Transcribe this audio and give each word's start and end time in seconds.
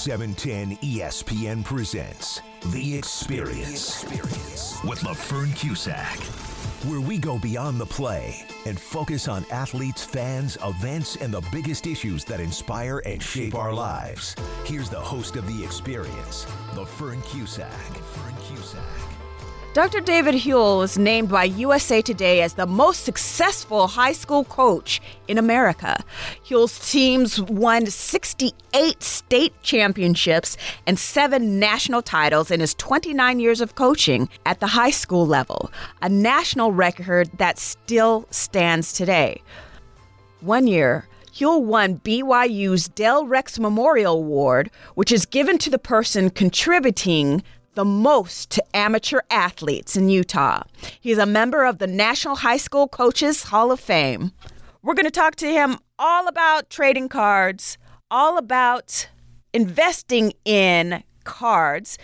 710 0.00 0.78
ESPN 0.78 1.62
presents 1.62 2.40
The 2.72 2.96
Experience, 2.96 4.00
the 4.00 4.14
Experience. 4.16 4.82
with 4.82 5.00
LaFern 5.00 5.54
Cusack, 5.54 6.16
where 6.88 7.02
we 7.02 7.18
go 7.18 7.38
beyond 7.38 7.78
the 7.78 7.84
play 7.84 8.46
and 8.64 8.80
focus 8.80 9.28
on 9.28 9.44
athletes, 9.50 10.02
fans, 10.02 10.56
events, 10.64 11.16
and 11.16 11.34
the 11.34 11.42
biggest 11.52 11.86
issues 11.86 12.24
that 12.24 12.40
inspire 12.40 13.02
and 13.04 13.22
shape 13.22 13.54
our 13.54 13.74
lives. 13.74 14.34
Here's 14.64 14.88
the 14.88 14.98
host 14.98 15.36
of 15.36 15.46
The 15.46 15.62
Experience, 15.62 16.46
LaFern 16.72 17.22
Cusack. 17.26 18.09
Dr. 19.72 20.00
David 20.00 20.34
Houle 20.34 20.78
was 20.78 20.98
named 20.98 21.28
by 21.28 21.44
USA 21.44 22.02
Today 22.02 22.42
as 22.42 22.54
the 22.54 22.66
most 22.66 23.04
successful 23.04 23.86
high 23.86 24.12
school 24.12 24.42
coach 24.42 25.00
in 25.28 25.38
America. 25.38 26.02
Houle's 26.48 26.90
teams 26.90 27.40
won 27.40 27.86
68 27.86 29.00
state 29.00 29.54
championships 29.62 30.56
and 30.88 30.98
seven 30.98 31.60
national 31.60 32.02
titles 32.02 32.50
in 32.50 32.58
his 32.58 32.74
29 32.74 33.38
years 33.38 33.60
of 33.60 33.76
coaching 33.76 34.28
at 34.44 34.58
the 34.58 34.66
high 34.66 34.90
school 34.90 35.24
level, 35.24 35.70
a 36.02 36.08
national 36.08 36.72
record 36.72 37.30
that 37.38 37.56
still 37.56 38.26
stands 38.32 38.92
today. 38.92 39.40
One 40.40 40.66
year, 40.66 41.06
Houle 41.38 41.64
won 41.64 42.00
BYU's 42.00 42.88
Del 42.88 43.24
Rex 43.24 43.56
Memorial 43.60 44.16
Award, 44.16 44.68
which 44.96 45.12
is 45.12 45.24
given 45.26 45.58
to 45.58 45.70
the 45.70 45.78
person 45.78 46.28
contributing 46.28 47.44
the 47.74 47.84
most 47.84 48.50
to 48.50 48.76
amateur 48.76 49.20
athletes 49.30 49.96
in 49.96 50.08
Utah. 50.08 50.62
He's 51.00 51.18
a 51.18 51.26
member 51.26 51.64
of 51.64 51.78
the 51.78 51.86
National 51.86 52.36
High 52.36 52.56
School 52.56 52.88
Coaches 52.88 53.44
Hall 53.44 53.70
of 53.70 53.80
Fame. 53.80 54.32
We're 54.82 54.94
going 54.94 55.04
to 55.04 55.10
talk 55.10 55.36
to 55.36 55.46
him 55.46 55.78
all 55.98 56.26
about 56.26 56.70
trading 56.70 57.08
cards, 57.08 57.78
all 58.10 58.38
about 58.38 59.08
investing 59.52 60.32
in 60.44 61.02
cards. 61.24 61.98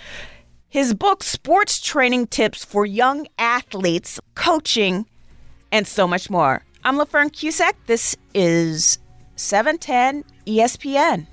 His 0.69 0.95
book, 0.95 1.23
Sports 1.23 1.81
Training 1.81 2.27
Tips 2.27 2.65
for 2.65 2.85
Young 2.85 3.27
Athletes, 3.39 4.21
Coaching, 4.35 5.07
and 5.73 5.87
so 5.87 6.07
much 6.07 6.29
more. 6.29 6.65
I'm 6.85 6.97
LaFern 6.97 7.33
Cusack. 7.33 7.77
This 7.87 8.17
is 8.35 8.99
710 9.37 10.25
ESPN. 10.47 11.27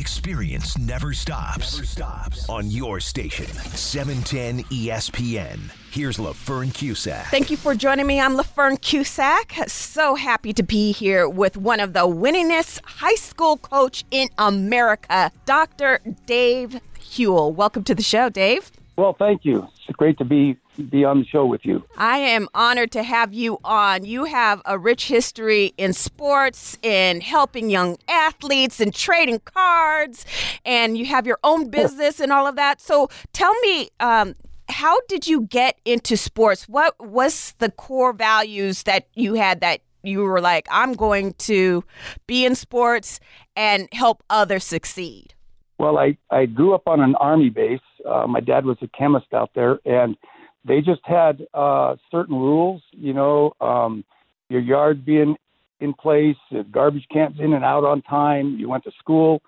The 0.00 0.02
experience 0.02 0.78
never 0.78 1.12
stops. 1.12 1.74
Never 1.74 1.86
stops. 1.86 2.48
On 2.48 2.70
your 2.70 3.00
station, 3.00 3.44
710 3.44 4.64
ESPN. 4.74 5.58
Here's 5.90 6.16
LaFern 6.16 6.72
Cusack. 6.72 7.26
Thank 7.26 7.50
you 7.50 7.58
for 7.58 7.74
joining 7.74 8.06
me. 8.06 8.18
I'm 8.18 8.34
LaFern 8.34 8.80
Cusack. 8.80 9.52
So 9.68 10.14
happy 10.14 10.54
to 10.54 10.62
be 10.62 10.92
here 10.92 11.28
with 11.28 11.58
one 11.58 11.80
of 11.80 11.92
the 11.92 12.06
winningest 12.08 12.80
high 12.82 13.16
school 13.16 13.58
coach 13.58 14.06
in 14.10 14.30
America, 14.38 15.32
Dr. 15.44 16.00
Dave 16.24 16.80
Houle. 17.14 17.52
Welcome 17.52 17.84
to 17.84 17.94
the 17.94 18.02
show, 18.02 18.30
Dave. 18.30 18.70
Well, 19.00 19.16
thank 19.18 19.46
you. 19.46 19.66
It's 19.88 19.96
great 19.96 20.18
to 20.18 20.26
be 20.26 20.58
be 20.90 21.06
on 21.06 21.20
the 21.20 21.24
show 21.24 21.46
with 21.46 21.64
you. 21.64 21.82
I 21.96 22.18
am 22.18 22.48
honored 22.52 22.92
to 22.92 23.02
have 23.02 23.32
you 23.32 23.58
on. 23.64 24.04
You 24.04 24.26
have 24.26 24.60
a 24.66 24.78
rich 24.78 25.08
history 25.08 25.72
in 25.78 25.94
sports, 25.94 26.76
in 26.82 27.22
helping 27.22 27.70
young 27.70 27.96
athletes, 28.08 28.78
and 28.78 28.94
trading 28.94 29.40
cards, 29.46 30.26
and 30.66 30.98
you 30.98 31.06
have 31.06 31.26
your 31.26 31.38
own 31.42 31.70
business 31.70 32.20
and 32.20 32.30
all 32.30 32.46
of 32.46 32.56
that. 32.56 32.82
So, 32.82 33.08
tell 33.32 33.54
me, 33.60 33.88
um, 34.00 34.34
how 34.68 35.00
did 35.08 35.26
you 35.26 35.46
get 35.46 35.80
into 35.86 36.18
sports? 36.18 36.68
What 36.68 36.94
was 37.00 37.54
the 37.56 37.70
core 37.70 38.12
values 38.12 38.82
that 38.82 39.08
you 39.14 39.32
had 39.32 39.62
that 39.62 39.80
you 40.02 40.20
were 40.20 40.42
like, 40.42 40.68
I'm 40.70 40.92
going 40.92 41.32
to 41.48 41.84
be 42.26 42.44
in 42.44 42.54
sports 42.54 43.18
and 43.56 43.88
help 43.92 44.22
others 44.28 44.64
succeed? 44.64 45.32
Well, 45.78 45.96
I, 45.96 46.18
I 46.30 46.44
grew 46.44 46.74
up 46.74 46.82
on 46.86 47.00
an 47.00 47.14
army 47.14 47.48
base. 47.48 47.80
Uh, 48.08 48.26
my 48.26 48.40
dad 48.40 48.64
was 48.64 48.76
a 48.82 48.88
chemist 48.88 49.32
out 49.32 49.50
there, 49.54 49.78
and 49.84 50.16
they 50.64 50.80
just 50.80 51.00
had 51.04 51.46
uh, 51.54 51.96
certain 52.10 52.36
rules, 52.36 52.82
you 52.92 53.12
know, 53.12 53.52
um, 53.60 54.04
your 54.48 54.60
yard 54.60 55.04
being 55.04 55.36
in 55.80 55.94
place, 55.94 56.36
garbage 56.70 57.06
cans 57.10 57.36
in 57.38 57.54
and 57.54 57.64
out 57.64 57.84
on 57.84 58.02
time. 58.02 58.56
You 58.58 58.68
went 58.68 58.84
to 58.84 58.90
school. 58.98 59.42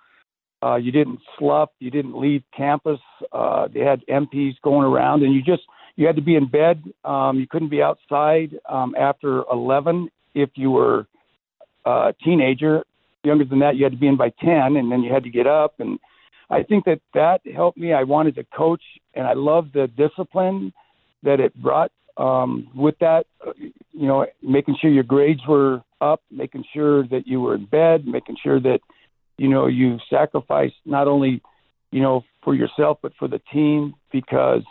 Uh, 0.63 0.77
you 0.77 0.93
didn't 0.93 1.19
slough. 1.39 1.71
You 1.81 1.91
didn't 1.91 2.19
leave 2.19 2.43
campus. 2.57 3.01
Uh, 3.33 3.69
they 3.73 3.81
had 3.81 4.05
MPs 4.07 4.55
going 4.63 4.87
around, 4.87 5.23
and 5.23 5.35
you 5.35 5.43
just 5.43 5.63
you 5.97 6.07
had 6.07 6.17
to 6.17 6.23
be 6.23 6.37
in 6.37 6.49
bed. 6.49 6.83
Um, 7.05 7.39
you 7.39 7.47
couldn't 7.47 7.69
be 7.69 7.83
outside 7.83 8.59
um, 8.69 8.95
after 8.99 9.43
11 9.53 10.09
if 10.35 10.51
you 10.55 10.71
were 10.71 11.07
uh, 11.87 12.11
a 12.11 12.15
teenager. 12.25 12.85
Younger 13.25 13.45
than 13.45 13.59
that, 13.61 13.77
you 13.77 13.85
had 13.85 13.93
to 13.93 13.99
be 13.99 14.07
in 14.07 14.17
by 14.17 14.33
10, 14.41 14.77
and 14.77 14.91
then 14.91 15.03
you 15.03 15.13
had 15.13 15.25
to 15.25 15.31
get 15.31 15.47
up. 15.47 15.75
And 15.81 15.99
I 16.53 16.63
think 16.63 16.85
that 16.85 17.01
that 17.15 17.41
helped 17.53 17.79
me. 17.79 17.93
I 17.93 18.03
wanted 18.03 18.35
to 18.37 18.45
coach, 18.45 18.83
and 19.15 19.27
I 19.27 19.33
loved 19.33 19.73
the 19.73 19.87
discipline 19.89 20.73
that 21.23 21.41
it 21.41 21.55
brought 21.55 21.91
um, 22.17 22.69
with 22.75 22.97
that, 23.01 23.25
uh, 23.47 23.53
you 23.59 24.07
know, 24.07 24.27
making 24.43 24.77
sure 24.81 24.91
your 24.91 25.03
grades 25.03 25.41
were 25.49 25.83
up, 26.01 26.21
making 26.31 26.65
sure 26.75 27.07
that 27.09 27.27
you 27.27 27.41
were 27.41 27.55
in 27.55 27.65
bed, 27.65 28.07
making 28.07 28.37
sure 28.43 28.61
that, 28.61 28.81
you 29.39 29.49
know, 29.49 29.67
you 29.67 29.99
sacrificed 30.11 30.75
not 30.85 31.09
only, 31.09 31.41
you 31.91 32.03
know, 32.03 32.23
for 32.45 32.55
yourself, 32.55 32.99
but 33.03 33.13
for 33.19 33.29
the 33.29 33.41
team, 33.53 33.95
because 34.13 34.63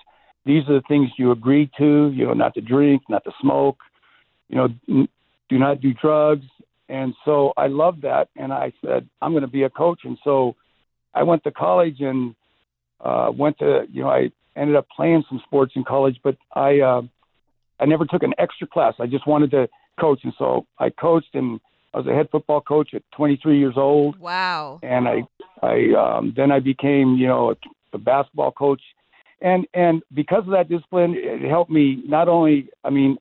these 0.45 0.63
are 0.69 0.73
the 0.73 0.83
things 0.87 1.09
you 1.17 1.31
agreed 1.31 1.71
to, 1.77 2.11
you 2.13 2.25
know, 2.25 2.33
not 2.33 2.53
to 2.53 2.61
drink, 2.61 3.01
not 3.09 3.23
to 3.23 3.31
smoke, 3.41 3.77
you 4.49 4.57
know, 4.57 4.67
do 5.49 5.57
not 5.57 5.81
do 5.81 5.93
drugs. 5.93 6.45
And 6.89 7.15
so 7.25 7.53
I 7.57 7.67
loved 7.67 8.01
that. 8.03 8.27
And 8.35 8.51
I 8.51 8.73
said, 8.85 9.07
I'm 9.21 9.31
going 9.31 9.41
to 9.41 9.47
be 9.47 9.63
a 9.63 9.69
coach. 9.69 10.01
And 10.03 10.17
so 10.23 10.55
I 11.13 11.23
went 11.23 11.43
to 11.43 11.51
college 11.51 11.99
and 11.99 12.35
uh, 12.99 13.31
went 13.35 13.59
to, 13.59 13.85
you 13.91 14.03
know, 14.03 14.09
I 14.09 14.31
ended 14.55 14.75
up 14.75 14.87
playing 14.95 15.23
some 15.29 15.41
sports 15.45 15.73
in 15.75 15.83
college, 15.83 16.19
but 16.23 16.37
I 16.53 16.79
uh, 16.79 17.01
I 17.79 17.85
never 17.85 18.05
took 18.05 18.23
an 18.23 18.33
extra 18.37 18.67
class. 18.67 18.93
I 18.99 19.07
just 19.07 19.27
wanted 19.27 19.51
to 19.51 19.67
coach, 19.99 20.21
and 20.23 20.33
so 20.37 20.65
I 20.79 20.89
coached, 20.89 21.33
and 21.33 21.59
I 21.93 21.97
was 21.97 22.07
a 22.07 22.13
head 22.13 22.29
football 22.31 22.61
coach 22.61 22.93
at 22.93 23.03
23 23.15 23.57
years 23.57 23.73
old. 23.75 24.19
Wow! 24.19 24.79
And 24.83 25.07
I 25.07 25.23
I 25.61 25.93
um, 25.97 26.33
then 26.35 26.51
I 26.51 26.59
became 26.59 27.15
you 27.15 27.27
know 27.27 27.51
a, 27.51 27.55
a 27.93 27.97
basketball 27.97 28.51
coach, 28.51 28.81
and 29.41 29.65
and 29.73 30.03
because 30.13 30.43
of 30.45 30.51
that 30.51 30.69
discipline, 30.69 31.15
it 31.17 31.47
helped 31.49 31.71
me 31.71 32.03
not 32.05 32.27
only. 32.27 32.69
I 32.83 32.89
mean, 32.89 33.17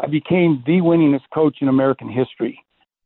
I 0.00 0.06
became 0.06 0.62
the 0.64 0.80
winningest 0.80 1.28
coach 1.34 1.58
in 1.60 1.68
American 1.68 2.08
history 2.08 2.62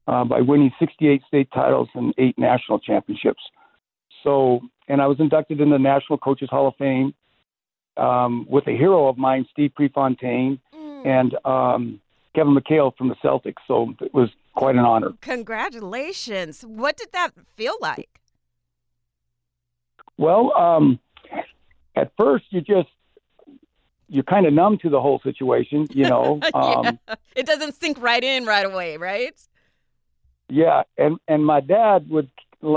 uh, 0.07 0.25
by 0.25 0.41
winning 0.41 0.73
68 0.79 1.23
state 1.27 1.49
titles 1.55 1.89
and 1.95 2.13
eight 2.19 2.39
national 2.39 2.79
championships. 2.81 3.41
So, 4.23 4.61
and 4.89 5.01
I 5.01 5.07
was 5.07 5.19
inducted 5.21 5.61
in 5.61 5.71
the 5.71 5.79
National 5.79 6.19
Coaches 6.19 6.49
Hall 6.51 6.69
of 6.69 6.75
Fame 6.77 7.15
um, 7.97 8.47
with 8.49 8.67
a 8.67 8.73
hero 8.73 9.09
of 9.09 9.19
mine, 9.19 9.47
Steve 9.53 9.73
Prefontaine, 9.75 10.61
mm. 10.75 11.07
and 11.07 11.37
um, 11.45 12.01
Kevin 12.35 12.55
McHale 12.55 12.97
from 12.97 13.09
the 13.09 13.17
Celtics. 13.17 13.63
So 13.67 13.95
it 14.01 14.15
was 14.15 14.31
quite 14.55 14.77
an 14.77 14.85
honor. 14.85 15.11
Congratulations. 15.21 16.63
What 16.63 16.97
did 16.97 17.13
that 17.13 17.31
feel 17.57 17.75
like? 17.81 18.21
Well, 20.19 20.57
um, 20.57 20.99
at 21.97 22.13
first 22.17 22.45
you 22.51 22.61
just 22.61 22.89
you're 24.09 24.23
kind 24.23 24.47
of 24.47 24.53
numb 24.53 24.77
to 24.83 24.91
the 24.91 25.01
whole 25.01 25.21
situation, 25.25 25.89
you 25.91 26.05
know. 26.05 26.41
Um, 26.55 26.99
yeah. 27.09 27.15
It 27.35 27.47
doesn't 27.47 27.75
sink 27.75 28.01
right 28.01 28.23
in 28.23 28.45
right 28.45 28.67
away, 28.67 28.99
right? 28.99 29.35
Yeah, 30.49 30.83
and 30.99 31.17
and 31.27 31.45
my 31.47 31.61
dad 31.61 32.11
would, 32.11 32.31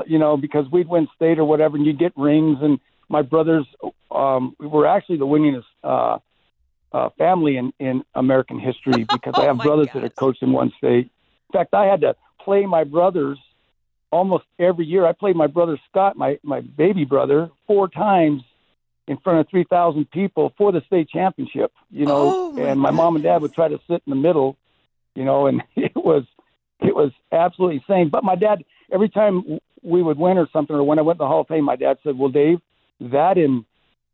you 0.08 0.20
know, 0.20 0.38
because 0.38 0.66
we'd 0.72 0.88
win 0.88 1.08
state 1.16 1.40
or 1.40 1.46
whatever, 1.46 1.78
and 1.78 1.86
you'd 1.86 2.00
get 2.00 2.14
rings, 2.16 2.58
and 2.62 2.80
my 3.10 3.22
brothers 3.22 3.66
um, 4.12 4.56
were 4.60 4.88
actually 4.88 5.18
the 5.18 5.28
winningest 5.28 5.64
uh, 5.84 6.18
uh, 6.92 7.10
family 7.18 7.58
in, 7.58 7.74
in 7.80 8.04
American 8.16 8.60
history 8.60 9.06
because 9.12 9.34
oh 9.36 9.42
I 9.42 9.46
have 9.46 9.58
brothers 9.58 9.88
gosh. 9.88 9.96
that 9.96 10.04
are 10.04 10.10
coached 10.10 10.42
in 10.42 10.52
one 10.52 10.72
state. 10.78 11.10
In 11.50 11.54
fact, 11.54 11.74
I 11.74 11.86
had 11.86 12.02
to 12.02 12.16
play 12.40 12.66
my 12.66 12.84
brothers 12.84 13.38
almost 14.12 14.46
every 14.60 14.86
year. 14.86 15.06
I 15.06 15.12
played 15.12 15.36
my 15.36 15.48
brother 15.48 15.80
Scott, 15.90 16.18
my 16.18 16.40
my 16.44 16.62
baby 16.62 17.06
brother, 17.06 17.50
four 17.68 17.88
times 17.88 18.42
in 19.08 19.18
front 19.18 19.40
of 19.40 19.50
3,000 19.50 20.10
people 20.10 20.54
for 20.58 20.72
the 20.72 20.82
state 20.88 21.10
championship, 21.10 21.72
you 21.92 22.06
know, 22.06 22.34
oh 22.36 22.52
my 22.52 22.62
and 22.64 22.80
my 22.80 22.90
goodness. 22.90 22.98
mom 22.98 23.16
and 23.16 23.24
dad 23.24 23.42
would 23.42 23.54
try 23.54 23.68
to 23.68 23.80
sit 23.88 24.02
in 24.06 24.10
the 24.10 24.16
middle, 24.16 24.58
you 25.14 25.24
know, 25.24 25.48
and 25.48 25.62
it 25.76 25.96
was, 25.96 26.24
it 26.80 26.96
was 26.96 27.12
absolutely 27.32 27.84
insane. 27.88 28.10
But 28.10 28.24
my 28.24 28.36
dad, 28.36 28.64
every 28.92 29.10
time 29.10 29.60
we 29.86 30.02
would 30.02 30.18
win 30.18 30.38
or 30.38 30.48
something, 30.52 30.76
or 30.76 30.84
when 30.84 31.00
I 31.00 31.04
went 31.04 31.20
to 31.20 31.24
the 31.24 31.28
Hall 31.28 31.42
of 31.42 31.48
Fame, 31.48 31.64
my 31.64 31.76
dad 31.76 31.98
said, 32.04 32.18
well, 32.18 32.30
Dave, 32.30 32.60
that 33.00 33.38
in 33.38 33.66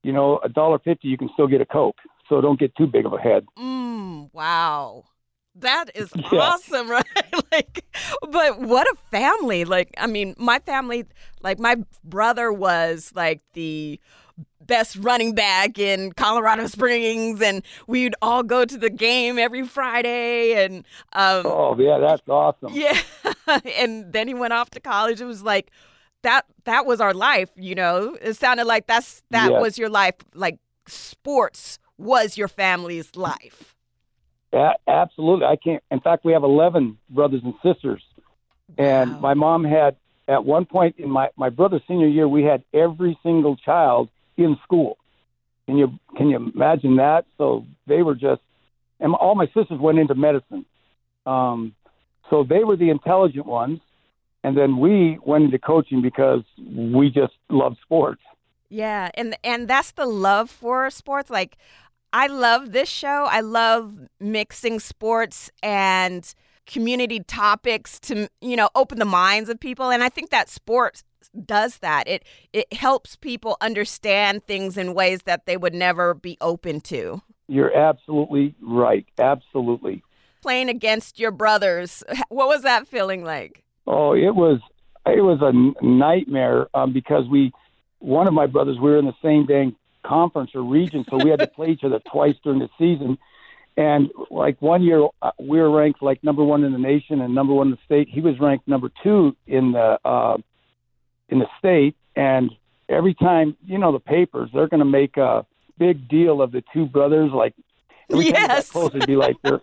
you 0.04 0.12
know 0.12 0.40
a 0.44 0.50
dollar 0.50 0.80
fifty 0.80 1.08
you 1.08 1.18
can 1.18 1.30
still 1.34 1.48
get 1.48 1.62
a 1.62 1.66
coke 1.66 1.98
so 2.32 2.40
don't 2.40 2.60
get 2.60 2.74
too 2.78 2.88
big 2.88 3.06
of 3.06 3.12
a 3.12 3.18
head. 3.18 3.46
Mm, 3.60 4.30
wow. 4.34 5.04
That 5.56 5.92
is 5.94 6.10
yeah. 6.16 6.40
awesome 6.40 6.90
right? 6.98 7.06
Like 7.52 7.84
but 8.32 8.62
what 8.62 8.88
a 8.88 8.96
family. 9.12 9.66
Like 9.66 9.94
i 9.98 10.08
mean 10.08 10.34
my 10.38 10.60
family 10.60 11.06
like 11.42 11.60
my 11.60 11.76
brother 12.04 12.52
was 12.52 13.12
like 13.14 13.42
the 13.54 14.00
best 14.60 14.96
running 14.98 15.34
back 15.36 15.78
in 15.80 16.12
Colorado 16.14 16.68
Springs, 16.68 17.42
and 17.42 17.64
we'd 17.88 18.16
all 18.22 18.44
go 18.44 18.64
to 18.66 18.78
the 18.78 18.90
game 18.90 19.38
every 19.40 19.66
Friday. 19.66 20.64
And 20.64 20.78
um, 21.14 21.46
oh 21.46 21.76
yeah, 21.80 21.98
that's 22.00 22.22
awesome. 22.28 22.74
Yeah, 22.74 23.00
and 23.78 24.12
then 24.14 24.28
he 24.28 24.34
went 24.34 24.54
off 24.54 24.70
to 24.72 24.80
college. 24.80 25.22
It 25.22 25.26
was 25.26 25.44
like 25.44 25.72
that. 26.24 26.46
That 26.66 26.86
was 26.86 27.02
our 27.02 27.14
life. 27.14 27.50
You 27.56 27.76
know, 27.76 28.18
it 28.22 28.36
sounded 28.36 28.66
like 28.66 28.88
that's 28.88 29.24
that 29.32 29.52
Yes. 29.52 29.62
was 29.62 29.78
your 29.78 29.90
life. 29.90 30.16
Like 30.34 30.60
sports 30.88 31.80
was 31.98 32.38
your 32.38 32.48
family's 32.48 33.16
life. 33.16 33.76
A- 34.54 34.74
absolutely. 34.88 35.46
I 35.46 35.56
can't. 35.56 35.84
In 35.92 36.00
fact, 36.00 36.26
we 36.26 36.34
have 36.34 36.44
11 36.44 36.98
brothers 37.10 37.42
and 37.44 37.54
sisters. 37.64 38.02
And 38.78 39.12
Wow. 39.16 39.20
my 39.20 39.34
mom 39.34 39.64
had, 39.64 39.96
at 40.28 40.44
one 40.46 40.66
point 40.66 40.96
in 40.98 41.10
my, 41.10 41.30
my 41.38 41.50
brother's 41.50 41.82
senior 41.88 42.08
year, 42.08 42.28
we 42.28 42.44
had 42.44 42.64
every 42.74 43.18
single 43.24 43.56
child 43.56 44.10
in 44.38 44.58
school. 44.64 44.98
Can 45.66 45.78
you, 45.78 46.00
can 46.18 46.30
you 46.30 46.52
imagine 46.54 46.98
that? 46.98 47.26
So 47.38 47.66
they 47.88 48.02
were 48.02 48.16
just, 48.16 48.42
and 49.00 49.14
all 49.16 49.36
my 49.36 49.48
sisters 49.48 49.80
went 49.80 50.00
into 50.00 50.16
medicine. 50.16 50.66
Um, 51.26 51.76
so 52.30 52.44
they 52.44 52.64
were 52.64 52.76
the 52.76 52.90
intelligent 52.90 53.46
ones. 53.46 53.80
And 54.44 54.58
then 54.58 54.80
we 54.80 55.20
went 55.24 55.44
into 55.44 55.60
coaching 55.60 56.02
because 56.02 56.42
we 56.58 57.12
just 57.12 57.34
love 57.50 57.76
sports. 57.84 58.22
Yeah, 58.70 59.12
and 59.16 59.36
and 59.44 59.68
that's 59.68 59.92
the 59.92 60.06
love 60.06 60.50
for 60.50 60.90
sports. 60.90 61.30
Like 61.30 61.58
I 62.14 62.28
love 62.28 62.72
this 62.72 62.90
show. 62.90 63.28
I 63.30 63.42
love 63.42 64.08
mixing 64.20 64.80
sports 64.80 65.52
and 65.62 66.34
community 66.66 67.22
topics 67.22 68.00
to, 68.02 68.30
you 68.42 68.56
know, 68.56 68.70
open 68.76 69.00
the 69.00 69.06
minds 69.06 69.50
of 69.50 69.60
people 69.60 69.90
and 69.90 70.04
I 70.04 70.10
think 70.10 70.30
that 70.30 70.50
sports 70.50 71.04
does 71.46 71.78
that. 71.80 72.08
It 72.08 72.24
it 72.54 72.72
helps 72.74 73.16
people 73.16 73.58
understand 73.62 74.46
things 74.46 74.78
in 74.78 74.94
ways 74.94 75.24
that 75.24 75.46
they 75.46 75.58
would 75.58 75.74
never 75.74 76.14
be 76.14 76.38
open 76.42 76.82
to. 76.82 77.22
You're 77.48 77.76
absolutely 77.76 78.56
right. 78.62 79.06
Absolutely. 79.20 80.04
Playing 80.42 80.70
against 80.70 81.20
your 81.20 81.32
brothers, 81.32 82.04
what 82.30 82.48
was 82.48 82.64
that 82.64 82.88
feeling 82.88 83.24
like? 83.24 83.64
Oh, 83.88 84.14
it 84.14 84.36
was 84.36 84.60
it 85.06 85.22
was 85.22 85.40
a 85.42 85.84
nightmare 85.86 86.68
um, 86.74 86.94
because 86.94 87.28
we 87.30 87.52
one 88.00 88.28
of 88.28 88.34
my 88.34 88.48
brothers 88.48 88.78
we 88.82 88.90
were 88.90 89.00
in 89.00 89.06
the 89.06 89.16
same 89.22 89.46
dang 89.46 89.76
conference 90.04 90.52
or 90.56 90.64
region, 90.64 91.06
so 91.10 91.18
we 91.18 91.30
had 91.30 91.40
to 91.40 91.48
play 91.48 91.70
each 91.70 91.84
other 91.84 92.00
twice 92.12 92.36
during 92.44 92.60
the 92.60 92.70
season. 92.78 93.18
And 93.78 94.12
like 94.30 94.62
one 94.62 94.84
year, 94.84 95.08
uh, 95.22 95.32
we 95.40 95.60
were 95.60 95.72
ranked 95.72 96.02
like 96.02 96.24
number 96.24 96.44
one 96.44 96.64
in 96.64 96.74
the 96.74 96.78
nation 96.78 97.22
and 97.22 97.34
number 97.34 97.54
one 97.54 97.68
in 97.68 97.72
the 97.72 97.80
state. 97.86 98.10
He 98.10 98.20
was 98.22 98.40
ranked 98.40 98.68
number 98.68 98.92
two 99.02 99.36
in 99.48 99.72
the 99.72 99.98
uh, 100.04 100.38
in 101.30 101.40
the 101.40 101.48
state. 101.58 101.96
And 102.16 102.52
every 102.90 103.14
time, 103.14 103.56
you 103.66 103.78
know, 103.78 103.92
the 103.92 104.00
papers 104.00 104.50
they're 104.54 104.68
going 104.68 104.80
to 104.80 104.86
make 104.86 105.18
a 105.18 105.46
big 105.78 106.08
deal 106.10 106.42
of 106.42 106.52
the 106.52 106.64
two 106.74 106.86
brothers. 106.86 107.32
Like 107.32 107.54
every 108.12 108.32
time 108.32 108.42
we 108.42 108.48
got 108.48 108.68
close, 108.68 108.90
it'd 108.94 109.08
be 109.08 109.16
like 109.16 109.38
we're 109.44 109.62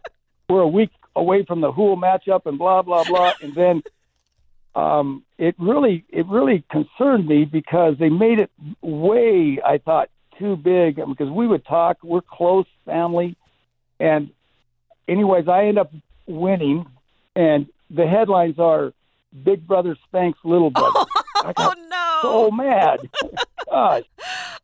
we're 0.48 0.62
a 0.62 0.68
week 0.68 0.90
away 1.14 1.44
from 1.44 1.60
the 1.60 1.70
who 1.70 1.94
Houle 1.94 1.96
matchup 1.96 2.46
and 2.46 2.58
blah 2.58 2.82
blah 2.82 3.04
blah. 3.04 3.32
And 3.42 3.54
then 3.54 3.82
um, 4.74 5.24
it 5.36 5.54
really 5.58 6.04
it 6.08 6.26
really 6.26 6.64
concerned 6.70 7.26
me 7.26 7.44
because 7.44 7.96
they 7.98 8.08
made 8.08 8.40
it 8.40 8.50
way 8.80 9.60
I 9.64 9.78
thought 9.78 10.08
too 10.38 10.56
big 10.56 10.96
because 10.96 11.28
we 11.30 11.46
would 11.46 11.66
talk 11.66 11.98
we're 12.02 12.22
close 12.22 12.66
family 12.86 13.36
and 14.00 14.30
anyways 15.06 15.48
I 15.48 15.66
end 15.66 15.78
up 15.78 15.92
winning 16.26 16.86
and 17.36 17.66
the 17.90 18.06
headlines 18.06 18.58
are 18.58 18.92
big 19.44 19.66
brother 19.66 19.96
spanks 20.06 20.38
little 20.44 20.70
brother 20.70 21.00
I 21.36 21.50
Oh 21.50 21.52
got 21.56 21.78
no. 21.88 22.18
so 22.22 22.50
mad 22.50 23.00
gosh 23.70 24.02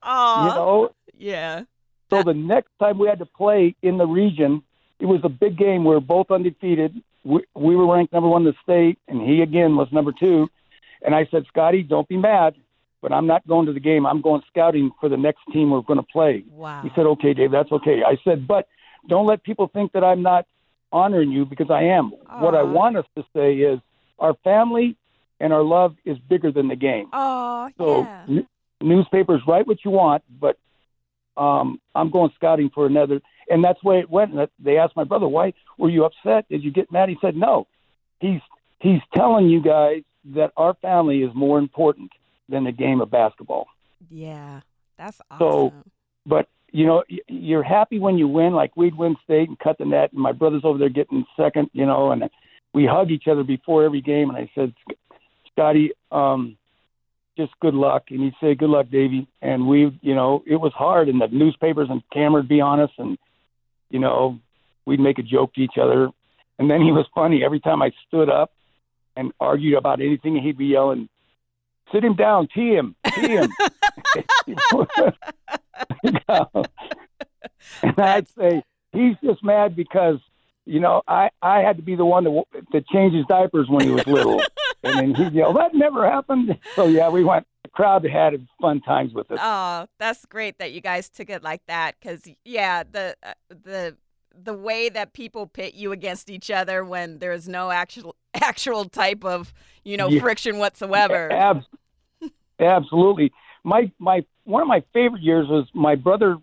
Aw. 0.03 0.49
you 0.49 0.55
know 0.55 0.91
Yeah. 1.19 1.63
so 2.11 2.23
the 2.23 2.35
next 2.35 2.71
time 2.79 2.99
we 2.99 3.09
had 3.09 3.19
to 3.21 3.27
play 3.27 3.75
in 3.83 3.99
the 3.99 4.07
region, 4.07 4.63
it 5.01 5.07
was 5.07 5.21
a 5.25 5.29
big 5.29 5.57
game. 5.59 5.85
We 5.85 5.95
were 5.95 6.01
both 6.01 6.31
undefeated. 6.31 6.95
We, 7.25 7.43
we 7.55 7.75
were 7.77 7.93
ranked 7.93 8.13
number 8.13 8.29
one 8.29 8.43
in 8.47 8.53
the 8.53 8.55
state, 8.63 8.99
and 9.09 9.21
he 9.23 9.41
again 9.43 9.77
was 9.77 9.89
number 9.93 10.13
two. 10.13 10.49
And 11.05 11.15
I 11.15 11.27
said, 11.31 11.45
Scotty, 11.49 11.83
don't 11.83 12.07
be 12.09 12.17
mad, 12.17 12.55
but 13.03 13.13
I'm 13.13 13.27
not 13.27 13.47
going 13.47 13.67
to 13.67 13.73
the 13.73 13.81
game. 13.81 14.07
I'm 14.07 14.21
going 14.21 14.43
scouting 14.49 14.91
for 15.01 15.09
the 15.09 15.17
next 15.17 15.41
team 15.53 15.71
we're 15.71 15.81
going 15.83 15.99
to 15.99 16.07
play. 16.13 16.45
Wow. 16.51 16.83
He 16.83 16.91
said, 16.95 17.07
okay, 17.07 17.35
Dave, 17.35 17.51
that's 17.51 17.73
okay. 17.73 18.03
I 18.07 18.17
said, 18.25 18.47
but 18.47 18.69
don't 19.09 19.27
let 19.27 19.43
people 19.43 19.69
think 19.69 19.93
that 19.93 20.05
I'm 20.05 20.23
not 20.23 20.47
honoring 20.93 21.31
you 21.31 21.45
because 21.45 21.71
I 21.71 21.83
am. 21.85 22.11
What 22.39 22.55
I 22.55 22.63
want 22.63 22.97
us 22.97 23.07
to 23.17 23.25
say 23.35 23.55
is 23.57 23.81
our 24.19 24.35
family 24.45 24.97
and 25.41 25.53
our 25.53 25.63
love 25.63 25.97
is 26.05 26.17
bigger 26.19 26.53
than 26.53 26.69
the 26.69 26.77
game. 26.77 27.09
Oh, 27.13 27.69
So 27.77 28.03
yeah. 28.03 28.25
n- 28.29 28.49
newspapers 28.81 29.43
write 29.47 29.67
what 29.67 29.85
you 29.85 29.91
want, 29.91 30.23
but 30.41 30.57
um, 31.37 31.81
I'm 31.95 32.11
going 32.11 32.31
scouting 32.37 32.71
for 32.73 32.87
another, 32.87 33.21
and 33.51 33.63
that's 33.65 33.81
the 33.83 33.89
way 33.89 33.99
it 33.99 34.09
went. 34.09 34.33
And 34.35 34.49
They 34.61 34.79
asked 34.79 34.95
my 34.95 35.03
brother, 35.05 35.27
"Why 35.27 35.53
were 35.79 35.91
you 35.91 36.05
upset? 36.05 36.49
Did 36.49 36.63
you 36.63 36.71
get 36.71 36.93
mad?" 36.93 37.09
He 37.09 37.17
said, 37.21 37.37
"No, 37.37 37.67
he's 38.21 38.41
he's 38.79 39.01
telling 39.15 39.49
you 39.49 39.61
guys 39.61 40.03
that 40.27 40.53
our 40.57 40.75
family 40.75 41.23
is 41.23 41.35
more 41.35 41.59
important 41.59 42.13
than 42.49 42.63
the 42.65 42.73
game 42.73 43.01
of 43.01 43.11
basketball. 43.11 43.67
Yeah. 44.11 44.61
That's 44.97 45.21
So- 45.39 45.73
But 46.27 46.49
you 46.75 46.87
know, 46.87 47.05
you're 47.29 47.63
happy 47.63 48.01
when 48.01 48.19
you 48.19 48.27
win. 48.27 48.53
Like 48.53 48.77
we'd 48.77 48.97
win 48.97 49.15
state 49.23 49.49
and 49.49 49.57
cut 49.61 49.79
the 49.79 49.85
net, 49.85 50.13
and 50.13 50.21
my 50.21 50.33
brother's 50.33 50.65
over 50.65 50.77
there 50.77 50.89
getting 50.89 51.25
second. 51.37 51.71
You 51.73 51.87
know, 51.87 52.11
and 52.11 52.29
we 52.73 52.85
hug 52.85 53.13
each 53.13 53.29
other 53.31 53.45
before 53.45 53.85
every 53.85 54.01
game. 54.01 54.29
And 54.29 54.37
I 54.37 54.51
said, 54.57 54.75
Scotty, 55.53 55.93
um, 56.11 56.57
just 57.37 57.53
good 57.61 57.75
luck. 57.75 58.07
And 58.11 58.25
he'd 58.25 58.35
say, 58.41 58.57
good 58.57 58.71
luck, 58.71 58.87
Davey. 58.91 59.29
And 59.41 59.69
we, 59.69 59.97
you 60.03 60.17
know, 60.17 60.43
it 60.49 60.57
was 60.57 60.73
hard, 60.73 61.09
and 61.09 61.21
the 61.21 61.29
newspapers 61.29 61.87
and 61.91 62.03
camera 62.13 62.41
would 62.41 62.49
be 62.49 62.61
on 62.61 62.81
us, 62.81 62.91
and 62.99 63.17
you 63.89 64.01
know, 64.01 64.41
we'd 64.85 64.99
make 64.99 65.21
a 65.21 65.23
joke 65.23 65.55
to 65.55 65.61
each 65.61 65.79
other. 65.81 66.09
And 66.59 66.69
then 66.69 66.81
he 66.81 66.91
was 66.91 67.07
funny. 67.15 67.45
Every 67.45 67.61
time 67.61 67.83
I 67.83 67.93
stood 68.09 68.29
up 68.29 68.51
and 69.17 69.31
argued 69.39 69.79
about 69.79 70.01
anything, 70.01 70.35
he'd 70.43 70.59
be 70.59 70.67
yelling, 70.67 71.09
"Sit 71.93 72.03
him 72.03 72.17
down, 72.17 72.49
tee 72.53 72.75
him, 72.75 72.97
tee 73.15 73.29
him." 73.29 73.49
and 77.83 77.99
I'd 77.99 78.29
say 78.29 78.63
he's 78.93 79.17
just 79.23 79.43
mad 79.45 79.77
because 79.77 80.19
you 80.65 80.81
know 80.81 81.03
I 81.09 81.31
I 81.43 81.61
had 81.61 81.77
to 81.77 81.83
be 81.83 81.95
the 81.97 82.05
one 82.05 82.25
to 82.25 82.43
to 82.73 82.81
change 82.93 83.15
his 83.15 83.27
diapers 83.27 83.69
when 83.69 83.87
he 83.87 83.93
was 83.93 84.07
little, 84.07 84.41
and 84.83 84.99
then 84.99 85.15
he'd 85.15 85.35
yell, 85.35 85.53
"That 85.53 85.75
never 85.75 86.09
happened." 86.09 86.59
So 86.77 86.87
yeah, 86.87 87.09
we 87.09 87.25
went. 87.25 87.47
The 87.65 87.71
crowd 87.71 88.05
had 88.05 88.47
fun 88.61 88.81
times 88.83 89.15
with 89.15 89.31
us. 89.31 89.39
Oh, 89.43 89.87
that's 89.99 90.27
great 90.27 90.59
that 90.59 90.73
you 90.73 90.81
guys 90.81 91.09
took 91.09 91.31
it 91.31 91.43
like 91.43 91.63
that. 91.67 91.97
Because 92.01 92.23
yeah, 92.45 92.83
the 92.83 93.17
uh, 93.23 93.33
the 93.49 93.97
the 94.37 94.55
way 94.55 94.89
that 94.89 95.13
people 95.13 95.47
pit 95.47 95.75
you 95.75 95.93
against 95.93 96.29
each 96.29 96.51
other 96.51 96.85
when 96.85 97.19
there's 97.19 97.49
no 97.49 97.71
actual 97.71 98.17
actual 98.35 98.85
type 98.87 99.25
of 99.25 99.53
you 99.85 99.97
know 99.97 100.09
Yeah. 100.09 100.21
friction 100.21 100.59
whatsoever. 100.59 101.33
Ab- 101.33 101.65
absolutely. 102.61 103.33
My 103.63 103.91
my 103.99 104.25
one 104.45 104.63
of 104.63 104.69
my 104.69 104.83
favorite 104.93 105.23
years 105.23 105.47
was 105.49 105.67
my 105.75 105.95
brother 105.95 106.37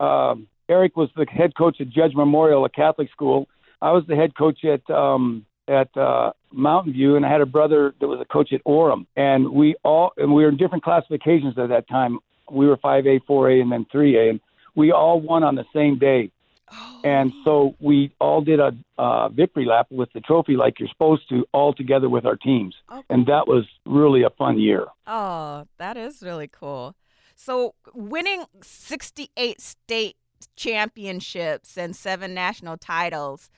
um, 0.00 0.46
Eric 0.68 0.96
was 0.96 1.08
the 1.16 1.26
head 1.26 1.54
coach 1.56 1.80
at 1.80 1.88
Judge 1.88 2.14
Memorial, 2.14 2.64
a 2.64 2.68
Catholic 2.68 3.10
school. 3.10 3.48
I 3.80 3.92
was 3.92 4.04
the 4.06 4.16
head 4.16 4.36
coach 4.36 4.64
at 4.64 4.88
um, 4.90 5.46
at 5.66 5.94
uh, 5.96 6.32
Mountain 6.52 6.92
View, 6.92 7.16
and 7.16 7.24
I 7.24 7.30
had 7.30 7.40
a 7.40 7.46
brother 7.46 7.94
that 8.00 8.06
was 8.06 8.20
a 8.20 8.24
coach 8.24 8.52
at 8.52 8.62
Orem. 8.64 9.06
And 9.16 9.50
we 9.50 9.76
all 9.82 10.12
and 10.16 10.34
we 10.34 10.42
were 10.42 10.50
in 10.50 10.56
different 10.56 10.84
classifications 10.84 11.58
at 11.58 11.68
that 11.68 11.88
time. 11.88 12.18
We 12.50 12.66
were 12.66 12.76
5A, 12.78 13.20
4A, 13.28 13.60
and 13.60 13.70
then 13.70 13.86
3A, 13.92 14.30
and 14.30 14.40
we 14.74 14.90
all 14.90 15.20
won 15.20 15.42
on 15.42 15.54
the 15.54 15.66
same 15.74 15.98
day. 15.98 16.30
Oh, 16.72 17.00
And 17.04 17.32
so 17.44 17.74
we 17.80 18.12
all 18.20 18.40
did 18.40 18.60
a 18.60 18.76
uh, 18.98 19.28
victory 19.28 19.64
lap 19.64 19.86
with 19.90 20.12
the 20.12 20.20
trophy 20.20 20.54
like 20.56 20.78
you're 20.80 20.88
supposed 20.88 21.28
to, 21.30 21.46
all 21.52 21.72
together 21.72 22.08
with 22.08 22.24
our 22.26 22.36
teams. 22.36 22.74
oh, 22.88 23.02
And 23.08 23.26
that 23.26 23.46
was 23.48 23.64
really 23.86 24.22
a 24.22 24.30
fun 24.30 24.58
year. 24.58 24.86
oh, 25.06 25.64
that 25.78 25.96
is 25.96 26.22
really 26.22 26.48
cool. 26.48 26.94
So 27.36 27.74
winning 27.94 28.44
68 28.62 29.60
state 29.60 30.16
championships 30.56 31.76
and 31.76 31.94
seven 31.96 32.34
national 32.34 32.76
titles. 32.76 33.50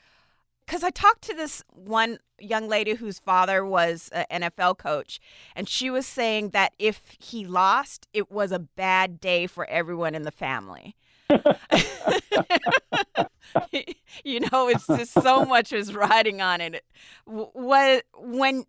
Because 0.67 0.85
I 0.85 0.91
talked 0.91 1.23
to 1.23 1.35
this 1.35 1.65
one 1.73 2.19
young 2.39 2.69
lady 2.69 2.95
whose 2.95 3.19
father 3.19 3.65
was 3.65 4.09
an 4.13 4.43
NFL 4.43 4.79
coach, 4.79 5.19
and 5.57 5.69
she 5.69 5.91
was 5.91 6.07
saying 6.07 6.51
that 6.51 6.75
if 6.79 7.03
he 7.19 7.45
lost, 7.45 8.07
it 8.13 8.31
was 8.31 8.53
a 8.53 8.61
bad 8.61 9.21
day 9.21 9.49
for 9.49 9.69
everyone 9.69 10.15
in 10.15 10.23
the 10.23 10.31
family. 10.31 10.95
you 14.25 14.41
know, 14.41 14.69
it's 14.69 14.87
just 14.87 15.13
so 15.13 15.45
much 15.45 15.73
is 15.73 15.95
riding 15.95 16.41
on 16.41 16.61
it. 16.61 16.85
What 17.25 18.05
when 18.17 18.65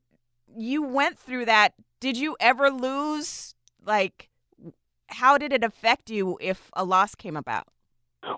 you 0.55 0.83
went 0.83 1.17
through 1.17 1.45
that, 1.45 1.73
did 1.99 2.17
you 2.17 2.35
ever 2.39 2.69
lose? 2.69 3.55
Like, 3.83 4.29
how 5.07 5.37
did 5.37 5.53
it 5.53 5.63
affect 5.63 6.09
you 6.09 6.37
if 6.41 6.69
a 6.73 6.83
loss 6.83 7.15
came 7.15 7.35
about? 7.35 7.67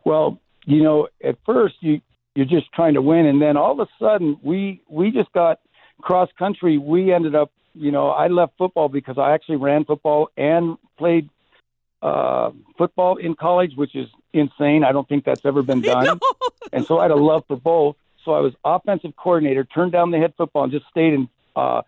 Well, 0.05 0.39
you 0.65 0.83
know, 0.83 1.07
at 1.23 1.37
first 1.45 1.75
you 1.81 2.01
you're 2.35 2.45
just 2.45 2.71
trying 2.73 2.95
to 2.95 3.01
win, 3.01 3.25
and 3.25 3.41
then 3.41 3.57
all 3.57 3.79
of 3.79 3.79
a 3.79 3.87
sudden 3.99 4.37
we 4.41 4.81
we 4.87 5.11
just 5.11 5.31
got 5.33 5.59
cross 6.01 6.29
country. 6.37 6.77
We 6.77 7.13
ended 7.13 7.35
up, 7.35 7.51
you 7.73 7.91
know, 7.91 8.09
I 8.09 8.27
left 8.27 8.53
football 8.57 8.89
because 8.89 9.17
I 9.17 9.33
actually 9.33 9.57
ran 9.57 9.85
football 9.85 10.29
and 10.37 10.77
played 10.97 11.29
uh, 12.03 12.51
football 12.77 13.15
in 13.15 13.33
college, 13.33 13.71
which 13.75 13.95
is 13.95 14.09
insane. 14.33 14.83
I 14.83 14.91
don't 14.91 15.07
think 15.07 15.23
that's 15.23 15.45
ever 15.45 15.63
been 15.63 15.81
done. 15.93 16.19
and 16.73 16.85
so 16.85 16.99
I 16.99 17.03
had 17.03 17.11
a 17.11 17.15
love 17.15 17.45
for 17.47 17.55
both. 17.55 17.95
So 18.25 18.33
I 18.33 18.39
was 18.39 18.53
offensive 18.63 19.15
coordinator, 19.15 19.63
turned 19.63 19.93
down 19.93 20.11
the 20.11 20.17
head 20.17 20.33
football, 20.37 20.63
and 20.63 20.71
just 20.71 20.85
stayed 20.89 21.13
in 21.13 21.29
uh, 21.55 21.81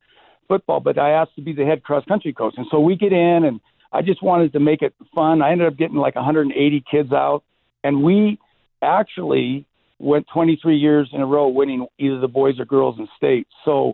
football. 0.47 0.79
But 0.79 0.97
I 0.97 1.11
asked 1.11 1.35
to 1.35 1.41
be 1.41 1.53
the 1.53 1.65
head 1.65 1.83
cross 1.83 2.05
country 2.05 2.33
coach, 2.33 2.55
and 2.57 2.65
so 2.71 2.79
we 2.79 2.95
get 2.95 3.11
in, 3.11 3.43
and 3.43 3.59
I 3.91 4.01
just 4.01 4.23
wanted 4.23 4.53
to 4.53 4.59
make 4.59 4.81
it 4.81 4.93
fun. 5.13 5.41
I 5.41 5.51
ended 5.51 5.67
up 5.67 5.77
getting 5.77 5.97
like 5.97 6.15
180 6.15 6.83
kids 6.89 7.11
out, 7.11 7.43
and 7.83 8.01
we 8.01 8.39
actually 8.81 9.65
went 9.99 10.27
23 10.33 10.77
years 10.77 11.09
in 11.13 11.21
a 11.21 11.25
row 11.25 11.47
winning 11.47 11.87
either 11.97 12.19
the 12.19 12.27
boys 12.27 12.59
or 12.59 12.65
girls 12.65 12.99
in 12.99 13.07
state. 13.17 13.47
So 13.63 13.93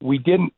we 0.00 0.18
didn't, 0.18 0.52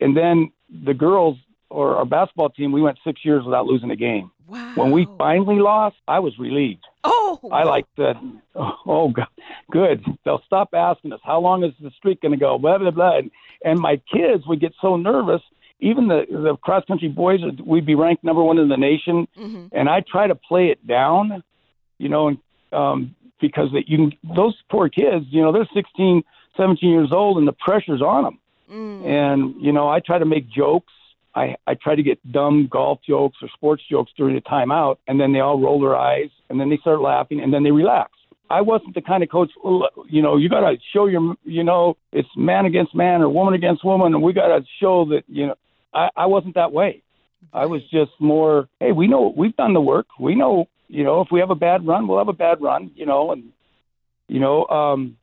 and 0.00 0.16
then 0.16 0.52
the 0.84 0.94
girls 0.94 1.38
or 1.74 1.96
our 1.96 2.04
basketball 2.04 2.50
team, 2.50 2.70
we 2.72 2.80
went 2.82 2.98
six 3.04 3.24
years 3.24 3.44
without 3.44 3.66
losing 3.66 3.90
a 3.90 3.96
game. 3.96 4.30
Wow. 4.46 4.72
When 4.76 4.90
we 4.92 5.06
finally 5.18 5.58
lost, 5.58 5.96
I 6.06 6.18
was 6.20 6.38
relieved. 6.38 6.84
oh, 7.04 7.38
I 7.52 7.62
like 7.64 7.86
that. 7.96 8.16
Oh, 8.54 9.08
God, 9.08 9.26
good. 9.70 10.04
They'll 10.24 10.42
stop 10.46 10.68
asking 10.74 11.12
us 11.12 11.20
how 11.24 11.40
long 11.40 11.64
is 11.64 11.72
the 11.80 11.90
streak 11.98 12.20
going 12.22 12.32
to 12.32 12.38
go. 12.38 12.58
Blah 12.58 12.78
blah 12.78 12.90
blah. 12.90 13.18
And, 13.18 13.30
and 13.64 13.80
my 13.80 13.96
kids 14.12 14.46
would 14.46 14.60
get 14.60 14.72
so 14.80 14.96
nervous. 14.96 15.42
Even 15.80 16.08
the 16.08 16.24
the 16.30 16.56
cross 16.56 16.84
country 16.86 17.08
boys, 17.08 17.40
we'd 17.64 17.86
be 17.86 17.94
ranked 17.94 18.22
number 18.24 18.42
one 18.42 18.58
in 18.58 18.68
the 18.68 18.76
nation, 18.76 19.26
Mhm. 19.36 19.68
and 19.72 19.88
I 19.88 20.00
try 20.00 20.26
to 20.28 20.34
play 20.34 20.68
it 20.68 20.86
down, 20.86 21.42
you 21.98 22.08
know, 22.08 22.28
and, 22.28 22.38
um, 22.72 23.14
because 23.40 23.72
that 23.72 23.88
you 23.88 23.96
can, 23.98 24.12
those 24.36 24.54
poor 24.70 24.88
kids, 24.88 25.26
you 25.30 25.42
know, 25.42 25.50
they're 25.52 25.68
16, 25.74 26.22
17 26.56 26.90
years 26.90 27.10
old, 27.12 27.38
and 27.38 27.46
the 27.48 27.52
pressure's 27.66 28.00
on 28.02 28.22
them. 28.24 28.38
Mm. 28.72 29.04
And 29.06 29.40
you 29.60 29.72
know, 29.72 29.88
I 29.88 29.98
try 30.00 30.18
to 30.18 30.24
make 30.24 30.48
jokes. 30.48 30.92
I 31.34 31.56
I 31.66 31.74
try 31.74 31.94
to 31.94 32.02
get 32.02 32.18
dumb 32.32 32.68
golf 32.70 33.00
jokes 33.06 33.38
or 33.42 33.48
sports 33.54 33.82
jokes 33.90 34.12
during 34.16 34.34
the 34.34 34.42
timeout, 34.42 34.96
and 35.08 35.20
then 35.20 35.32
they 35.32 35.40
all 35.40 35.60
roll 35.60 35.80
their 35.80 35.96
eyes, 35.96 36.30
and 36.48 36.60
then 36.60 36.70
they 36.70 36.78
start 36.78 37.00
laughing, 37.00 37.40
and 37.40 37.52
then 37.52 37.62
they 37.62 37.70
relax. 37.70 38.10
I 38.50 38.60
wasn't 38.60 38.94
the 38.94 39.00
kind 39.00 39.22
of 39.22 39.30
coach, 39.30 39.50
you 40.08 40.20
know, 40.22 40.36
you 40.36 40.48
got 40.48 40.60
to 40.60 40.76
show 40.92 41.06
your, 41.06 41.34
you 41.44 41.64
know, 41.64 41.96
it's 42.12 42.28
man 42.36 42.66
against 42.66 42.94
man 42.94 43.22
or 43.22 43.28
woman 43.28 43.54
against 43.54 43.84
woman, 43.84 44.12
and 44.14 44.22
we 44.22 44.32
got 44.34 44.48
to 44.48 44.62
show 44.80 45.06
that, 45.06 45.22
you 45.28 45.46
know, 45.46 45.54
I, 45.94 46.10
I 46.14 46.26
wasn't 46.26 46.54
that 46.56 46.70
way. 46.70 47.02
I 47.52 47.66
was 47.66 47.82
just 47.90 48.12
more, 48.20 48.68
hey, 48.80 48.92
we 48.92 49.08
know 49.08 49.32
we've 49.36 49.56
done 49.56 49.72
the 49.72 49.80
work. 49.80 50.06
We 50.20 50.34
know, 50.34 50.66
you 50.88 51.04
know, 51.04 51.20
if 51.22 51.28
we 51.32 51.40
have 51.40 51.50
a 51.50 51.54
bad 51.54 51.86
run, 51.86 52.06
we'll 52.06 52.18
have 52.18 52.28
a 52.28 52.34
bad 52.34 52.60
run, 52.60 52.90
you 52.94 53.06
know, 53.06 53.32
and 53.32 53.44
you 54.28 54.40
know, 54.40 54.66
um, 54.66 55.16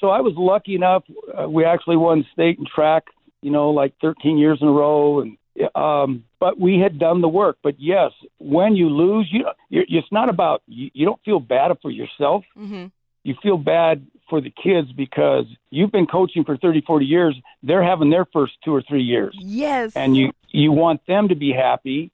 so 0.00 0.08
I 0.08 0.20
was 0.20 0.34
lucky 0.36 0.74
enough. 0.74 1.04
Uh, 1.36 1.48
we 1.48 1.64
actually 1.64 1.96
won 1.96 2.26
state 2.32 2.58
and 2.58 2.66
track, 2.66 3.04
you 3.42 3.50
know, 3.50 3.70
like 3.70 3.94
13 4.00 4.38
years 4.38 4.58
in 4.60 4.68
a 4.68 4.72
row, 4.72 5.20
and 5.20 5.36
um, 5.74 6.24
but 6.38 6.58
we 6.58 6.78
had 6.78 6.98
done 6.98 7.20
the 7.20 7.28
work. 7.28 7.58
But 7.62 7.74
yes, 7.78 8.12
when 8.38 8.76
you 8.76 8.88
lose, 8.88 9.28
you 9.30 9.44
you're, 9.68 9.84
it's 9.88 10.10
not 10.12 10.28
about 10.28 10.62
you, 10.66 10.90
you 10.94 11.04
don't 11.04 11.22
feel 11.24 11.40
bad 11.40 11.76
for 11.82 11.90
yourself. 11.90 12.44
Mhm. 12.56 12.90
You 13.24 13.34
feel 13.42 13.58
bad 13.58 14.06
for 14.30 14.40
the 14.40 14.50
kids 14.50 14.92
because 14.92 15.46
you've 15.70 15.90
been 15.90 16.06
coaching 16.06 16.44
for 16.44 16.56
30, 16.56 16.82
40 16.82 17.04
years. 17.06 17.36
They're 17.62 17.82
having 17.82 18.10
their 18.10 18.24
first 18.26 18.54
two 18.64 18.74
or 18.74 18.82
three 18.82 19.02
years 19.02 19.36
Yes. 19.40 19.92
and 19.96 20.16
you 20.16 20.32
you 20.50 20.70
want 20.72 21.04
them 21.06 21.28
to 21.28 21.34
be 21.34 21.52
happy. 21.52 22.10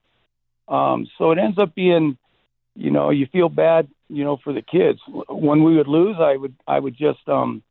Um, 0.69 1.07
so 1.19 1.31
it 1.31 1.38
ends 1.38 1.59
up 1.59 1.75
being, 1.75 2.16
you 2.75 2.90
know, 2.90 3.11
you 3.11 3.26
feel 3.26 3.49
bad, 3.50 3.88
you 4.09 4.25
know, 4.25 4.38
for 4.43 4.52
the 4.52 4.62
kids. 4.62 4.99
When 5.28 5.62
we 5.62 5.76
would 5.76 5.87
lose, 5.88 6.16
I 6.19 6.37
would 6.37 6.54
I 6.66 6.78
would 6.78 6.97
just 6.97 7.28
um, 7.28 7.62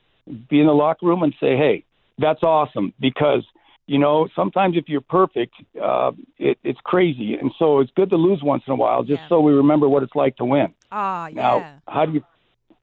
be 0.50 0.60
in 0.60 0.68
the 0.68 0.74
locker 0.74 1.08
room 1.08 1.24
and 1.24 1.34
say, 1.40 1.58
"Hey, 1.58 1.84
that's 2.18 2.44
awesome," 2.44 2.94
because 3.00 3.44
you 3.88 3.98
know 3.98 4.28
sometimes 4.36 4.78
if 4.78 4.88
you're 4.88 5.02
perfect, 5.02 5.54
uh, 5.82 6.12
it, 6.38 6.58
it's 6.64 6.80
crazy, 6.84 7.36
and 7.36 7.52
so 7.60 7.80
it's 7.80 7.92
good 7.96 8.10
to 8.12 8.18
lose 8.18 8.42
once 8.44 8.64
in 8.68 8.74
a 8.74 8.76
while, 8.76 9.04
just 9.04 9.22
Yeah. 9.24 9.30
so 9.30 9.40
we 9.42 9.54
remember 9.54 9.88
what 9.90 10.04
it's 10.04 10.16
like 10.16 10.36
to 10.38 10.46
win. 10.46 10.74
Ah, 10.92 11.30
Now, 11.32 11.58
yeah. 11.58 11.80
how 11.88 12.06
do 12.06 12.14
you 12.14 12.24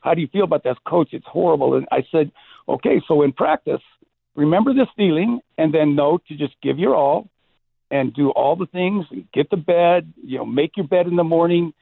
how 0.01 0.15
do 0.15 0.21
you 0.21 0.29
feel 0.29 0.45
about 0.45 0.65
that, 0.65 0.77
coach? 0.85 1.11
It's 1.13 1.27
horrible. 1.27 1.75
And 1.75 1.87
I 1.93 2.07
said, 2.11 2.33
okay, 2.69 3.03
so 3.07 3.23
in 3.23 3.33
practice, 3.33 3.83
remember 4.35 4.73
this 4.73 4.89
feeling, 4.97 5.41
and 5.59 5.75
then 5.75 5.95
know 5.95 6.19
to 6.29 6.37
just 6.37 6.55
give 6.63 6.79
your 6.79 6.95
all, 6.95 7.29
and 7.91 8.15
do 8.15 8.31
all 8.31 8.57
the 8.57 8.67
things. 8.67 9.05
And 9.11 9.31
get 9.33 9.51
to 9.51 9.57
bed. 9.57 10.13
You 10.25 10.39
know, 10.39 10.47
make 10.47 10.77
your 10.77 10.87
bed 10.87 11.07
in 11.07 11.17
the 11.17 11.25
morning. 11.25 11.73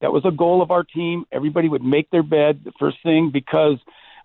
That 0.00 0.12
was 0.12 0.24
a 0.24 0.30
goal 0.30 0.62
of 0.62 0.70
our 0.70 0.84
team. 0.84 1.24
Everybody 1.32 1.68
would 1.68 1.82
make 1.82 2.10
their 2.10 2.22
bed 2.22 2.62
the 2.64 2.72
first 2.78 2.98
thing 3.02 3.30
because 3.32 3.78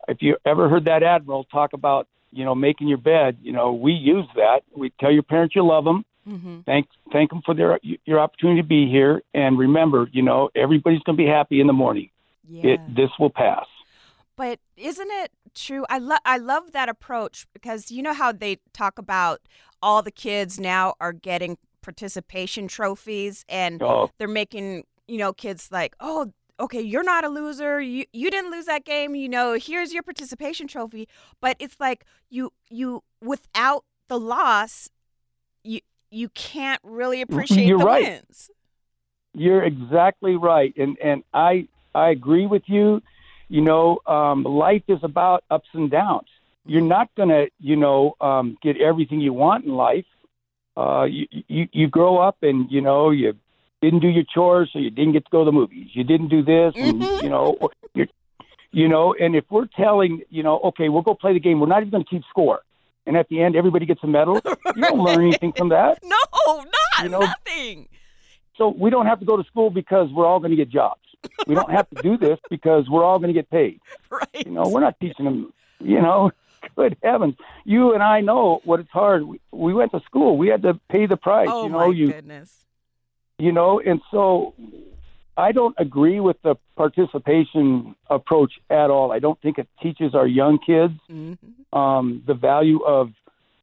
if 0.07 0.17
you 0.21 0.37
ever 0.45 0.69
heard 0.69 0.85
that 0.85 1.01
admiral 1.03 1.45
talk 1.45 1.73
about 1.73 2.07
you 2.33 2.43
know 2.45 2.55
making 2.55 2.87
your 2.87 2.97
bed, 2.97 3.37
you 3.41 3.51
know 3.51 3.73
we 3.73 3.93
use 3.93 4.25
that. 4.35 4.61
We 4.75 4.91
tell 4.99 5.11
your 5.11 5.23
parents 5.23 5.55
you 5.55 5.65
love 5.65 5.85
them 5.85 6.03
hmm 6.25 6.59
thank 6.65 6.87
thank 7.11 7.29
them 7.29 7.41
for 7.45 7.53
their 7.53 7.77
your 8.05 8.19
opportunity 8.19 8.61
to 8.61 8.67
be 8.67 8.89
here 8.89 9.21
and 9.33 9.57
remember 9.59 10.07
you 10.13 10.21
know 10.21 10.49
everybody's 10.55 11.01
going 11.01 11.17
to 11.17 11.21
be 11.21 11.29
happy 11.29 11.59
in 11.59 11.67
the 11.67 11.73
morning 11.73 12.09
Yeah. 12.47 12.71
it 12.71 12.79
this 12.95 13.09
will 13.19 13.29
pass 13.29 13.65
But 14.37 14.59
isn't 14.77 15.11
it 15.23 15.31
true? 15.53 15.83
I 15.89 15.97
love 15.99 16.19
I 16.25 16.37
love 16.37 16.71
that 16.71 16.87
approach 16.89 17.45
because 17.53 17.91
you 17.91 18.01
know 18.01 18.13
how 18.13 18.31
they 18.31 18.57
talk 18.73 18.97
about 18.97 19.41
all 19.81 20.01
the 20.01 20.11
kids 20.11 20.59
now 20.59 20.93
are 20.99 21.13
getting 21.13 21.57
participation 21.81 22.67
trophies 22.67 23.43
and 23.49 23.83
oh 23.83 24.09
they're 24.17 24.27
making 24.43 24.85
you 25.07 25.17
know 25.17 25.33
kids 25.33 25.69
like 25.71 25.93
oh 25.99 26.31
okay 26.63 26.81
you're 26.81 27.03
not 27.03 27.25
a 27.25 27.29
loser 27.29 27.81
you 27.81 28.05
you 28.13 28.31
didn't 28.31 28.49
lose 28.49 28.65
that 28.65 28.85
game 28.85 29.15
you 29.15 29.27
know 29.27 29.53
here's 29.53 29.93
your 29.93 30.01
participation 30.01 30.67
trophy. 30.67 31.07
But 31.41 31.57
it's 31.59 31.77
like 31.79 32.05
you 32.29 32.53
you 32.69 33.03
without 33.21 33.83
the 34.07 34.17
loss 34.17 34.89
you 35.63 35.81
you 36.09 36.29
can't 36.29 36.81
really 36.83 37.21
appreciate 37.21 37.67
You're 37.67 37.79
the 37.79 37.85
right. 37.85 38.03
wins. 38.03 38.49
You're 39.33 39.63
exactly 39.63 40.35
right 40.35 40.73
and 40.77 40.97
and 41.03 41.23
i 41.33 41.67
i 41.93 42.09
agree 42.09 42.45
with 42.45 42.63
you. 42.67 43.01
You 43.49 43.61
know 43.61 43.99
um 44.07 44.43
life 44.43 44.83
is 44.87 44.99
about 45.03 45.43
ups 45.51 45.69
and 45.73 45.91
downs. 45.91 46.29
You're 46.65 46.81
not 46.97 47.09
going 47.15 47.29
to 47.29 47.49
you 47.59 47.75
know 47.75 48.15
um 48.21 48.57
get 48.61 48.79
everything 48.79 49.19
you 49.19 49.33
want 49.33 49.65
in 49.65 49.73
life. 49.73 50.05
Uh 50.77 51.03
you 51.03 51.27
you 51.49 51.67
you 51.73 51.87
grow 51.89 52.19
up 52.19 52.37
and 52.41 52.71
you 52.71 52.79
know 52.79 53.09
you 53.09 53.33
didn't 53.83 53.99
do 53.99 54.07
your 54.17 54.23
chores 54.33 54.69
so 54.73 54.79
you 54.79 54.89
didn't 54.99 55.13
get 55.17 55.23
to 55.25 55.31
go 55.31 55.39
to 55.43 55.45
the 55.51 55.51
movies 55.61 55.87
you 55.93 56.03
didn't 56.11 56.29
do 56.29 56.41
this 56.53 56.73
and 56.75 57.01
Mhm. 57.01 57.23
you 57.23 57.29
know 57.35 57.45
you're 57.97 58.07
you 58.71 58.87
know 58.93 59.13
and 59.23 59.35
if 59.35 59.45
we're 59.53 59.67
telling 59.83 60.11
you 60.37 60.43
know 60.47 60.55
okay 60.69 60.87
we'll 60.89 61.01
go 61.09 61.13
play 61.23 61.33
the 61.33 61.39
game 61.47 61.59
we're 61.59 61.67
not 61.75 61.81
even 61.81 61.91
going 61.95 62.03
to 62.03 62.09
keep 62.09 62.23
score 62.33 62.59
and 63.05 63.13
at 63.21 63.27
the 63.29 63.37
end 63.43 63.55
everybody 63.55 63.85
gets 63.85 64.03
a 64.03 64.07
medal 64.07 64.35
you 64.75 64.81
don't 64.81 64.99
learn 65.07 65.21
anything 65.29 65.51
from 65.59 65.69
that 65.69 65.99
no 66.03 66.17
not 66.47 67.03
You 67.03 67.09
know- 67.09 67.19
nothing 67.19 67.87
so 68.57 68.63
we 68.69 68.89
don't 68.91 69.07
have 69.07 69.19
to 69.19 69.25
go 69.25 69.35
to 69.41 69.43
school 69.51 69.69
because 69.81 70.07
we're 70.11 70.25
all 70.27 70.39
going 70.39 70.51
to 70.51 70.55
get 70.63 70.69
jobs. 70.69 71.01
We 71.47 71.55
don't 71.55 71.71
have 71.71 71.89
to 71.89 71.99
do 72.03 72.17
this 72.17 72.37
because 72.51 72.87
we're 72.87 73.03
all 73.03 73.17
going 73.17 73.33
to 73.33 73.39
get 73.41 73.49
paid. 73.49 73.79
right 74.11 74.45
You 74.45 74.51
know, 74.51 74.65
we're 74.67 74.81
not 74.87 74.99
teaching 74.99 75.25
them. 75.25 75.51
You 75.79 75.99
know, 76.03 76.29
good 76.75 76.95
heavens, 77.01 77.33
you 77.65 77.93
and 77.95 78.03
I 78.03 78.21
know 78.21 78.61
what 78.63 78.79
it's 78.79 78.91
hard. 78.91 79.23
We, 79.23 79.39
we 79.51 79.73
went 79.73 79.91
to 79.93 80.01
school. 80.01 80.37
We 80.37 80.49
had 80.49 80.61
to 80.61 80.79
pay 80.87 81.07
the 81.07 81.17
price. 81.17 81.47
oh 81.51 81.63
you 81.63 81.69
know, 81.71 81.79
my 81.79 81.87
you 81.87 82.11
goodness 82.11 82.63
you 83.43 83.51
know, 83.51 83.81
and 83.89 83.99
so 84.09 84.53
I 85.35 85.51
don't 85.51 85.75
agree 85.77 86.19
with 86.21 86.37
the 86.43 86.55
participation 86.77 87.95
approach 88.09 88.53
at 88.69 88.89
all. 88.89 89.11
I 89.11 89.19
don't 89.19 89.39
think 89.41 89.57
it 89.57 89.67
teaches 89.81 90.15
our 90.15 90.27
young 90.27 90.59
kids 90.59 90.93
mm-hmm. 91.11 91.77
um, 91.77 92.23
the 92.25 92.35
value 92.35 92.81
of 92.83 93.11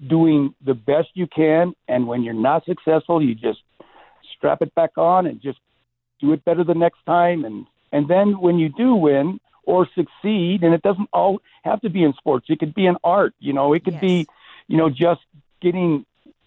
doing 0.07 0.55
the 0.65 0.75
best 0.75 1.09
you 1.15 1.27
can, 1.27 1.75
and 1.89 2.07
when 2.07 2.23
you're 2.25 2.43
not 2.51 2.65
successful, 2.67 3.23
you 3.23 3.35
just 3.35 3.61
strap 4.37 4.61
it 4.61 4.75
back 4.75 4.93
on 4.99 5.27
and 5.27 5.41
just 5.41 5.59
do 6.21 6.33
it 6.35 6.45
better 6.45 6.63
the 6.63 6.75
next 6.75 7.01
time. 7.07 7.45
And 7.47 7.67
and 7.91 8.07
then 8.07 8.39
when 8.39 8.59
you 8.59 8.69
do 8.69 8.95
win 8.95 9.41
or 9.65 9.89
succeed, 9.95 10.63
and 10.63 10.75
it 10.75 10.83
doesn't 10.83 11.09
all 11.13 11.41
have 11.65 11.81
to 11.83 11.91
be 11.91 12.03
in 12.03 12.13
sports. 12.15 12.47
It 12.49 12.59
could 12.59 12.75
be 12.75 12.87
in 12.87 12.97
art. 13.03 13.35
You 13.39 13.53
know, 13.55 13.73
it 13.73 13.85
could 13.85 13.95
Yes. 13.95 14.01
be, 14.01 14.27
you 14.69 14.77
know, 14.77 14.91
just 14.91 15.23
getting 15.61 16.05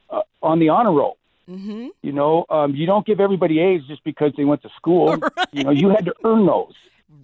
uh, 0.09 0.21
on 0.41 0.59
the 0.59 0.69
honor 0.69 0.91
roll. 0.91 1.17
Hmm 1.47 1.87
You 2.01 2.11
know, 2.11 2.45
um, 2.49 2.75
you 2.75 2.85
don't 2.85 3.05
give 3.05 3.19
everybody 3.19 3.59
A's 3.59 3.81
just 3.87 4.03
because 4.03 4.31
they 4.37 4.45
went 4.45 4.61
to 4.63 4.69
school. 4.75 5.17
You 5.51 5.63
know, 5.65 5.71
you 5.71 5.89
had 5.89 6.05
to 6.05 6.13
earn 6.25 6.45
those. 6.47 6.73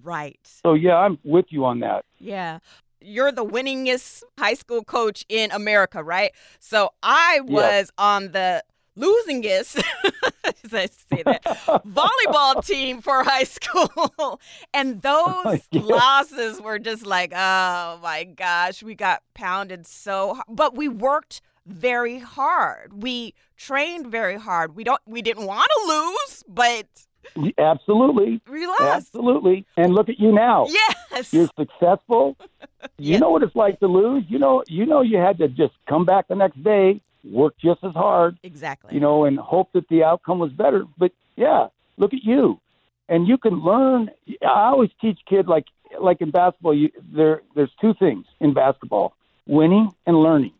right 0.04 0.38
So 0.62 0.74
yeah, 0.74 0.96
I'm 0.96 1.18
with 1.24 1.46
you 1.48 1.64
on 1.64 1.80
that. 1.80 2.04
Yeah. 2.18 2.60
You're 3.00 3.32
the 3.32 3.44
winningest 3.44 4.22
high 4.38 4.54
school 4.54 4.84
coach 4.84 5.24
in 5.28 5.50
America, 5.50 6.02
right? 6.04 6.32
So 6.60 6.90
I 7.02 7.40
was 7.42 7.90
on 7.98 8.32
the 8.32 8.62
losingest, 8.96 9.82
as 10.44 10.74
I 10.74 10.86
say 10.86 11.22
that, 11.22 11.42
volleyball 11.86 12.64
team 12.64 13.00
for 13.00 13.24
high 13.24 13.44
school. 13.44 14.38
and 14.74 15.00
those 15.02 15.66
Yeah. 15.72 15.80
losses 15.82 16.60
were 16.60 16.78
just 16.78 17.06
like, 17.06 17.32
oh 17.34 17.98
my 18.02 18.24
gosh, 18.24 18.82
we 18.82 18.94
got 18.94 19.22
pounded 19.34 19.86
so 19.86 20.34
hard. 20.34 20.46
But 20.48 20.76
we 20.76 20.88
worked 20.88 21.40
very 21.66 22.18
hard. 22.18 23.02
We 23.02 23.34
trained 23.56 24.06
very 24.08 24.36
hard. 24.38 24.74
We 24.76 24.84
don't 24.84 25.00
we 25.06 25.22
didn't 25.22 25.46
want 25.46 25.68
to 25.68 25.88
lose, 25.88 26.44
but 26.48 26.86
Absolutely. 27.58 28.40
we 28.50 28.66
lost. 28.66 28.82
Absolutely. 28.82 29.66
And 29.76 29.94
look 29.94 30.08
at 30.08 30.18
you 30.18 30.32
now. 30.32 30.66
Yes. 30.68 31.32
You're 31.32 31.48
successful. 31.58 32.36
You 32.96 33.12
Yes. 33.12 33.20
know 33.20 33.28
what 33.30 33.42
it's 33.42 33.54
like 33.54 33.78
to 33.80 33.86
lose. 33.86 34.24
You 34.28 34.38
know, 34.38 34.62
you 34.66 34.86
know 34.86 35.02
you 35.02 35.18
had 35.18 35.36
to 35.38 35.48
just 35.48 35.74
come 35.86 36.06
back 36.06 36.28
the 36.28 36.34
next 36.34 36.62
day, 36.64 37.02
work 37.24 37.54
just 37.62 37.84
as 37.84 37.92
hard, 37.92 38.38
exactly. 38.42 38.94
you 38.94 39.00
know, 39.00 39.24
and 39.26 39.38
hope 39.38 39.70
that 39.74 39.86
the 39.88 40.02
outcome 40.02 40.38
was 40.38 40.50
better. 40.50 40.84
But 40.96 41.12
yeah, 41.36 41.68
look 41.98 42.14
at 42.14 42.24
you, 42.24 42.58
and 43.06 43.28
you 43.28 43.36
can 43.36 43.60
learn. 43.60 44.10
I 44.42 44.68
always 44.70 44.88
teach 44.98 45.18
kids 45.28 45.46
like 45.46 45.66
like 46.00 46.22
in 46.22 46.30
basketball. 46.30 46.72
You, 46.74 46.90
there 47.14 47.42
there's 47.54 47.70
two 47.82 47.92
things 47.98 48.24
in 48.40 48.54
basketball: 48.54 49.14
winning 49.46 49.90
and 50.06 50.16
learning. 50.16 50.52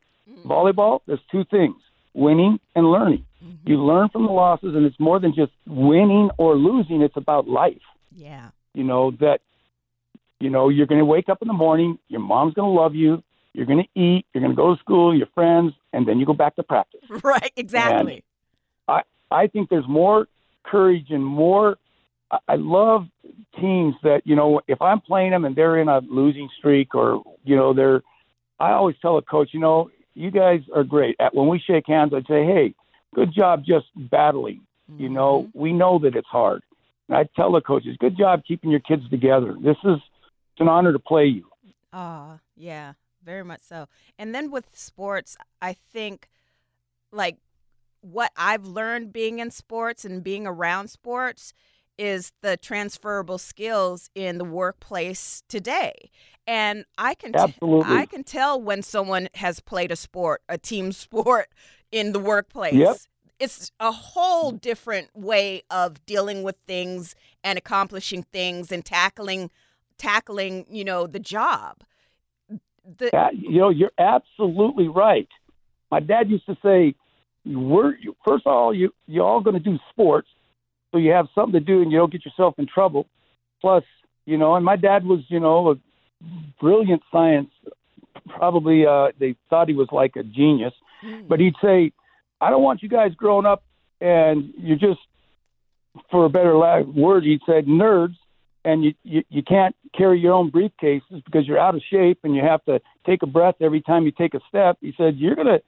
Volleyball, 0.45 1.01
there's 1.07 1.21
two 1.31 1.45
things: 1.45 1.77
winning 2.15 2.59
and 2.75 2.91
learning. 2.91 3.25
Mm-hmm. 3.45 3.69
You 3.69 3.83
learn 3.83 4.09
from 4.11 4.27
the 4.27 4.33
losses, 4.33 4.75
and 4.75 4.85
it's 4.85 4.99
more 4.99 5.19
than 5.19 5.35
just 5.35 5.53
winning 5.67 6.31
or 6.39 6.57
losing. 6.57 7.03
It's 7.03 7.17
about 7.17 7.49
life. 7.49 7.81
Yeah. 8.15 8.51
You 8.75 8.85
know 8.85 9.13
that. 9.21 9.41
You 10.41 10.49
know 10.49 10.71
you're 10.71 10.87
going 10.87 11.01
to 11.01 11.05
wake 11.05 11.29
up 11.29 11.43
in 11.43 11.49
the 11.49 11.55
morning. 11.55 11.99
Your 12.09 12.21
mom's 12.21 12.55
going 12.55 12.75
to 12.75 12.81
love 12.81 12.95
you. 12.95 13.23
You're 13.53 13.67
going 13.67 13.85
to 13.85 14.01
eat. 14.01 14.25
You're 14.33 14.41
going 14.41 14.53
to 14.53 14.57
go 14.57 14.75
to 14.75 14.81
school. 14.81 15.15
Your 15.15 15.27
friends, 15.35 15.75
and 15.93 16.09
then 16.09 16.19
you 16.19 16.25
go 16.25 16.33
back 16.33 16.57
to 16.57 16.63
practice. 16.63 17.01
Right. 17.23 17.53
Exactly. 17.57 18.25
And 18.89 19.03
I 19.31 19.43
I 19.43 19.47
think 19.49 19.69
there's 19.69 19.87
more 19.87 20.29
courage 20.65 21.11
and 21.11 21.25
more. 21.25 21.77
I 22.49 22.55
love 22.57 23.07
teams 23.61 23.95
that 24.03 24.23
you 24.25 24.37
know 24.37 24.61
if 24.67 24.81
I'm 24.81 25.01
playing 25.01 25.33
them 25.33 25.45
and 25.45 25.55
they're 25.55 25.79
in 25.79 25.89
a 25.89 25.99
losing 25.99 26.49
streak 26.59 26.95
or 26.95 27.23
you 27.45 27.57
know 27.57 27.73
they're. 27.75 28.03
I 28.59 28.73
always 28.73 28.97
tell 29.01 29.17
a 29.17 29.23
coach, 29.23 29.51
you 29.53 29.61
know, 29.61 29.91
you 30.15 30.31
guys 30.31 30.61
are 30.75 30.85
great. 30.85 31.17
At 31.21 31.35
when 31.35 31.49
we 31.49 31.59
shake 31.59 31.85
hands, 31.87 32.13
I'd 32.15 32.27
say, 32.27 32.45
hey, 32.45 32.75
good 33.15 33.33
job 33.35 33.65
just 33.65 33.87
battling. 33.97 34.63
Mm-hmm. 34.91 35.03
You 35.03 35.09
know, 35.09 35.49
we 35.55 35.73
know 35.73 35.99
that 36.01 36.17
it's 36.17 36.29
hard. 36.29 36.63
And 37.09 37.17
I 37.17 37.29
tell 37.37 37.53
the 37.53 37.61
coaches, 37.61 37.97
good 37.99 38.17
job 38.17 38.43
keeping 38.47 38.71
your 38.71 38.81
kids 38.81 39.09
together. 39.11 39.57
This 39.61 39.77
is 39.85 39.99
it's 40.53 40.61
an 40.61 40.69
honor 40.69 40.93
to 40.93 40.99
play 40.99 41.27
you. 41.27 41.47
Ah, 41.93 42.35
uh, 42.35 42.39
yeah, 42.57 42.93
very 43.25 43.45
much 43.45 43.61
so. 43.63 43.87
And 44.19 44.35
then 44.35 44.51
with 44.51 44.67
sports, 44.73 45.37
I 45.61 45.73
think 45.73 46.29
like 47.13 47.39
what 48.01 48.33
I've 48.37 48.65
learned 48.65 49.13
being 49.13 49.39
in 49.39 49.51
sports 49.51 50.05
and 50.05 50.23
being 50.23 50.47
around 50.47 50.89
sports 50.89 51.53
is 52.01 52.33
the 52.41 52.57
transferable 52.57 53.37
skills 53.37 54.09
in 54.15 54.39
the 54.39 54.45
workplace 54.45 55.43
today. 55.49 56.11
And 56.47 56.87
I 56.97 57.15
can 57.15 57.35
t- 57.35 57.55
I 57.63 58.07
can 58.07 58.25
tell 58.25 58.61
when 58.61 58.83
someone 58.83 59.29
has 59.35 59.61
played 59.61 59.93
a 59.93 59.97
sport, 59.97 60.41
a 60.49 60.57
team 60.57 60.93
sport 61.05 61.51
in 61.93 62.13
the 62.13 62.19
workplace. 62.19 62.75
Yep. 62.75 62.97
It's 63.39 63.71
a 63.79 63.93
whole 63.93 64.51
different 64.51 65.11
way 65.15 65.63
of 65.71 66.05
dealing 66.07 66.43
with 66.43 66.57
things 66.67 67.15
and 67.45 67.59
accomplishing 67.59 68.23
things 68.23 68.73
and 68.73 68.83
tackling 68.83 69.51
tackling, 69.99 70.65
you 70.71 70.85
know, 70.85 71.07
the 71.07 71.21
job. 71.21 71.83
The- 72.49 73.11
yeah, 73.13 73.29
you 73.33 73.61
know, 73.61 73.69
you're 73.69 73.93
absolutely 73.99 74.89
right. 74.89 75.29
My 75.91 76.01
dad 76.01 76.31
used 76.31 76.47
to 76.47 76.57
say, 76.63 76.95
we're 77.45 77.95
first 78.27 78.47
of 78.47 78.53
all 78.53 78.75
you 78.75 78.93
you 79.07 79.23
all 79.23 79.43
going 79.43 79.55
to 79.55 79.61
do 79.61 79.79
sports, 79.91 80.29
so 80.93 80.99
you 80.99 81.13
have 81.13 81.29
something 81.35 81.53
to 81.53 81.61
do 81.61 81.83
and 81.83 81.91
you 81.93 81.99
don't 81.99 82.13
get 82.13 82.25
yourself 82.25 82.55
in 82.59 82.67
trouble. 82.67 83.07
Plus, 83.61 83.85
you 84.27 84.39
know, 84.39 84.55
and 84.57 84.65
my 84.65 84.77
dad 84.77 85.05
was 85.05 85.21
you 85.29 85.41
know 85.41 85.71
a 85.71 85.75
brilliant 86.61 87.03
science. 87.13 87.51
Probably 88.29 88.87
uh, 88.87 89.09
they 89.19 89.37
thought 89.49 89.69
he 89.69 89.75
was 89.75 89.89
like 89.93 90.17
a 90.17 90.23
genius, 90.23 90.75
mm. 91.05 91.27
but 91.29 91.41
he'd 91.41 91.55
say, 91.63 91.93
"I 92.41 92.51
don't 92.51 92.63
want 92.63 92.83
you 92.83 92.89
guys 92.89 93.15
growing 93.15 93.47
up 93.47 93.63
and 94.01 94.53
you're 94.57 94.79
just, 94.79 95.01
for 96.11 96.25
a 96.25 96.31
better 96.31 96.57
word, 96.85 97.25
he'd 97.25 97.41
said 97.47 97.67
nerds." 97.67 98.17
and 98.65 98.85
you, 98.85 98.95
you 99.05 99.23
you 99.29 99.43
can't 99.43 99.75
carry 99.97 100.21
your 100.21 100.35
own 100.35 100.51
briefcases 100.51 101.25
because 101.25 101.47
you're 101.47 101.59
out 101.59 101.75
of 101.75 101.83
shape 101.91 102.19
and 102.25 102.35
you 102.35 102.43
have 102.43 102.65
to 102.65 102.81
take 103.07 103.23
a 103.23 103.27
breath 103.27 103.55
every 103.61 103.81
time 103.81 104.05
you 104.05 104.11
take 104.11 104.35
a 104.35 104.41
step. 104.49 104.77
He 104.81 104.93
said 104.97 105.17
you're 105.17 105.35
gonna 105.35 105.61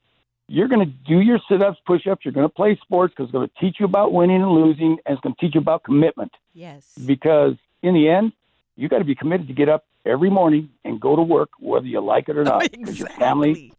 you're 0.48 0.68
going 0.68 0.86
to 0.86 0.92
do 1.08 1.20
your 1.20 1.38
sit 1.48 1.62
ups, 1.62 1.78
push 1.86 2.06
ups. 2.06 2.24
You're 2.24 2.32
going 2.32 2.48
to 2.48 2.54
play 2.54 2.78
sports 2.82 3.12
because 3.12 3.24
it's 3.28 3.32
going 3.32 3.48
to 3.48 3.54
teach 3.60 3.76
you 3.78 3.86
about 3.86 4.12
winning 4.12 4.42
and 4.42 4.50
losing, 4.50 4.98
and 5.06 5.14
it's 5.14 5.20
going 5.20 5.34
to 5.34 5.40
teach 5.40 5.54
you 5.54 5.60
about 5.60 5.84
commitment. 5.84 6.32
Yes. 6.52 6.86
Because 7.06 7.54
in 7.82 7.94
the 7.94 8.08
end, 8.08 8.32
you 8.76 8.88
got 8.88 8.98
to 8.98 9.04
be 9.04 9.14
committed 9.14 9.48
to 9.48 9.54
get 9.54 9.68
up 9.68 9.84
every 10.04 10.30
morning 10.30 10.70
and 10.84 11.00
go 11.00 11.16
to 11.16 11.22
work, 11.22 11.50
whether 11.58 11.86
you 11.86 12.00
like 12.00 12.28
it 12.28 12.36
or 12.36 12.44
not. 12.52 12.64
exactly. 12.64 12.94
Your 12.94 13.08
family, 13.08 13.72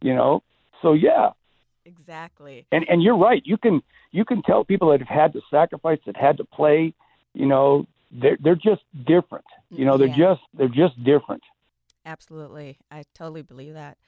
you 0.00 0.14
know. 0.14 0.42
So 0.82 0.92
yeah. 0.92 1.30
Exactly. 1.84 2.66
And 2.70 2.86
and 2.88 3.02
you're 3.02 3.16
right. 3.16 3.42
You 3.44 3.56
can 3.56 3.82
you 4.10 4.24
can 4.24 4.42
tell 4.42 4.64
people 4.64 4.90
that 4.90 5.00
have 5.00 5.08
had 5.08 5.32
to 5.32 5.40
sacrifice, 5.50 5.98
that 6.06 6.16
had 6.16 6.36
to 6.38 6.44
play. 6.44 6.92
You 7.34 7.46
know, 7.46 7.86
they're 8.10 8.36
they're 8.40 8.54
just 8.54 8.82
different. 9.06 9.44
You 9.70 9.84
know, 9.84 9.96
they're 9.96 10.08
yeah. 10.08 10.16
just 10.16 10.42
they're 10.54 10.68
just 10.68 11.02
different. 11.02 11.42
Absolutely, 12.04 12.78
I 12.90 13.04
totally 13.14 13.42
believe 13.42 13.74
that. 13.74 13.98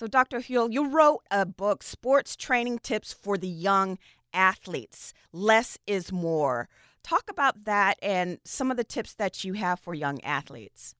So, 0.00 0.06
Dr. 0.06 0.40
Houle, 0.40 0.70
you 0.70 0.88
wrote 0.88 1.24
a 1.30 1.44
book, 1.44 1.82
Sports 1.82 2.34
Training 2.34 2.78
Tips 2.78 3.12
for 3.12 3.36
the 3.36 3.46
Young 3.46 3.98
Athletes 4.32 5.12
Less 5.30 5.76
is 5.86 6.10
More. 6.10 6.70
Talk 7.02 7.24
about 7.28 7.64
that 7.64 7.98
and 8.00 8.38
some 8.42 8.70
of 8.70 8.78
the 8.78 8.82
tips 8.82 9.12
that 9.12 9.44
you 9.44 9.52
have 9.52 9.78
for 9.78 9.92
young 9.92 10.18
athletes. 10.22 10.94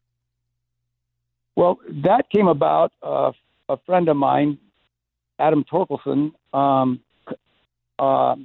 Well, 1.56 1.78
that 2.04 2.28
came 2.28 2.46
about. 2.46 2.92
Uh, 3.02 3.32
a 3.70 3.78
friend 3.86 4.06
of 4.10 4.18
mine, 4.18 4.58
Adam 5.38 5.64
Torkelson, 5.64 6.32
um, 6.52 7.00
uh, 7.98 8.36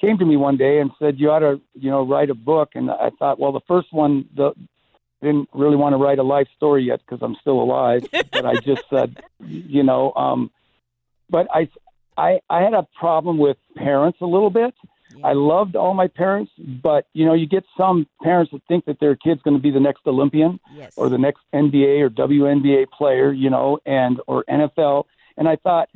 came 0.00 0.16
to 0.16 0.24
me 0.24 0.38
one 0.38 0.56
day 0.56 0.80
and 0.80 0.90
said, 0.98 1.20
"You 1.20 1.30
ought 1.30 1.40
to, 1.40 1.60
you 1.74 1.90
know, 1.90 2.06
write 2.06 2.30
a 2.30 2.34
book." 2.34 2.70
And 2.74 2.90
I 2.90 3.10
thought, 3.18 3.38
well, 3.38 3.52
the 3.52 3.60
first 3.68 3.92
one, 3.92 4.26
the 4.34 4.52
didn't 5.22 5.48
really 5.52 5.76
want 5.76 5.92
to 5.92 5.96
write 5.96 6.18
a 6.18 6.22
life 6.22 6.48
story 6.56 6.84
yet 6.84 7.00
because 7.00 7.20
I'm 7.22 7.36
still 7.40 7.60
alive. 7.60 8.06
but 8.12 8.46
I 8.46 8.54
just 8.56 8.82
said, 8.90 9.22
you 9.46 9.82
know, 9.82 10.12
um, 10.14 10.50
but 11.28 11.46
I, 11.52 11.68
I, 12.16 12.40
I 12.48 12.62
had 12.62 12.74
a 12.74 12.86
problem 12.98 13.38
with 13.38 13.56
parents 13.76 14.18
a 14.20 14.26
little 14.26 14.50
bit. 14.50 14.74
Yeah. 15.16 15.28
I 15.28 15.32
loved 15.32 15.74
all 15.74 15.94
my 15.94 16.06
parents, 16.06 16.52
but 16.58 17.06
you 17.12 17.26
know, 17.26 17.34
you 17.34 17.46
get 17.46 17.64
some 17.76 18.06
parents 18.22 18.52
that 18.52 18.62
think 18.68 18.84
that 18.84 19.00
their 19.00 19.16
kid's 19.16 19.42
going 19.42 19.56
to 19.56 19.62
be 19.62 19.70
the 19.70 19.80
next 19.80 20.06
Olympian 20.06 20.60
yes. 20.74 20.92
or 20.96 21.08
the 21.08 21.18
next 21.18 21.40
NBA 21.52 22.00
or 22.00 22.10
WNBA 22.10 22.90
player, 22.90 23.32
you 23.32 23.50
know, 23.50 23.80
and 23.84 24.20
or 24.26 24.44
NFL. 24.48 25.04
And 25.36 25.48
I 25.48 25.56
thought, 25.56 25.88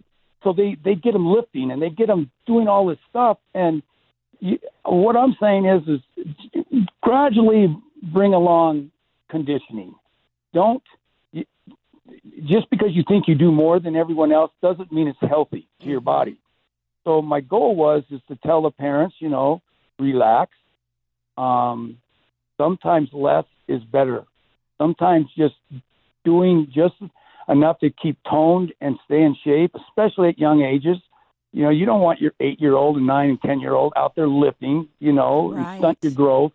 so 0.42 0.52
they 0.52 0.76
they 0.84 0.94
get 0.94 1.12
them 1.12 1.26
lifting 1.26 1.70
and 1.70 1.80
they 1.80 1.90
get 1.90 2.08
them 2.08 2.30
doing 2.46 2.66
all 2.66 2.87
this 2.87 2.98
stuff. 3.08 3.38
And 3.54 3.82
you, 4.40 4.58
what 4.84 5.16
I'm 5.16 5.37
saying 5.40 5.66
is, 5.66 5.82
is 5.88 6.84
gradually 7.00 7.74
bring 8.02 8.34
along 8.34 8.90
conditioning. 9.34 9.94
Don't 10.52 10.82
you, 11.32 11.44
just 12.44 12.70
because 12.70 12.90
you 12.92 13.02
think 13.08 13.26
you 13.26 13.34
do 13.34 13.50
more 13.50 13.80
than 13.80 13.96
everyone 13.96 14.30
else 14.30 14.52
doesn't 14.62 14.92
mean 14.92 15.08
it's 15.08 15.18
healthy 15.20 15.66
to 15.80 15.86
your 15.88 16.00
body. 16.00 16.38
So 17.02 17.20
my 17.20 17.40
goal 17.40 17.74
was 17.74 18.04
is 18.10 18.20
to 18.28 18.36
tell 18.36 18.62
the 18.62 18.70
parents, 18.70 19.16
you 19.18 19.28
know, 19.28 19.60
relax. 19.98 20.52
Um, 21.36 21.98
sometimes 22.56 23.08
less 23.12 23.44
is 23.66 23.82
better. 23.82 24.22
Sometimes 24.78 25.26
just 25.36 25.56
doing 26.24 26.68
just 26.72 26.94
enough 27.48 27.80
to 27.80 27.90
keep 27.90 28.16
toned 28.30 28.72
and 28.80 28.96
stay 29.04 29.22
in 29.22 29.34
shape, 29.44 29.72
especially 29.88 30.28
at 30.28 30.38
young 30.38 30.62
ages. 30.62 30.98
You 31.52 31.64
know, 31.64 31.70
you 31.70 31.86
don't 31.86 32.00
want 32.00 32.20
your 32.20 32.32
eight 32.38 32.60
year 32.60 32.74
old 32.74 32.96
and 32.98 33.06
nine 33.06 33.30
and 33.30 33.42
ten 33.42 33.58
year 33.58 33.74
old 33.74 33.94
out 33.96 34.14
there 34.14 34.28
lifting, 34.28 34.88
you 35.00 35.12
know, 35.12 35.52
right. 35.52 35.58
and 35.58 35.80
stunt 35.80 35.98
your 36.02 36.12
growth. 36.12 36.52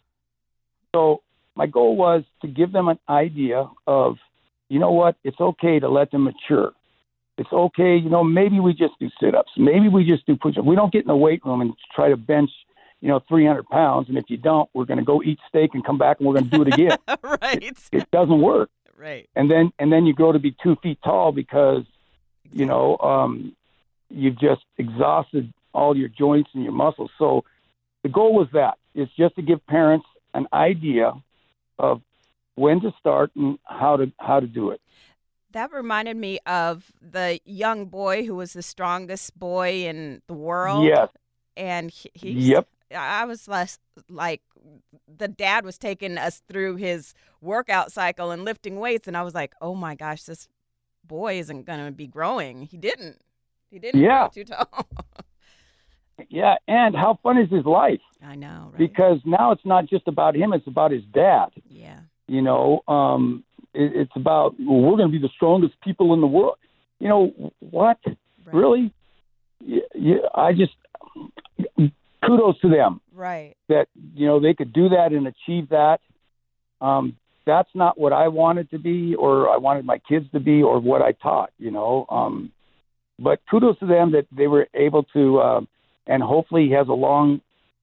So 0.96 1.22
my 1.60 1.68
goal 1.68 1.98
was 1.98 2.24
to 2.42 2.48
give 2.48 2.72
them 2.72 2.88
an 2.88 2.98
idea 3.10 3.70
of, 3.86 4.16
you 4.70 4.80
know 4.80 4.92
what, 4.92 5.18
it's 5.26 5.42
okay 5.42 5.78
to 5.78 5.90
let 5.90 6.10
them 6.10 6.24
mature. 6.24 6.72
It's 7.38 7.52
okay, 7.52 7.98
you 7.98 8.10
know, 8.10 8.24
maybe 8.24 8.62
we 8.62 8.72
just 8.72 8.94
do 8.98 9.10
sit 9.22 9.36
ups. 9.36 9.52
Maybe 9.58 9.90
we 9.90 10.06
just 10.06 10.26
do 10.26 10.38
push 10.38 10.58
ups. 10.58 10.66
We 10.66 10.78
don't 10.78 10.94
get 10.94 11.02
in 11.02 11.08
the 11.08 11.18
weight 11.18 11.44
room 11.44 11.60
and 11.60 11.74
try 11.94 12.08
to 12.08 12.16
bench, 12.16 12.50
you 13.02 13.10
know, 13.10 13.20
300 13.28 13.68
pounds. 13.68 14.08
And 14.08 14.18
if 14.18 14.30
you 14.30 14.38
don't, 14.38 14.70
we're 14.74 14.86
going 14.86 15.00
to 15.00 15.04
go 15.04 15.22
eat 15.22 15.38
steak 15.50 15.72
and 15.74 15.86
come 15.86 15.98
back 15.98 16.20
and 16.20 16.28
we're 16.30 16.36
going 16.36 16.50
to 16.50 16.58
do 16.58 16.62
it 16.62 16.74
again. 16.74 16.98
right. 17.42 17.62
It, 17.62 17.78
it, 17.92 18.10
doesn't 18.10 18.40
work. 18.40 18.70
Right. 18.98 19.28
And 19.36 19.52
then, 19.52 19.74
and 19.80 19.92
then 19.92 20.06
you 20.06 20.14
grow 20.14 20.32
to 20.32 20.40
be 20.40 20.56
two 20.64 20.78
feet 20.82 21.00
tall 21.04 21.34
because, 21.34 21.84
you 22.54 22.66
know, 22.66 22.98
um, 23.00 23.54
you've 24.10 24.40
just 24.40 24.62
exhausted 24.78 25.54
all 25.74 25.98
your 25.98 26.08
joints 26.08 26.52
and 26.54 26.64
your 26.64 26.72
muscles. 26.72 27.12
So 27.18 27.44
the 28.04 28.10
goal 28.10 28.34
was 28.34 28.48
that 28.54 28.78
is 28.96 29.10
just 29.18 29.36
to 29.36 29.42
give 29.42 29.66
parents 29.68 30.06
an 30.34 30.48
idea 30.54 31.12
of 31.80 32.02
when 32.56 32.82
to 32.82 32.94
start 33.00 33.32
and 33.36 33.58
how 33.64 33.98
to 33.98 34.12
how 34.20 34.40
to 34.40 34.48
do 34.48 34.72
it. 34.72 34.82
That 35.52 35.72
reminded 35.72 36.18
me 36.18 36.40
of 36.46 36.92
the 37.02 37.40
young 37.46 37.86
boy 37.86 38.26
who 38.26 38.36
was 38.36 38.54
the 38.54 38.62
strongest 38.62 39.38
boy 39.40 39.86
in 39.86 40.22
the 40.28 40.36
world. 40.36 40.86
Yes. 40.86 41.10
And 41.58 41.92
he, 41.92 42.32
yep. 42.32 42.68
I 42.96 43.26
was 43.26 43.48
less 43.48 43.80
like 44.10 44.42
the 45.08 45.28
dad 45.28 45.66
was 45.66 45.78
taking 45.78 46.18
us 46.18 46.42
through 46.48 46.76
his 46.76 47.14
workout 47.42 47.92
cycle 47.92 48.32
and 48.32 48.46
lifting 48.46 48.80
weights, 48.80 49.08
and 49.08 49.18
I 49.18 49.24
was 49.24 49.34
like, 49.34 49.54
oh 49.60 49.74
my 49.74 49.96
gosh, 49.96 50.24
this 50.24 50.48
boy 51.04 51.40
isn't 51.40 51.66
going 51.66 51.84
to 51.84 51.92
be 51.92 52.08
growing. 52.08 52.64
He 52.64 52.78
didn't. 52.78 53.22
He 53.72 53.80
didn't 53.80 54.02
yeah. 54.02 54.20
grow 54.20 54.30
too 54.30 54.46
tall. 54.46 54.88
Yeah, 56.30 56.56
and 56.68 56.96
how 56.96 57.20
fun 57.24 57.38
is 57.38 57.50
his 57.50 57.66
life? 57.66 58.02
I 58.26 58.36
know, 58.36 58.70
right? 58.72 58.78
Because 58.78 59.20
now 59.26 59.52
it's 59.52 59.66
not 59.66 59.88
just 59.88 60.08
about 60.08 60.36
him; 60.36 60.54
it's 60.54 60.68
about 60.68 60.92
his 60.92 61.04
dad. 61.14 61.50
Yeah. 61.70 62.00
You 62.28 62.42
know, 62.42 62.82
um, 62.88 63.44
it, 63.74 63.92
it's 63.96 64.12
about 64.16 64.56
well, 64.60 64.82
we're 64.82 64.98
going 64.98 65.12
to 65.12 65.20
be 65.20 65.22
the 65.22 65.34
strongest 65.36 65.74
people 65.82 66.14
in 66.14 66.22
the 66.22 66.28
world. 66.28 66.58
You 67.00 67.08
know 67.10 67.52
what? 67.60 67.98
Right. 68.06 68.16
Really? 68.54 68.94
Yeah, 69.62 69.82
yeah, 69.96 70.16
I 70.34 70.54
just 70.54 70.74
kudos 72.26 72.60
to 72.62 72.70
them. 72.70 73.02
Right. 73.14 73.56
that 73.68 73.88
you 74.16 74.28
know 74.28 74.40
they 74.40 74.54
could 74.54 74.72
do 74.72 74.90
that 74.90 75.12
and 75.12 75.28
achieve 75.28 75.70
that. 75.70 76.00
Um, 76.82 77.18
that's 77.46 77.70
not 77.74 78.00
what 78.00 78.14
I 78.14 78.28
wanted 78.28 78.70
to 78.72 78.80
be, 78.80 79.16
or 79.16 79.50
I 79.50 79.58
wanted 79.58 79.84
my 79.86 79.98
kids 79.98 80.26
to 80.32 80.40
be, 80.40 80.62
or 80.62 80.80
what 80.80 81.02
I 81.02 81.12
taught. 81.12 81.52
You 81.58 81.72
know, 81.72 82.06
um, 82.10 82.52
but 83.18 83.40
kudos 83.50 83.80
to 83.80 83.86
them 83.86 84.12
that 84.14 84.28
they 84.32 84.48
were 84.48 84.68
able 84.74 85.04
to, 85.14 85.40
uh, 85.40 85.62
and 86.10 86.22
hopefully 86.22 86.66
he 86.66 86.72
has 86.72 86.90
a 86.90 86.94
long, 86.94 87.40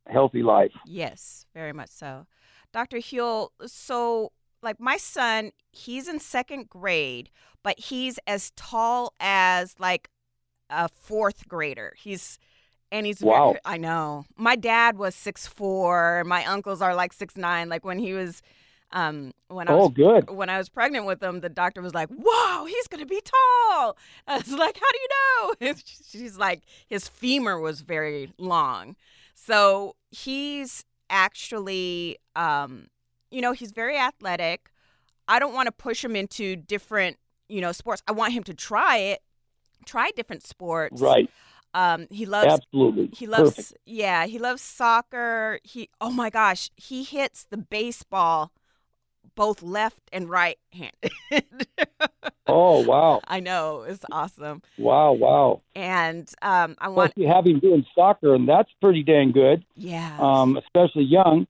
healthy 0.07 0.43
life. 0.43 0.73
Yes, 0.85 1.47
very 1.55 1.73
much 1.73 1.89
so. 1.89 2.27
Dr. 2.73 2.99
Houle, 3.01 3.53
so 3.67 4.33
like 4.63 4.79
my 4.79 4.99
son, 4.99 5.53
he's 5.73 6.09
in 6.09 6.19
second 6.21 6.69
grade, 6.69 7.31
but 7.63 7.79
he's 7.79 8.19
as 8.27 8.51
tall 8.57 9.15
as 9.21 9.77
like 9.79 10.11
a 10.69 10.89
fourth 10.91 11.49
grader. 11.49 11.95
He's 11.97 12.39
and 12.93 13.07
he's 13.07 13.21
Wow. 13.21 13.53
very, 13.53 13.61
I 13.65 13.79
know. 13.79 14.27
My 14.37 14.57
dad 14.57 14.99
was 14.99 15.15
six 15.15 15.47
four. 15.47 16.23
My 16.25 16.45
uncles 16.45 16.83
are 16.83 16.95
like 16.95 17.13
six 17.13 17.37
nine. 17.37 17.69
Like 17.69 17.85
when 17.85 17.99
he 17.99 18.13
was 18.13 18.43
um 18.93 19.33
when 19.49 19.69
I 19.69 19.73
Oh, 19.73 19.89
was 19.89 19.93
good. 19.95 20.31
when 20.31 20.49
I 20.49 20.59
was 20.59 20.69
pregnant 20.69 21.07
with 21.07 21.23
him, 21.23 21.41
the 21.41 21.49
doctor 21.49 21.83
was 21.83 21.95
like, 21.95 22.09
"Whoa, 22.11 22.65
he's 22.67 22.87
gonna 22.89 23.07
be 23.07 23.21
tall." 23.21 23.97
I 24.27 24.39
was 24.39 24.53
like, 24.53 24.79
"How 24.79 24.91
do 24.93 24.99
you 24.99 25.09
know?" 25.69 25.75
She's 26.11 26.37
like, 26.39 26.63
"His 26.87 27.09
femur 27.09 27.59
was 27.59 27.81
very 27.83 28.33
long, 28.39 28.97
so 29.35 29.97
he's 30.11 30.85
actually, 31.11 32.19
um, 32.35 32.87
you 33.31 33.41
know, 33.41 33.53
he's 33.53 33.73
very 33.73 33.97
athletic. 33.99 34.71
I 35.29 35.39
don't 35.39 35.55
want 35.55 35.67
to 35.67 35.73
push 35.73 36.05
him 36.05 36.15
into 36.17 36.57
different, 36.57 37.17
you 37.49 37.61
know, 37.61 37.73
sports. 37.73 38.03
I 38.07 38.13
want 38.13 38.33
him 38.33 38.45
to 38.45 38.55
try 38.55 38.99
it, 38.99 39.21
try 39.85 40.11
different 40.17 40.47
sports. 40.47 41.01
Right. 41.01 41.29
Um, 41.75 42.07
he 42.11 42.25
loves 42.27 42.55
Absolutely. 42.55 43.11
he 43.13 43.27
loves 43.27 43.55
Perfect. 43.57 43.73
yeah, 43.85 44.27
he 44.27 44.39
loves 44.39 44.63
soccer. 44.63 45.61
He 45.65 45.91
oh 46.01 46.11
my 46.11 46.31
gosh, 46.31 46.71
he 46.77 47.03
hits 47.05 47.45
the 47.45 47.59
baseball 47.59 48.51
both 49.37 49.63
left 49.63 50.01
and 50.13 50.29
right 50.29 50.59
handed. 50.73 51.13
Oh, 52.49 52.79
wow. 52.79 53.23
I 53.27 53.41
know, 53.41 53.83
it's 53.83 54.05
awesome. 54.13 54.63
Wow. 54.79 55.13
Wow. 55.13 55.63
And 55.75 56.33
um 56.43 56.77
I 56.79 56.89
want 56.89 57.13
you 57.17 57.27
have 57.27 57.45
him 57.45 57.59
doing 57.59 57.85
soccer, 57.93 58.35
and 58.37 58.49
that's 58.49 58.71
pretty 58.81 59.03
dang 59.03 59.33
good, 59.33 59.65
yeah. 59.75 60.17
um, 60.21 60.57
especially 60.57 61.03
young. 61.05 61.49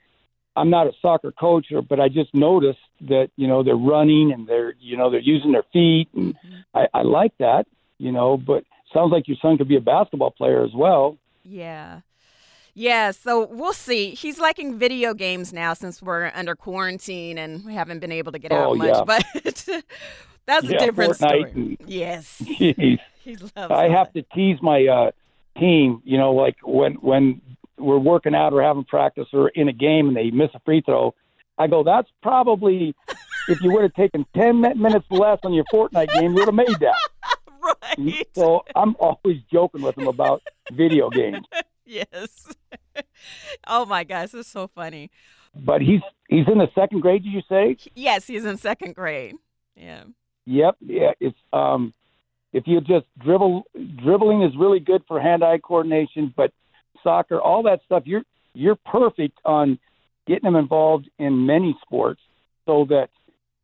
I'm 0.57 0.70
not 0.70 0.87
a 0.87 0.92
soccer 1.03 1.33
coach, 1.33 1.66
or, 1.70 1.83
but 1.83 2.01
I 2.01 2.09
just 2.09 2.35
noticed 2.35 2.79
that 3.03 3.29
you 3.37 3.46
know 3.46 3.62
they're 3.62 3.77
running 3.77 4.33
and 4.33 4.46
they're 4.46 4.72
you 4.81 4.96
know 4.96 5.11
they're 5.11 5.20
using 5.20 5.53
their 5.53 5.64
feet, 5.70 6.09
and 6.14 6.35
Mhm. 6.35 6.64
I, 6.75 6.88
I 6.94 7.03
like 7.03 7.37
that. 7.40 7.66
You 7.99 8.11
know, 8.12 8.38
but 8.38 8.64
sounds 8.94 9.12
like 9.12 9.29
your 9.29 9.37
son 9.42 9.59
could 9.59 9.68
be 9.68 9.77
a 9.77 9.81
basketball 9.83 10.31
player 10.31 10.64
as 10.64 10.72
well. 10.75 11.18
Yeah. 11.44 12.01
Yeah, 12.79 13.12
so 13.12 13.47
we'll 13.47 13.73
see. 13.73 14.11
He's 14.11 14.39
liking 14.39 14.79
video 14.79 15.15
games 15.15 15.51
now 15.51 15.73
since 15.73 16.03
we're 16.03 16.31
under 16.35 16.55
quarantine 16.55 17.39
and 17.39 17.65
we 17.65 17.73
haven't 17.73 18.01
been 18.01 18.12
able 18.12 18.33
to 18.33 18.39
get 18.39 18.53
out 18.53 18.69
Oh, 18.69 18.75
much. 18.75 18.89
yeah. 18.89 19.03
But 19.03 19.25
that's 20.47 20.65
a 20.69 20.73
Yeah, 20.73 20.79
different 20.85 21.15
Fortnite 21.15 21.51
story. 21.51 21.79
Yes. 21.87 22.43
He 23.27 23.35
loves 23.35 23.73
I 23.73 23.89
have 23.89 24.12
to 24.12 24.23
tease 24.23 24.59
my 24.62 24.87
uh, 24.87 25.11
team. 25.59 26.01
You 26.05 26.19
know, 26.19 26.33
like 26.35 26.57
when 26.62 26.95
when 26.97 27.41
we're 27.79 27.99
working 27.99 28.35
out 28.37 28.53
or 28.53 28.62
having 28.62 28.85
practice 28.85 29.27
or 29.33 29.49
in 29.49 29.69
a 29.69 29.73
game 29.73 30.07
and 30.09 30.17
they 30.17 30.31
miss 30.31 30.51
a 30.55 30.61
free 30.61 30.81
throw, 30.83 31.12
I 31.59 31.67
go, 31.67 31.83
"That's 31.83 32.09
probably 32.23 32.95
if 33.49 33.61
you 33.62 33.73
would 33.73 33.83
have 33.83 33.95
taken 33.95 34.27
ten 34.33 34.61
minutes 34.61 35.07
less 35.11 35.41
on 35.43 35.55
your 35.55 35.65
Fortnite 35.75 36.12
game, 36.12 36.35
you 36.35 36.35
would 36.35 36.47
have 36.47 36.55
made 36.55 36.79
that." 36.79 36.95
right. 37.61 38.27
So 38.37 38.65
I'm 38.77 38.95
always 39.01 39.39
joking 39.53 39.83
with 39.83 39.97
them 39.97 40.07
about 40.07 40.43
video 40.73 41.11
games. 41.11 41.45
Yes. 41.87 42.55
oh 43.66 43.87
my 43.87 44.05
gosh, 44.05 44.35
it's 44.35 44.49
so 44.49 44.68
funny. 44.68 45.11
But 45.55 45.81
he's 45.81 46.03
he's 46.29 46.46
in 46.49 46.59
the 46.59 46.68
second 46.75 47.01
grade. 47.01 47.25
Did 47.25 47.33
you 47.33 47.42
say? 47.49 47.77
Yes, 47.94 48.27
he's 48.27 48.44
in 48.44 48.59
second 48.59 48.94
grade. 48.94 49.35
Yeah. 49.75 50.05
Yep. 50.46 50.77
Yeah. 50.81 51.12
It's 51.20 51.38
um, 51.53 51.94
if 52.53 52.66
you 52.66 52.81
just 52.81 53.07
dribble, 53.22 53.64
dribbling 54.03 54.42
is 54.42 54.53
really 54.59 54.81
good 54.81 55.03
for 55.09 55.20
hand-eye 55.20 55.59
coordination. 55.59 56.33
But 56.37 56.53
soccer, 57.03 57.40
all 57.40 57.62
that 57.64 57.81
stuff, 57.85 58.03
you're 58.07 58.22
you're 58.53 58.77
perfect 58.77 59.38
on 59.44 59.79
getting 60.27 60.44
them 60.44 60.57
involved 60.57 61.09
in 61.18 61.46
many 61.46 61.77
sports. 61.83 62.20
So 62.66 62.85
that 62.88 63.11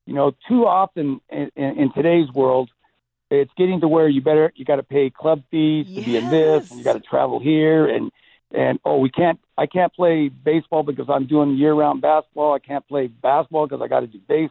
you 0.06 0.14
know, 0.14 0.32
too 0.48 0.66
often 0.66 1.20
in, 1.30 1.50
in, 1.56 1.78
in 1.78 1.92
today's 1.94 2.30
world, 2.34 2.70
it's 3.40 3.52
getting 3.56 3.80
to 3.80 3.88
where 3.88 4.08
you 4.08 4.20
better 4.20 4.52
you 4.54 4.64
got 4.64 4.76
to 4.76 4.82
pay 4.82 5.10
club 5.10 5.42
fees 5.50 5.86
to 5.86 6.02
be 6.02 6.16
in 6.16 6.28
this, 6.30 6.70
and 6.70 6.78
you 6.78 6.84
got 6.84 6.94
to 6.94 7.00
travel 7.00 7.40
here, 7.40 7.86
and 7.86 8.10
and 8.54 8.78
oh, 8.84 8.98
we 8.98 9.10
can't. 9.10 9.40
I 9.56 9.66
can't 9.66 9.92
play 9.94 10.28
baseball 10.28 10.82
because 10.82 11.06
I'm 11.08 11.26
doing 11.26 11.56
year-round 11.56 12.02
basketball. 12.02 12.52
I 12.52 12.58
can't 12.58 12.86
play 12.86 13.06
basketball 13.06 13.66
because 13.66 13.82
I 13.82 13.88
got 13.88 14.00
to 14.00 14.06
do 14.06 14.18
base. 14.28 14.50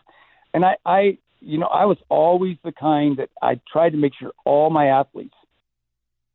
And 0.53 0.65
I, 0.65 0.77
I, 0.85 1.17
you 1.39 1.57
know, 1.57 1.67
I 1.67 1.85
was 1.85 1.97
always 2.09 2.57
the 2.63 2.71
kind 2.71 3.17
that 3.17 3.29
I 3.41 3.59
tried 3.71 3.91
to 3.91 3.97
make 3.97 4.13
sure 4.19 4.31
all 4.45 4.69
my 4.69 4.87
athletes, 4.87 5.35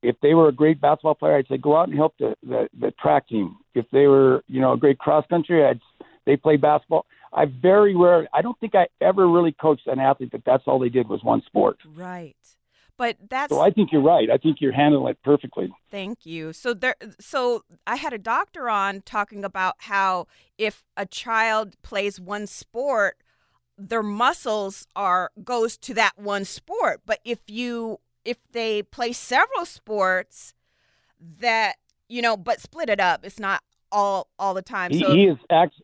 if 0.03 0.17
they 0.21 0.35
were 0.35 0.49
a 0.49 0.53
great 0.53 0.81
basketball 0.81 1.15
player, 1.15 1.37
I'd 1.37 1.49
say 1.49 1.57
go 1.57 1.77
out 1.77 1.89
and 1.89 1.97
help 1.97 2.15
the 2.19 2.37
the, 2.43 2.69
the 2.79 2.91
track 2.93 3.29
team. 3.29 3.57
If 3.75 3.87
they 3.91 4.07
were, 4.07 4.45
you 4.47 4.61
know, 4.61 4.73
a 4.73 4.77
great 4.77 4.99
cross 4.99 5.27
country, 5.29 5.65
I'd 5.65 5.81
they 6.25 6.37
play 6.37 6.57
basketball. 6.57 7.07
I 7.33 7.47
very 7.47 7.95
rarely. 7.95 8.29
I 8.33 8.43
don't 8.43 8.59
think 8.61 8.75
I 8.75 8.87
ever 9.01 9.29
really 9.29 9.53
coached 9.53 9.87
an 9.87 9.99
athlete 9.99 10.33
that 10.33 10.45
that's 10.45 10.65
all 10.67 10.79
they 10.79 10.89
did 10.89 11.09
was 11.09 11.23
one 11.23 11.43
sport. 11.43 11.79
Right. 11.85 12.37
But 12.99 13.17
that's 13.29 13.53
So 13.53 13.61
I 13.61 13.71
think 13.71 13.93
you're 13.93 14.03
right. 14.03 14.31
I 14.31 14.39
think 14.39 14.61
you're 14.61 14.73
handling 14.73 15.11
it 15.11 15.19
perfectly. 15.23 15.71
Thank 15.91 16.25
you. 16.25 16.53
So 16.53 16.73
there 16.73 16.97
so 17.21 17.63
I 17.87 17.97
had 17.97 18.13
a 18.13 18.19
doctor 18.19 18.71
on 18.71 19.03
talking 19.03 19.45
about 19.45 19.75
how 19.81 20.27
if 20.57 20.83
a 20.97 21.05
child 21.05 21.75
plays 21.83 22.19
one 22.19 22.47
sport, 22.47 23.19
their 23.77 24.03
muscles 24.03 24.87
are 24.97 25.31
goes 25.45 25.77
to 25.79 25.95
that 25.95 26.13
one 26.17 26.45
sport. 26.47 27.03
But 27.05 27.21
if 27.25 27.41
you 27.49 27.99
if 28.25 28.39
they 28.53 28.83
play 28.83 29.13
several 29.13 29.67
sports 29.67 30.55
that 31.21 31.77
you 32.09 32.23
know, 32.23 32.37
but 32.37 32.61
split 32.61 32.89
it 32.89 33.01
up, 33.01 33.27
it's 33.27 33.39
not 33.39 33.63
all 33.93 34.29
all 34.39 34.55
the 34.55 34.63
time. 34.63 34.91
He, 34.91 35.01
so 35.01 35.13
he 35.13 35.25
is 35.25 35.37
act, 35.51 35.75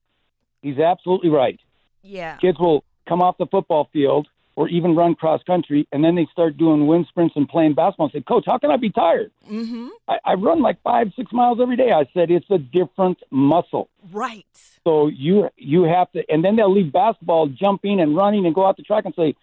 he's 0.62 0.79
absolutely 0.79 1.31
right. 1.31 1.61
yeah. 2.03 2.37
Kids 2.37 2.59
will 2.59 2.85
come 3.09 3.20
off 3.20 3.37
the 3.38 3.46
football 3.46 3.88
field 3.92 4.29
or 4.55 4.68
even 4.68 4.94
run 4.94 5.14
cross 5.14 5.42
country, 5.44 5.88
and 5.92 6.05
then 6.05 6.14
they 6.14 6.27
start 6.31 6.57
doing 6.59 6.87
wind 6.87 7.07
sprints 7.09 7.35
and 7.37 7.48
playing 7.48 7.72
basketball 7.75 8.07
and 8.07 8.12
say, 8.12 8.20
Coach, 8.20 8.44
how 8.46 8.59
can 8.59 8.70
I 8.70 8.77
be 8.77 8.90
tired? 8.90 9.31
Mhm. 9.51 9.88
I, 10.09 10.18
I 10.25 10.35
run 10.35 10.61
like 10.61 10.81
five, 10.83 11.11
six 11.16 11.33
miles 11.33 11.59
every 11.61 11.77
day. 11.77 11.90
I 11.90 12.05
said, 12.12 12.31
it's 12.31 12.51
a 12.51 12.59
different 12.59 13.18
muscle. 13.31 13.88
Right. 14.12 14.44
So 14.85 15.07
you 15.07 15.48
you 15.57 15.85
have 15.85 16.11
to, 16.12 16.22
and 16.31 16.44
then 16.44 16.57
they'll 16.57 16.72
leave 16.72 16.92
basketball, 16.92 17.46
jumping 17.48 18.01
and 18.01 18.14
running, 18.16 18.44
and 18.46 18.55
go 18.55 18.66
out 18.66 18.77
the 18.77 18.83
track 18.83 19.05
and 19.07 19.14
say, 19.14 19.35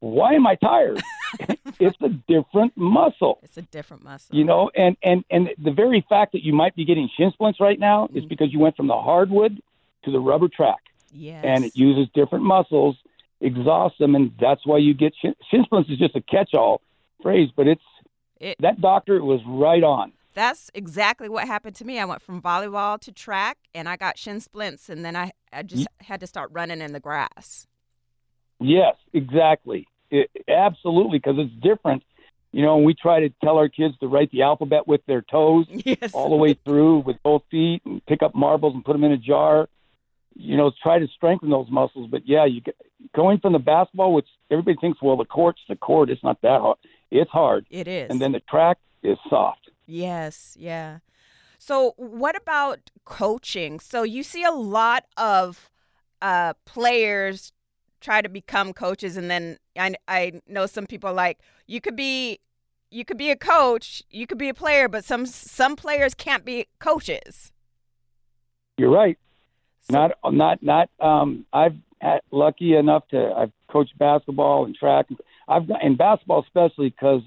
"Why 0.00 0.32
am 0.34 0.46
I 0.46 0.54
tired?" 0.54 1.02
it's 1.80 1.96
a 2.00 2.08
different 2.28 2.72
muscle, 2.76 3.40
It's 3.42 3.56
a 3.58 3.62
different 3.62 4.04
muscle. 4.04 4.34
you 4.36 4.44
know. 4.44 4.70
And 4.76 4.96
and 5.02 5.24
and 5.30 5.50
the 5.62 5.72
very 5.72 6.06
fact 6.08 6.32
that 6.32 6.42
you 6.44 6.52
might 6.52 6.74
be 6.76 6.84
getting 6.84 7.10
shin 7.16 7.32
splints 7.32 7.60
right 7.60 7.78
now 7.78 8.08
is 8.14 8.24
Mhm. 8.24 8.28
because 8.28 8.52
you 8.52 8.60
went 8.60 8.76
from 8.76 8.86
the 8.86 8.96
hardwood 8.96 9.60
to 10.04 10.10
the 10.10 10.20
rubber 10.20 10.48
track, 10.48 10.80
yes. 11.12 11.44
and 11.46 11.64
it 11.64 11.76
uses 11.76 12.08
different 12.14 12.44
muscles, 12.44 12.96
exhausts 13.40 13.98
them, 13.98 14.14
and 14.14 14.32
that's 14.40 14.66
why 14.66 14.78
you 14.78 14.94
get 14.94 15.12
shin, 15.20 15.34
shin 15.50 15.64
splints. 15.64 15.90
Is 15.90 15.98
just 15.98 16.16
a 16.16 16.20
catch-all 16.22 16.80
phrase, 17.22 17.50
but 17.56 17.66
it's 17.68 17.82
It- 18.40 18.56
that 18.60 18.80
doctor 18.80 19.22
was 19.24 19.40
right 19.46 19.82
on. 19.82 20.12
That's 20.34 20.68
exactly 20.74 21.28
what 21.28 21.46
happened 21.46 21.76
to 21.76 21.84
me. 21.84 22.00
I 22.00 22.04
went 22.04 22.20
from 22.20 22.42
volleyball 22.42 22.98
to 23.02 23.12
track 23.12 23.56
and 23.72 23.88
I 23.88 23.96
got 23.96 24.18
shin 24.18 24.40
splints 24.40 24.88
and 24.88 25.04
then 25.04 25.14
I, 25.14 25.30
I 25.52 25.62
just 25.62 25.86
had 26.00 26.18
to 26.20 26.26
start 26.26 26.50
running 26.52 26.80
in 26.80 26.92
the 26.92 26.98
grass. 26.98 27.68
Yes, 28.58 28.96
exactly. 29.12 29.86
It, 30.10 30.28
absolutely, 30.48 31.18
because 31.18 31.36
it's 31.38 31.52
different. 31.62 32.02
You 32.50 32.62
know, 32.62 32.78
we 32.78 32.94
try 32.94 33.20
to 33.20 33.30
tell 33.44 33.58
our 33.58 33.68
kids 33.68 33.94
to 34.00 34.08
write 34.08 34.32
the 34.32 34.42
alphabet 34.42 34.88
with 34.88 35.06
their 35.06 35.22
toes 35.22 35.66
Yes. 35.70 36.12
all 36.14 36.30
the 36.30 36.36
way 36.36 36.54
through 36.64 36.98
with 37.00 37.22
both 37.22 37.42
feet 37.50 37.82
and 37.84 38.04
pick 38.06 38.20
up 38.22 38.34
marbles 38.34 38.74
and 38.74 38.84
put 38.84 38.92
them 38.94 39.04
in 39.04 39.12
a 39.12 39.16
jar. 39.18 39.68
You 40.34 40.56
know, 40.56 40.72
try 40.82 40.98
to 40.98 41.06
strengthen 41.14 41.50
those 41.50 41.68
muscles. 41.70 42.08
But 42.10 42.22
yeah, 42.26 42.44
you 42.44 42.60
get, 42.60 42.76
going 43.14 43.38
from 43.38 43.52
the 43.52 43.58
basketball, 43.58 44.12
which 44.12 44.26
everybody 44.50 44.76
thinks, 44.80 45.00
well, 45.00 45.16
the 45.16 45.24
court's 45.24 45.60
the 45.68 45.76
court. 45.76 46.10
It's 46.10 46.22
not 46.22 46.40
that 46.42 46.60
hard. 46.60 46.78
It's 47.10 47.30
hard. 47.30 47.66
It 47.70 47.86
is. 47.86 48.10
And 48.10 48.20
then 48.20 48.32
the 48.32 48.40
track 48.40 48.78
is 49.02 49.16
soft. 49.28 49.70
Yes, 49.86 50.56
yeah. 50.58 50.98
So, 51.58 51.94
what 51.96 52.36
about 52.36 52.90
coaching? 53.04 53.78
So, 53.80 54.02
you 54.02 54.22
see 54.22 54.42
a 54.42 54.50
lot 54.50 55.04
of 55.16 55.70
uh, 56.20 56.54
players 56.64 57.52
try 58.00 58.20
to 58.20 58.28
become 58.28 58.72
coaches, 58.72 59.16
and 59.16 59.30
then 59.30 59.58
I, 59.76 59.94
I 60.06 60.40
know 60.46 60.66
some 60.66 60.86
people 60.86 61.12
like 61.12 61.38
you 61.66 61.80
could 61.80 61.96
be 61.96 62.40
you 62.90 63.04
could 63.04 63.18
be 63.18 63.30
a 63.30 63.36
coach, 63.36 64.02
you 64.10 64.26
could 64.26 64.38
be 64.38 64.48
a 64.48 64.54
player, 64.54 64.88
but 64.88 65.04
some 65.04 65.26
some 65.26 65.74
players 65.74 66.14
can't 66.14 66.44
be 66.44 66.66
coaches. 66.78 67.50
You're 68.76 68.90
right. 68.90 69.18
Not 69.90 70.12
not 70.24 70.62
not 70.62 70.88
um 70.98 71.44
i've 71.52 71.76
had 72.00 72.20
lucky 72.30 72.74
enough 72.74 73.06
to 73.08 73.32
i've 73.36 73.52
coached 73.70 73.96
basketball 73.98 74.64
and 74.64 74.74
track 74.74 75.06
i've 75.48 75.68
in 75.82 75.96
basketball 75.96 76.42
especially 76.42 76.88
because 76.90 77.22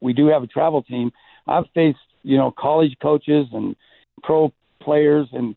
we 0.00 0.12
do 0.12 0.26
have 0.26 0.42
a 0.42 0.46
travel 0.46 0.82
team 0.82 1.12
i've 1.46 1.64
faced 1.74 1.98
you 2.22 2.36
know 2.36 2.50
college 2.50 2.94
coaches 3.00 3.46
and 3.52 3.74
pro 4.22 4.52
players 4.80 5.28
and 5.32 5.56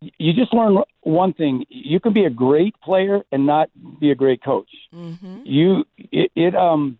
you 0.00 0.32
just 0.32 0.54
learn 0.54 0.78
one 1.02 1.32
thing: 1.32 1.64
you 1.68 2.00
can 2.00 2.12
be 2.12 2.24
a 2.24 2.30
great 2.30 2.74
player 2.80 3.22
and 3.32 3.46
not 3.46 3.68
be 4.00 4.10
a 4.10 4.14
great 4.14 4.42
coach. 4.42 4.70
Mm-hmm. 4.94 5.40
You 5.44 5.84
it, 5.98 6.30
it 6.36 6.54
um 6.54 6.98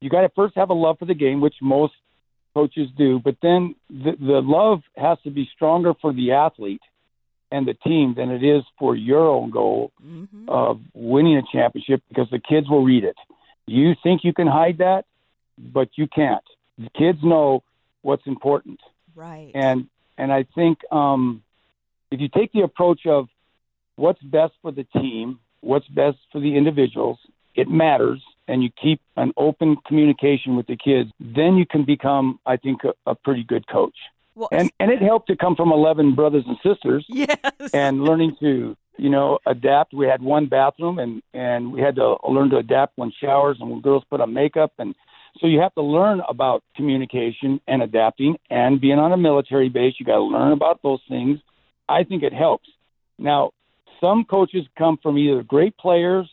you 0.00 0.10
got 0.10 0.22
to 0.22 0.28
first 0.30 0.54
have 0.56 0.70
a 0.70 0.74
love 0.74 0.98
for 0.98 1.06
the 1.06 1.14
game, 1.14 1.40
which 1.40 1.54
most 1.62 1.94
coaches 2.54 2.88
do, 2.98 3.18
but 3.18 3.36
then 3.40 3.74
the, 3.88 4.12
the 4.20 4.42
love 4.42 4.82
has 4.96 5.16
to 5.24 5.30
be 5.30 5.48
stronger 5.54 5.94
for 6.02 6.12
the 6.12 6.32
athlete 6.32 6.82
and 7.52 7.66
the 7.66 7.74
team 7.88 8.14
than 8.18 8.28
it 8.30 8.42
is 8.42 8.62
for 8.78 8.96
your 8.96 9.26
own 9.36 9.50
goal 9.50 9.92
Mm-hmm. 10.04 10.48
of 10.48 10.80
winning 10.94 11.36
a 11.36 11.42
championship 11.54 12.00
because 12.08 12.28
the 12.30 12.40
kids 12.40 12.66
will 12.68 12.84
read 12.92 13.04
it. 13.04 13.16
You 13.66 13.94
think 14.02 14.24
you 14.24 14.32
can 14.40 14.48
hide 14.48 14.78
that, 14.78 15.04
but 15.58 15.88
you 15.96 16.06
can't. 16.08 16.42
The 16.78 16.90
kids 17.02 17.18
know 17.22 17.62
what's 18.02 18.26
important, 18.26 18.80
Right. 19.14 19.52
and 19.54 19.78
and 20.18 20.32
I 20.32 20.42
think 20.56 20.78
um, 20.90 21.42
if 22.10 22.18
you 22.20 22.28
take 22.28 22.50
the 22.52 22.62
approach 22.62 23.02
of 23.06 23.28
what's 23.96 24.22
best 24.22 24.54
for 24.62 24.72
the 24.72 24.84
team, 25.00 25.38
what's 25.60 25.86
best 25.88 26.18
for 26.32 26.40
the 26.40 26.56
individuals, 26.60 27.18
it 27.54 27.68
matters, 27.68 28.20
and 28.48 28.62
you 28.64 28.70
keep 28.82 29.00
an 29.16 29.30
open 29.36 29.76
communication 29.86 30.56
with 30.56 30.66
the 30.66 30.76
kids, 30.76 31.10
then 31.20 31.56
you 31.56 31.66
can 31.66 31.84
become, 31.84 32.38
I 32.46 32.56
think, 32.56 32.78
a, 32.84 32.92
a 33.12 33.14
pretty 33.14 33.44
good 33.44 33.64
coach. 33.68 33.96
Well, 34.34 34.48
And 34.52 34.70
and 34.80 34.90
it 34.90 35.02
helped 35.02 35.28
to 35.28 35.36
come 35.36 35.56
from 35.56 35.72
eleven 35.72 36.14
brothers 36.14 36.44
and 36.46 36.56
sisters 36.62 37.04
yes. 37.08 37.36
and 37.72 38.02
learning 38.04 38.36
to 38.40 38.76
you 38.98 39.10
know 39.10 39.38
adapt. 39.46 39.92
We 39.94 40.06
had 40.06 40.22
one 40.22 40.46
bathroom 40.46 40.98
and 40.98 41.22
and 41.34 41.72
we 41.72 41.80
had 41.80 41.96
to 41.96 42.16
learn 42.28 42.50
to 42.50 42.56
adapt 42.56 42.96
when 42.96 43.12
showers 43.20 43.58
and 43.60 43.70
when 43.70 43.80
girls 43.80 44.04
put 44.08 44.20
on 44.20 44.32
makeup. 44.32 44.72
And 44.78 44.94
so 45.40 45.46
you 45.46 45.60
have 45.60 45.74
to 45.74 45.82
learn 45.82 46.20
about 46.28 46.62
communication 46.76 47.60
and 47.66 47.82
adapting 47.82 48.36
and 48.50 48.80
being 48.80 48.98
on 48.98 49.12
a 49.12 49.16
military 49.16 49.68
base. 49.68 49.94
You 49.98 50.06
got 50.06 50.16
to 50.16 50.22
learn 50.22 50.52
about 50.52 50.82
those 50.82 51.00
things. 51.08 51.38
I 51.88 52.04
think 52.04 52.22
it 52.22 52.32
helps. 52.32 52.68
Now 53.18 53.52
some 54.00 54.24
coaches 54.24 54.66
come 54.76 54.98
from 55.02 55.16
either 55.16 55.42
great 55.42 55.76
players 55.78 56.28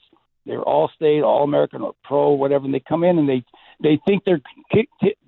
they're 0.45 0.61
all 0.61 0.89
state 0.95 1.21
all 1.21 1.43
american 1.43 1.81
or 1.81 1.93
pro 2.03 2.31
whatever 2.31 2.65
and 2.65 2.73
they 2.73 2.79
come 2.79 3.03
in 3.03 3.19
and 3.19 3.29
they 3.29 3.43
they 3.81 3.99
think 4.05 4.23
they're 4.25 4.41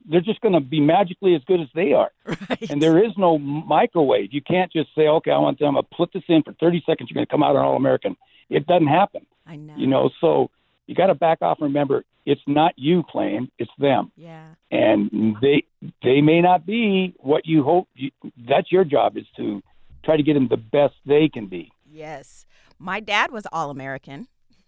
they're 0.10 0.22
just 0.22 0.42
going 0.42 0.54
to 0.54 0.60
be 0.60 0.80
magically 0.82 1.36
as 1.36 1.42
good 1.46 1.62
as 1.62 1.68
they 1.74 1.94
are 1.94 2.12
right. 2.26 2.70
and 2.70 2.82
there 2.82 3.04
is 3.04 3.12
no 3.18 3.38
microwave. 3.40 4.34
You 4.34 4.42
can't 4.42 4.72
just 4.72 4.90
say, 4.96 5.08
okay, 5.08 5.32
I 5.32 5.38
want 5.38 5.60
them 5.60 5.76
to 5.76 5.84
put 5.84 6.12
this 6.14 6.24
in 6.28 6.44
for 6.44 6.54
30 6.54 6.84
seconds. 6.86 7.10
You're 7.10 7.16
going 7.16 7.26
to 7.28 7.32
come 7.32 7.44
out 7.44 7.56
an 7.56 7.62
All 7.62 7.76
American. 7.78 8.18
It 8.50 8.68
doesn't 8.68 8.88
happen, 8.88 9.26
I 9.48 9.56
know. 9.56 9.74
you 9.78 9.88
know. 9.88 10.10
So 10.20 10.50
you 10.88 10.96
got 10.96 11.08
to 11.08 11.16
back 11.16 11.42
off 11.42 11.60
and 11.60 11.66
remember, 11.68 12.04
it's 12.26 12.42
not 12.46 12.74
you 12.78 13.04
playing, 13.04 13.50
it's 13.58 13.72
them, 13.78 14.12
Yeah. 14.18 14.48
and 14.70 15.36
they 15.42 15.64
they 16.04 16.22
may 16.22 16.42
not 16.42 16.66
be 16.66 17.16
what 17.18 17.46
you 17.48 17.64
hope. 17.64 17.88
You, 17.96 18.12
that's 18.48 18.72
your 18.72 18.84
job 18.84 19.18
is 19.18 19.26
to 19.38 19.62
try 20.04 20.18
to 20.18 20.24
get 20.24 20.34
them 20.34 20.48
the 20.50 20.58
best 20.58 20.96
they 21.06 21.30
can 21.30 21.48
be. 21.48 21.72
Yes. 21.90 22.46
My 22.78 23.00
dad 23.00 23.32
was 23.32 23.48
all 23.52 23.70
American. 23.70 24.28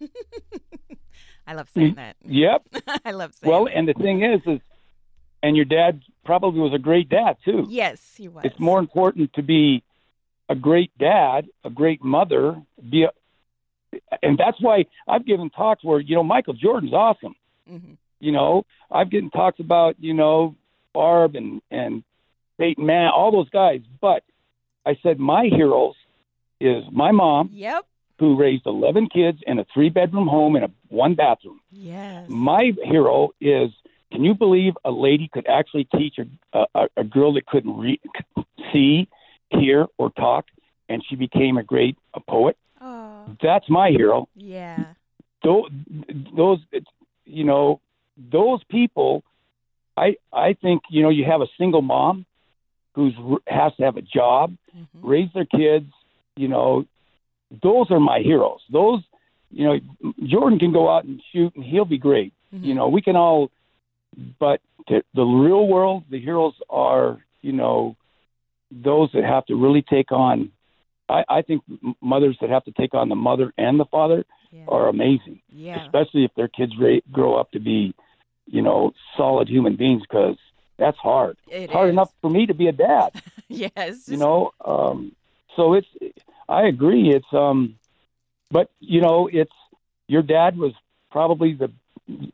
I 1.46 1.54
love 1.54 1.68
saying 1.74 1.94
that. 1.96 2.16
Yep. 2.24 2.62
I 3.04 3.10
love 3.12 3.34
saying 3.34 3.50
Well, 3.50 3.64
that. 3.66 3.76
and 3.76 3.86
the 3.88 3.94
thing 3.94 4.22
is, 4.24 4.40
is 4.46 4.60
and 5.42 5.56
your 5.56 5.66
dad 5.66 6.02
probably 6.24 6.60
was 6.60 6.72
a 6.74 6.78
great 6.78 7.08
dad 7.08 7.36
too. 7.44 7.66
Yes, 7.68 8.14
he 8.16 8.28
was. 8.28 8.44
it's 8.44 8.58
more 8.58 8.78
important 8.78 9.32
to 9.34 9.42
be 9.42 9.82
a 10.48 10.54
great 10.54 10.90
dad, 10.98 11.46
a 11.64 11.70
great 11.70 12.02
mother, 12.02 12.60
be 12.90 13.04
a, 13.04 13.10
and 14.22 14.36
that's 14.38 14.60
why 14.60 14.86
I've 15.06 15.24
given 15.26 15.50
talks 15.50 15.84
where 15.84 16.00
you 16.00 16.14
know 16.16 16.22
Michael 16.22 16.54
Jordan's 16.54 16.92
awesome. 16.94 17.34
hmm 17.68 17.94
You 18.20 18.32
know, 18.32 18.64
I've 18.90 19.10
given 19.10 19.30
talks 19.30 19.60
about 19.60 19.96
you 19.98 20.14
know 20.14 20.56
Barb 20.94 21.34
and 21.36 21.60
and 21.70 22.04
Peyton 22.58 22.86
Man, 22.86 23.08
all 23.14 23.32
those 23.32 23.50
guys, 23.50 23.80
but 24.00 24.22
I 24.86 24.96
said 25.02 25.18
my 25.18 25.44
heroes 25.46 25.94
is 26.60 26.84
my 26.92 27.10
mom 27.12 27.50
Yep. 27.52 27.84
Who 28.18 28.36
raised 28.36 28.66
11 28.66 29.08
kids 29.08 29.38
in 29.46 29.58
a 29.58 29.66
three 29.72 29.88
bedroom 29.90 30.28
home 30.28 30.56
and 30.56 30.64
a 30.64 30.70
one 30.88 31.14
bathroom. 31.14 31.60
Yes. 31.72 32.24
My 32.28 32.72
hero 32.84 33.30
is 33.40 33.70
can 34.12 34.22
you 34.24 34.34
believe 34.34 34.74
a 34.84 34.90
lady 34.90 35.28
could 35.32 35.46
actually 35.48 35.88
teach 35.96 36.16
a, 36.52 36.64
a, 36.74 36.86
a 36.98 37.04
girl 37.04 37.32
that 37.34 37.46
couldn't 37.46 37.76
read, 37.76 38.00
see, 38.72 39.08
hear, 39.50 39.86
or 39.98 40.10
talk, 40.10 40.44
and 40.88 41.04
she 41.08 41.16
became 41.16 41.56
a 41.58 41.64
great 41.64 41.96
a 42.14 42.20
poet? 42.20 42.56
oh, 42.80 43.34
That's 43.42 43.68
my 43.68 43.90
hero. 43.90 44.28
yeah. 44.36 44.94
Those, 45.42 45.68
those, 46.36 46.58
you 47.26 47.44
know, 47.44 47.80
those 48.30 48.62
people. 48.70 49.24
I 49.96 50.16
I 50.32 50.54
think 50.54 50.82
you 50.90 51.02
know 51.02 51.08
you 51.10 51.24
have 51.24 51.40
a 51.40 51.46
single 51.58 51.82
mom 51.82 52.24
who's 52.94 53.14
has 53.46 53.74
to 53.76 53.82
have 53.84 53.96
a 53.96 54.02
job, 54.02 54.56
hmm 54.72 54.84
raise 55.02 55.28
their 55.34 55.44
kids. 55.44 55.90
You 56.36 56.48
know, 56.48 56.84
those 57.62 57.90
are 57.90 58.00
my 58.00 58.20
heroes. 58.20 58.60
Those, 58.70 59.00
you 59.50 59.64
know, 59.66 60.12
Jordan 60.24 60.58
can 60.58 60.72
go 60.72 60.88
out 60.90 61.04
and 61.04 61.22
shoot 61.32 61.54
and 61.54 61.64
he'll 61.64 61.84
be 61.84 61.98
great. 61.98 62.32
Mm-hmm. 62.54 62.64
You 62.64 62.74
know, 62.74 62.88
we 62.88 63.02
can 63.02 63.16
all, 63.16 63.50
but 64.38 64.60
to 64.88 65.02
the 65.14 65.22
real 65.24 65.66
world, 65.66 66.04
the 66.10 66.20
heroes 66.20 66.54
are, 66.70 67.18
you 67.42 67.52
know, 67.52 67.96
those 68.70 69.10
that 69.12 69.24
have 69.24 69.46
to 69.46 69.54
really 69.56 69.82
take 69.82 70.12
on. 70.12 70.50
I, 71.08 71.24
I 71.28 71.42
think 71.42 71.62
m- 71.82 71.94
mothers 72.00 72.36
that 72.40 72.50
have 72.50 72.64
to 72.64 72.72
take 72.72 72.94
on 72.94 73.08
the 73.08 73.14
mother 73.16 73.52
and 73.58 73.78
the 73.78 73.84
father 73.86 74.24
Yeah. 74.50 74.64
are 74.68 74.88
amazing, 74.88 75.40
yeah. 75.50 75.84
especially 75.84 76.24
if 76.24 76.32
their 76.34 76.48
kids 76.48 76.72
ra- 76.80 77.00
grow 77.12 77.34
up 77.34 77.50
to 77.52 77.60
be, 77.60 77.94
you 78.46 78.62
know, 78.62 78.92
solid 79.16 79.48
human 79.48 79.76
beings 79.76 80.02
because 80.02 80.36
that's 80.78 80.96
hard. 80.98 81.36
It 81.48 81.64
It's 81.64 81.72
hard 81.72 81.88
is. 81.88 81.92
enough 81.92 82.10
for 82.20 82.30
me 82.30 82.46
to 82.46 82.54
be 82.54 82.68
a 82.68 82.72
dad 82.72 83.10
yes. 83.48 84.08
you 84.08 84.16
know 84.16 84.52
um 84.64 85.12
so 85.56 85.74
it's 85.74 85.86
i 86.54 86.62
agree 86.74 87.04
it's 87.16 87.32
um 87.32 87.76
but 88.50 88.70
you 88.80 89.00
know 89.00 89.28
it's 89.40 89.52
your 90.06 90.22
dad 90.22 90.56
was 90.56 90.72
probably 91.10 91.50
the 91.54 91.70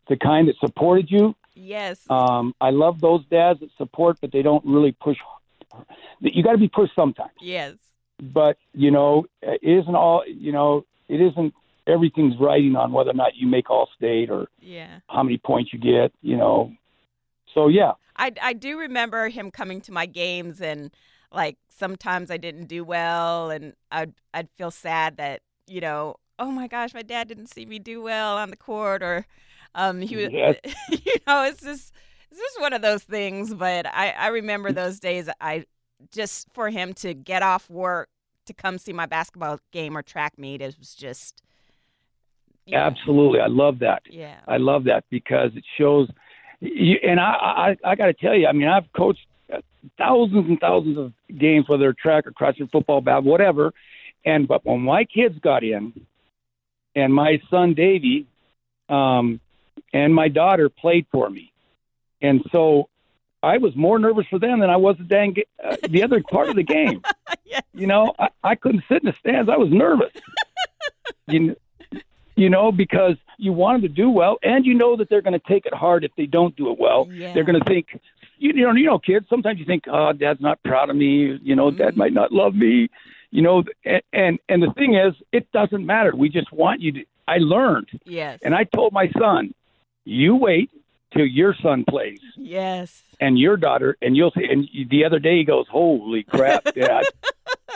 the 0.09 0.17
kind 0.17 0.49
that 0.49 0.57
supported 0.67 1.11
you 1.11 1.35
Yes. 1.55 1.99
um 2.11 2.55
i 2.61 2.71
love 2.71 3.01
those 3.01 3.23
dads 3.27 3.61
that 3.61 3.71
support 3.77 4.19
but 4.21 4.31
they 4.33 4.43
don't 4.43 4.65
really 4.65 4.93
push 4.93 5.17
you 6.21 6.43
got 6.43 6.53
to 6.53 6.59
be 6.59 6.69
pushed 6.69 6.95
sometimes 7.03 7.31
yes. 7.41 7.75
but 8.21 8.57
you 8.75 8.91
know 8.91 9.27
it 9.43 9.61
isn't 9.81 9.95
all 9.95 10.23
you 10.27 10.53
know 10.53 10.85
it 11.09 11.21
isn't 11.21 11.55
everything's 11.87 12.35
riding 12.39 12.77
on 12.77 12.93
whether 12.93 13.11
or 13.11 13.15
not 13.25 13.33
you 13.37 13.47
make 13.47 13.71
all 13.71 13.89
state 13.97 14.29
or 14.31 14.49
Yeah. 14.61 15.01
how 15.09 15.23
many 15.23 15.39
points 15.39 15.73
you 15.73 15.79
get 15.79 16.13
you 16.23 16.37
know 16.37 16.73
so 17.55 17.69
yeah 17.69 17.93
I 18.17 18.33
I 18.51 18.53
do 18.53 18.79
remember 18.79 19.29
him 19.29 19.51
coming 19.51 19.81
to 19.83 19.93
my 19.93 20.07
games 20.07 20.61
and 20.61 20.91
like 21.33 21.57
sometimes 21.69 22.31
I 22.31 22.37
didn't 22.37 22.67
do 22.67 22.85
well 22.85 23.51
and 23.51 23.75
I'd 23.91 24.13
I'd 24.35 24.49
feel 24.57 24.71
sad 24.71 25.17
that 25.17 25.43
you 25.67 25.81
know 25.81 26.17
oh 26.39 26.51
my 26.51 26.67
gosh 26.67 26.95
my 26.95 27.03
dad 27.03 27.29
didn't 27.29 27.47
see 27.49 27.67
me 27.67 27.79
do 27.79 28.03
well 28.03 28.37
on 28.37 28.51
the 28.51 28.57
court 28.57 29.03
or 29.03 29.27
um 29.75 30.01
he 30.01 30.17
was 30.17 30.29
Yes. 30.31 30.57
you 30.91 31.15
know 31.27 31.45
it's 31.45 31.63
just 31.63 31.93
it's 32.31 32.41
just 32.41 32.61
one 32.61 32.73
of 32.73 32.83
those 32.83 33.03
things 33.03 33.55
but 33.55 33.87
I 33.87 34.11
I 34.11 34.29
remember 34.29 34.73
those 34.73 35.01
days 35.01 35.29
I 35.41 35.65
just 36.13 36.49
for 36.53 36.71
him 36.71 36.93
to 36.95 37.15
get 37.15 37.43
off 37.43 37.69
work 37.71 38.09
to 38.47 38.55
come 38.55 38.79
see 38.79 38.93
my 38.93 39.07
basketball 39.07 39.59
game 39.71 39.97
or 39.97 40.03
track 40.03 40.39
meet 40.39 40.61
it 40.61 40.77
was 40.79 40.95
just 40.95 41.43
yeah 42.67 42.87
absolutely 42.87 43.39
i 43.39 43.47
love 43.47 43.79
that 43.81 44.03
yeah 44.09 44.41
I 44.49 44.57
love 44.57 44.85
that 44.85 45.05
because 45.11 45.51
it 45.55 45.65
shows. 45.79 46.09
You, 46.61 46.99
and 47.03 47.19
I, 47.19 47.77
I, 47.85 47.91
I 47.91 47.95
got 47.95 48.07
to 48.07 48.13
tell 48.13 48.35
you, 48.35 48.47
I 48.47 48.53
mean, 48.53 48.69
I've 48.69 48.93
coached 48.93 49.27
thousands 49.99 50.49
and 50.49 50.61
thousands 50.61 50.99
of 50.99 51.13
games, 51.37 51.69
whether 51.69 51.93
track 51.93 52.27
or 52.27 52.33
cross 52.33 52.57
country, 52.57 52.69
football, 52.71 53.01
bat, 53.01 53.25
whatever. 53.25 53.73
And 54.25 54.47
but 54.47 54.65
when 54.65 54.81
my 54.81 55.05
kids 55.05 55.39
got 55.39 55.65
in, 55.65 55.93
and 56.95 57.15
my 57.15 57.41
son 57.51 57.75
Davy, 57.75 58.27
um, 58.89 59.41
and 59.93 60.15
my 60.15 60.29
daughter 60.29 60.69
played 60.69 61.07
for 61.11 61.29
me, 61.31 61.53
and 62.21 62.43
so 62.53 62.89
I 63.43 63.59
was 63.59 63.75
more 63.75 63.99
nervous 63.99 64.27
for 64.29 64.39
them 64.39 64.61
than 64.61 64.71
I 64.71 64.77
was 64.77 64.97
the 64.99 65.05
dang 65.05 65.37
uh, 65.65 65.77
the 65.89 66.03
other 66.03 66.23
part 66.23 66.49
of 66.49 66.57
the 66.57 66.63
game. 66.63 67.03
yes. 67.45 67.63
You 67.73 67.87
know, 67.87 68.13
I, 68.19 68.29
I 68.43 68.55
couldn't 68.55 68.85
sit 68.89 69.03
in 69.03 69.07
the 69.07 69.15
stands. 69.19 69.49
I 69.49 69.57
was 69.57 69.71
nervous. 69.71 70.13
you, 71.29 71.57
you 72.37 72.51
know, 72.51 72.73
because 72.73 73.17
you 73.39 73.53
want 73.53 73.81
them 73.81 73.89
to 73.91 73.95
do 73.95 74.11
well, 74.11 74.39
and 74.43 74.67
you 74.67 74.75
know 74.75 74.97
that 74.97 75.09
they're 75.09 75.23
going 75.23 75.39
to 75.39 75.47
take 75.49 75.67
it 75.67 75.75
hard 75.75 76.05
if 76.05 76.11
they 76.17 76.27
don't 76.27 76.55
do 76.57 76.71
it 76.71 76.79
well. 76.79 77.09
Yeah. 77.11 77.33
They're 77.33 77.45
going 77.45 77.59
to 77.59 77.65
think, 77.65 77.99
you, 78.41 78.53
you 78.55 78.65
know, 78.67 78.73
you 78.73 78.87
know, 78.87 78.99
kids. 78.99 79.27
Sometimes 79.29 79.59
you 79.61 79.67
think, 79.67 79.85
oh, 79.87 80.13
dad's 80.13 80.41
not 80.41 80.61
proud 80.65 80.91
of 80.91 80.97
me. 80.97 81.39
You 81.43 81.55
know, 81.55 81.71
dad 81.71 81.95
Mhm. 81.95 81.97
might 81.97 82.13
not 82.13 82.33
love 82.33 82.55
me. 82.55 82.89
You 83.31 83.43
know, 83.43 83.63
and, 83.85 84.03
and 84.13 84.39
and 84.49 84.63
the 84.63 84.73
thing 84.73 84.95
is, 84.95 85.15
it 85.31 85.51
doesn't 85.53 85.85
matter. 85.87 86.13
We 86.17 86.29
just 86.29 86.51
want 86.53 86.81
you 86.81 86.91
to. 86.93 87.05
I 87.29 87.37
learned, 87.39 87.89
yes 88.05 88.41
and 88.43 88.55
I 88.55 88.65
told 88.65 88.93
my 88.93 89.09
son, 89.17 89.55
you 90.05 90.35
wait 90.35 90.69
till 91.15 91.27
your 91.27 91.55
son 91.63 91.85
plays 91.89 92.19
yes 92.37 93.03
and 93.21 93.39
your 93.39 93.57
daughter, 93.57 93.97
and 94.03 94.17
you'll 94.17 94.33
see. 94.33 94.47
And 94.51 94.67
the 94.91 95.05
other 95.05 95.21
day 95.21 95.37
he 95.39 95.45
goes, 95.45 95.67
"Holy 95.71 96.25
crap, 96.25 96.65
Dad! 96.75 97.05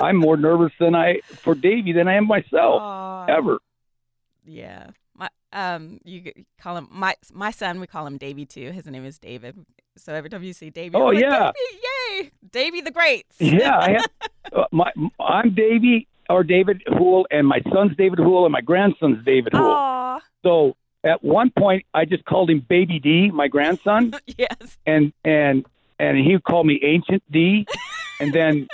I'm 0.01 0.17
more 0.17 0.37
nervous 0.37 0.73
than 0.81 0.95
I 0.97 1.21
for 1.45 1.55
Davy 1.55 1.93
than 1.93 2.09
I 2.09 2.15
am 2.15 2.27
myself 2.27 2.83
Aw. 2.83 3.27
ever." 3.29 3.59
Yeah. 4.45 4.89
Um 5.55 6.01
you 6.05 6.33
call 6.61 6.77
him 6.77 6.89
my 6.91 7.15
my 7.33 7.51
son 7.51 7.81
we 7.81 7.87
call 7.87 8.07
him 8.07 8.19
Davy 8.19 8.45
too. 8.45 8.71
His 8.73 8.87
name 8.87 9.05
is 9.07 9.19
David. 9.19 9.55
So 9.97 10.13
every 10.13 10.29
time 10.29 10.43
you 10.43 10.53
see 10.53 10.71
Davy 10.71 10.97
Oh, 10.97 11.07
like, 11.07 11.21
yeah. 11.21 11.53
Davy, 11.53 11.81
yay. 12.23 12.31
Davy 12.51 12.81
the 12.81 12.91
Greats. 12.91 13.37
yeah, 13.41 13.79
I 13.79 13.91
have, 13.93 14.07
uh, 14.53 14.65
my 14.73 14.91
I'm 15.21 15.55
Davy 15.55 16.09
or 16.29 16.43
David 16.43 16.83
Houle, 16.89 17.27
and 17.31 17.47
my 17.47 17.61
son's 17.73 17.97
David 17.97 18.19
Houle, 18.19 18.45
and 18.47 18.53
my 18.53 18.61
grandson's 18.63 19.25
David 19.25 19.53
Houle. 19.53 19.63
Aw, 19.71 20.21
So 20.43 20.75
at 21.05 21.23
one 21.23 21.51
point, 21.57 21.85
I 21.95 22.07
just 22.07 22.25
called 22.25 22.49
him 22.51 22.61
Baby 22.69 22.99
D, 22.99 23.31
my 23.31 23.47
grandson, 23.47 24.15
yes. 24.39 24.79
and 24.87 25.13
and 25.25 25.65
and 26.01 26.19
he 26.19 26.37
called 26.41 26.67
me 26.67 26.81
Ancient 26.83 27.23
D, 27.31 27.67
and 28.21 28.33
then 28.33 28.67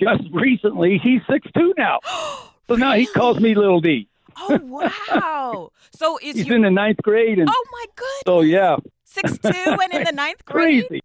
just 0.00 0.22
recently 0.32 0.98
he's 1.02 1.20
six 1.28 1.46
two 1.54 1.74
now, 1.76 1.98
so 2.68 2.76
now 2.76 2.92
he 2.92 3.04
calls 3.06 3.38
me 3.40 3.54
Little 3.54 3.80
D. 3.80 4.08
Oh 4.40 4.58
wow! 4.62 5.72
So 5.92 6.18
is 6.22 6.36
He's 6.36 6.46
you? 6.46 6.54
in 6.54 6.62
the 6.62 6.70
ninth 6.70 6.98
grade, 7.02 7.38
and 7.38 7.48
oh 7.50 7.64
my 7.72 7.84
goodness! 7.96 8.22
so 8.26 8.40
yeah, 8.40 8.76
Six 9.04 9.38
two 9.38 9.48
and 9.82 9.92
in 9.92 10.04
the 10.04 10.12
ninth 10.12 10.44
grade. 10.44 10.86
crazy. 10.88 11.00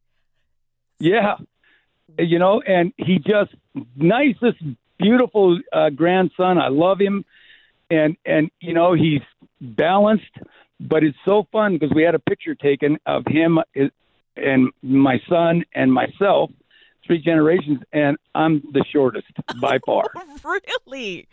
Yeah, 0.99 1.35
you 2.17 2.39
know, 2.39 2.61
and 2.61 2.93
he 2.97 3.19
just 3.19 3.53
nicest, 3.95 4.61
beautiful 4.99 5.59
uh, 5.71 5.89
grandson. 5.89 6.57
I 6.57 6.67
love 6.69 6.99
him, 6.99 7.25
and 7.89 8.15
and 8.25 8.49
you 8.59 8.73
know 8.73 8.93
he's 8.93 9.21
balanced, 9.61 10.23
but 10.79 11.03
it's 11.03 11.17
so 11.25 11.47
fun 11.51 11.73
because 11.77 11.93
we 11.95 12.03
had 12.03 12.15
a 12.15 12.19
picture 12.19 12.55
taken 12.55 12.97
of 13.05 13.23
him 13.27 13.59
and 14.35 14.71
my 14.81 15.19
son 15.29 15.63
and 15.75 15.91
myself, 15.93 16.49
three 17.05 17.19
generations, 17.19 17.79
and 17.91 18.17
I'm 18.33 18.61
the 18.71 18.83
shortest 18.91 19.27
by 19.61 19.79
far. 19.85 20.05
really? 20.43 21.27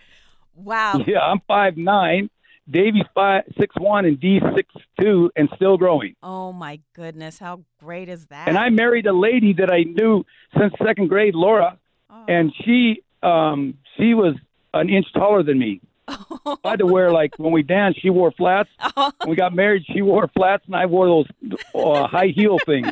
Wow. 0.54 1.02
yeah, 1.06 1.20
I'm 1.20 1.40
five 1.46 1.76
nine. 1.76 2.30
Davy's 2.70 3.06
five 3.14 3.44
six 3.58 3.74
one 3.78 4.04
and 4.04 4.20
D 4.20 4.40
six 4.54 4.72
two 5.00 5.30
and 5.34 5.48
still 5.56 5.76
growing. 5.76 6.14
Oh 6.22 6.52
my 6.52 6.80
goodness! 6.94 7.38
How 7.38 7.62
great 7.80 8.08
is 8.08 8.26
that? 8.28 8.48
And 8.48 8.56
I 8.56 8.68
married 8.68 9.06
a 9.06 9.12
lady 9.12 9.52
that 9.54 9.72
I 9.72 9.82
knew 9.82 10.24
since 10.56 10.72
second 10.84 11.08
grade, 11.08 11.34
Laura, 11.34 11.78
Oh. 12.10 12.24
and 12.28 12.52
she 12.64 13.02
um 13.22 13.74
she 13.96 14.14
was 14.14 14.34
an 14.74 14.88
inch 14.88 15.06
taller 15.12 15.42
than 15.42 15.58
me. 15.58 15.80
I 16.08 16.56
had 16.64 16.78
to 16.80 16.86
wear 16.86 17.10
like 17.12 17.32
when 17.38 17.52
we 17.52 17.62
danced, 17.64 18.00
she 18.02 18.10
wore 18.10 18.30
flats. 18.32 18.68
Oh, 18.96 19.10
When 19.20 19.30
we 19.30 19.36
got 19.36 19.52
married, 19.54 19.84
she 19.92 20.02
wore 20.02 20.28
flats, 20.28 20.64
and 20.66 20.76
I 20.76 20.86
wore 20.86 21.06
those 21.06 21.26
uh, 21.74 22.06
high 22.06 22.28
heel 22.34 22.58
things. 22.64 22.88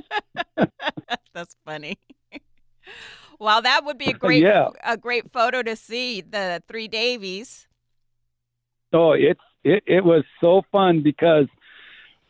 that's 1.32 1.56
funny. 1.64 1.98
Well, 3.38 3.62
that 3.62 3.84
would 3.84 3.98
be 3.98 4.10
a 4.10 4.12
great 4.24 4.42
Yeah. 4.42 4.68
a 4.84 4.96
great 4.96 5.32
photo 5.32 5.62
to 5.62 5.76
see 5.76 6.20
the 6.20 6.62
three 6.68 6.88
Davies. 6.88 7.66
Oh, 8.92 9.12
it's 9.12 9.40
it 9.64 9.82
it 9.86 10.04
was 10.04 10.24
so 10.40 10.62
fun 10.72 11.02
because 11.02 11.46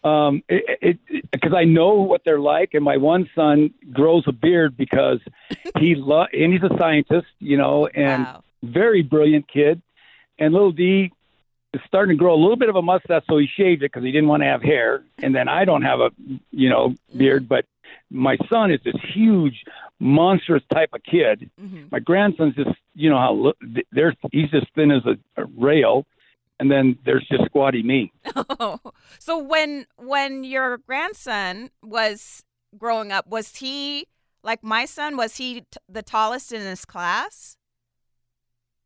um 0.04 0.42
it 0.48 0.98
because 1.32 1.52
I 1.54 1.64
know 1.64 1.94
what 1.94 2.22
they're 2.24 2.40
like, 2.40 2.74
and 2.74 2.84
my 2.84 2.96
one 2.96 3.28
son 3.34 3.72
grows 3.92 4.24
a 4.26 4.32
beard 4.32 4.76
because 4.76 5.20
he 5.78 5.94
lo- 5.96 6.26
and 6.32 6.52
he's 6.52 6.62
a 6.62 6.76
scientist, 6.78 7.26
you 7.38 7.56
know, 7.56 7.86
and 7.86 8.24
wow. 8.24 8.42
very 8.62 9.02
brilliant 9.02 9.48
kid. 9.48 9.80
And 10.38 10.52
little 10.52 10.72
D 10.72 11.10
is 11.74 11.80
starting 11.86 12.16
to 12.16 12.18
grow 12.18 12.34
a 12.34 12.40
little 12.40 12.56
bit 12.56 12.68
of 12.68 12.76
a 12.76 12.82
mustache, 12.82 13.24
so 13.28 13.38
he 13.38 13.46
shaved 13.56 13.82
it 13.82 13.92
because 13.92 14.04
he 14.04 14.12
didn't 14.12 14.28
want 14.28 14.42
to 14.42 14.46
have 14.46 14.62
hair. 14.62 15.02
And 15.18 15.34
then 15.34 15.48
I 15.48 15.64
don't 15.64 15.82
have 15.82 16.00
a, 16.00 16.10
you 16.52 16.70
know, 16.70 16.94
beard, 17.16 17.48
but 17.48 17.64
my 18.10 18.36
son 18.50 18.70
is 18.70 18.80
this 18.84 18.94
huge, 19.14 19.64
monstrous 20.00 20.62
type 20.72 20.90
of 20.92 21.02
kid. 21.02 21.50
hmm 21.58 21.84
My 21.90 21.98
grandson's 21.98 22.54
just, 22.54 22.70
you 22.94 23.10
know 23.10 23.18
how 23.18 23.52
there's 23.92 24.16
he's 24.32 24.50
just 24.50 24.66
thin 24.74 24.90
as 24.90 25.02
a, 25.06 25.42
a 25.42 25.46
rail, 25.56 26.06
and 26.60 26.70
then 26.70 26.98
there's 27.04 27.26
just 27.30 27.44
squatty 27.46 27.82
me. 27.82 28.12
so 29.18 29.38
when 29.38 29.86
when 29.96 30.44
your 30.44 30.78
grandson 30.78 31.70
was 31.82 32.44
growing 32.76 33.12
up, 33.12 33.26
was 33.26 33.56
he 33.56 34.06
like 34.42 34.62
my 34.62 34.84
son? 34.84 35.16
Was 35.16 35.36
he 35.36 35.60
t- 35.60 35.66
the 35.88 36.02
tallest 36.02 36.52
in 36.52 36.62
his 36.62 36.84
class? 36.84 37.56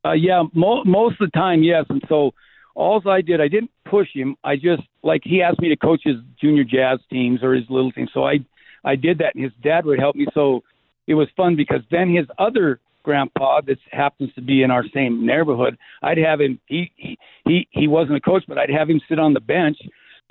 Uh, 0.05 0.13
yeah, 0.13 0.43
mo- 0.53 0.85
most 0.85 1.21
of 1.21 1.31
the 1.31 1.39
time, 1.39 1.63
yes. 1.63 1.85
And 1.89 2.03
so, 2.09 2.33
all 2.75 3.01
I 3.09 3.21
did, 3.21 3.41
I 3.41 3.49
didn't 3.49 3.71
push 3.85 4.09
him. 4.13 4.37
I 4.43 4.57
just 4.57 4.83
like 5.03 5.23
he 5.25 5.43
asked 5.43 5.61
me 5.61 5.69
to 5.69 5.77
coach 5.77 6.01
his 6.05 6.17
junior 6.41 6.65
jazz 6.65 6.99
teams 7.11 7.43
or 7.43 7.55
his 7.55 7.65
little 7.69 7.93
teams. 7.93 8.11
So 8.13 8.25
I, 8.25 8.41
I 8.85 8.97
did 8.97 9.19
that, 9.19 9.35
and 9.35 9.45
his 9.45 9.53
dad 9.63 9.85
would 9.85 9.99
help 9.99 10.17
me. 10.17 10.27
So 10.35 10.63
it 11.07 11.15
was 11.15 11.29
fun 11.37 11.57
because 11.57 11.83
then 11.91 12.09
his 12.15 12.27
other 12.39 12.81
grandpa 13.03 13.61
that 13.63 13.79
happens 13.91 14.33
to 14.35 14.41
be 14.41 14.63
in 14.63 14.71
our 14.71 14.85
same 14.95 15.27
neighborhood, 15.27 15.77
I'd 16.03 16.19
have 16.19 16.41
him. 16.41 16.61
He 16.67 16.91
he 16.97 17.19
he, 17.45 17.69
he 17.71 17.89
wasn't 17.89 18.17
a 18.17 18.21
coach, 18.21 18.45
but 18.47 18.59
I'd 18.59 18.71
have 18.71 18.89
him 18.89 19.01
sit 19.09 19.19
on 19.19 19.33
the 19.35 19.41
bench. 19.41 19.79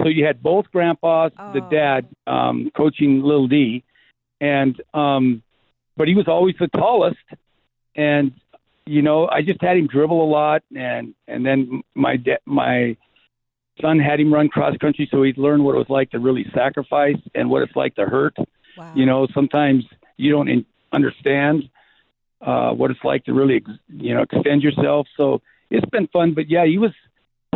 So 0.02 0.08
you 0.08 0.26
had 0.26 0.42
both 0.42 0.66
grandpas, 0.72 1.32
the 1.54 1.62
Oh. 1.62 1.70
dad 1.70 2.08
um, 2.28 2.72
coaching 2.76 3.22
little 3.22 3.48
D, 3.48 3.84
and 4.40 4.82
um, 4.94 5.44
but 5.98 6.08
he 6.08 6.16
was 6.16 6.28
always 6.28 6.56
the 6.60 6.70
tallest, 6.70 7.18
and 7.96 8.32
you 8.86 9.02
know, 9.02 9.28
I 9.28 9.42
just 9.42 9.62
had 9.62 9.78
him 9.78 9.88
dribble 9.88 10.24
a 10.24 10.30
lot, 10.30 10.64
and 10.76 11.14
and 11.28 11.46
then 11.46 11.84
my 11.94 12.16
da- 12.18 12.40
my 12.46 12.96
son 13.82 14.00
had 14.00 14.20
him 14.20 14.34
run 14.34 14.50
cross 14.50 14.76
country, 14.78 15.08
so 15.12 15.24
he'd 15.24 15.38
learn 15.38 15.63
what 15.63 15.76
it 15.76 15.78
was 15.80 15.89
like 15.89 16.12
to 16.12 16.20
really 16.20 16.46
sacrifice 16.54 17.17
and 17.36 17.50
what 17.50 17.63
it's 17.63 17.76
like 17.76 17.96
to 17.96 18.06
hurt. 18.06 18.36
Wow. 18.78 18.94
You 18.96 19.06
know, 19.06 19.28
sometimes 19.34 19.84
you 20.17 20.32
don't 20.32 20.48
in, 20.48 20.65
understand 20.91 21.63
uh, 22.41 22.72
what 22.72 22.91
it's 22.91 23.04
like 23.04 23.26
to 23.26 23.34
really, 23.34 23.58
ex- 23.58 23.80
you 23.89 24.13
know, 24.13 24.24
extend 24.24 24.62
yourself. 24.63 25.08
So 25.17 25.41
it's 25.70 25.89
been 25.89 26.08
fun, 26.08 26.34
but 26.34 26.50
yeah, 26.50 26.65
he 26.65 26.78
was 26.78 26.91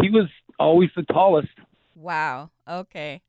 he 0.02 0.10
was 0.10 0.28
always 0.60 0.90
the 0.96 1.04
tallest. 1.04 1.50
Wow. 1.96 2.50
Okay. 2.68 3.22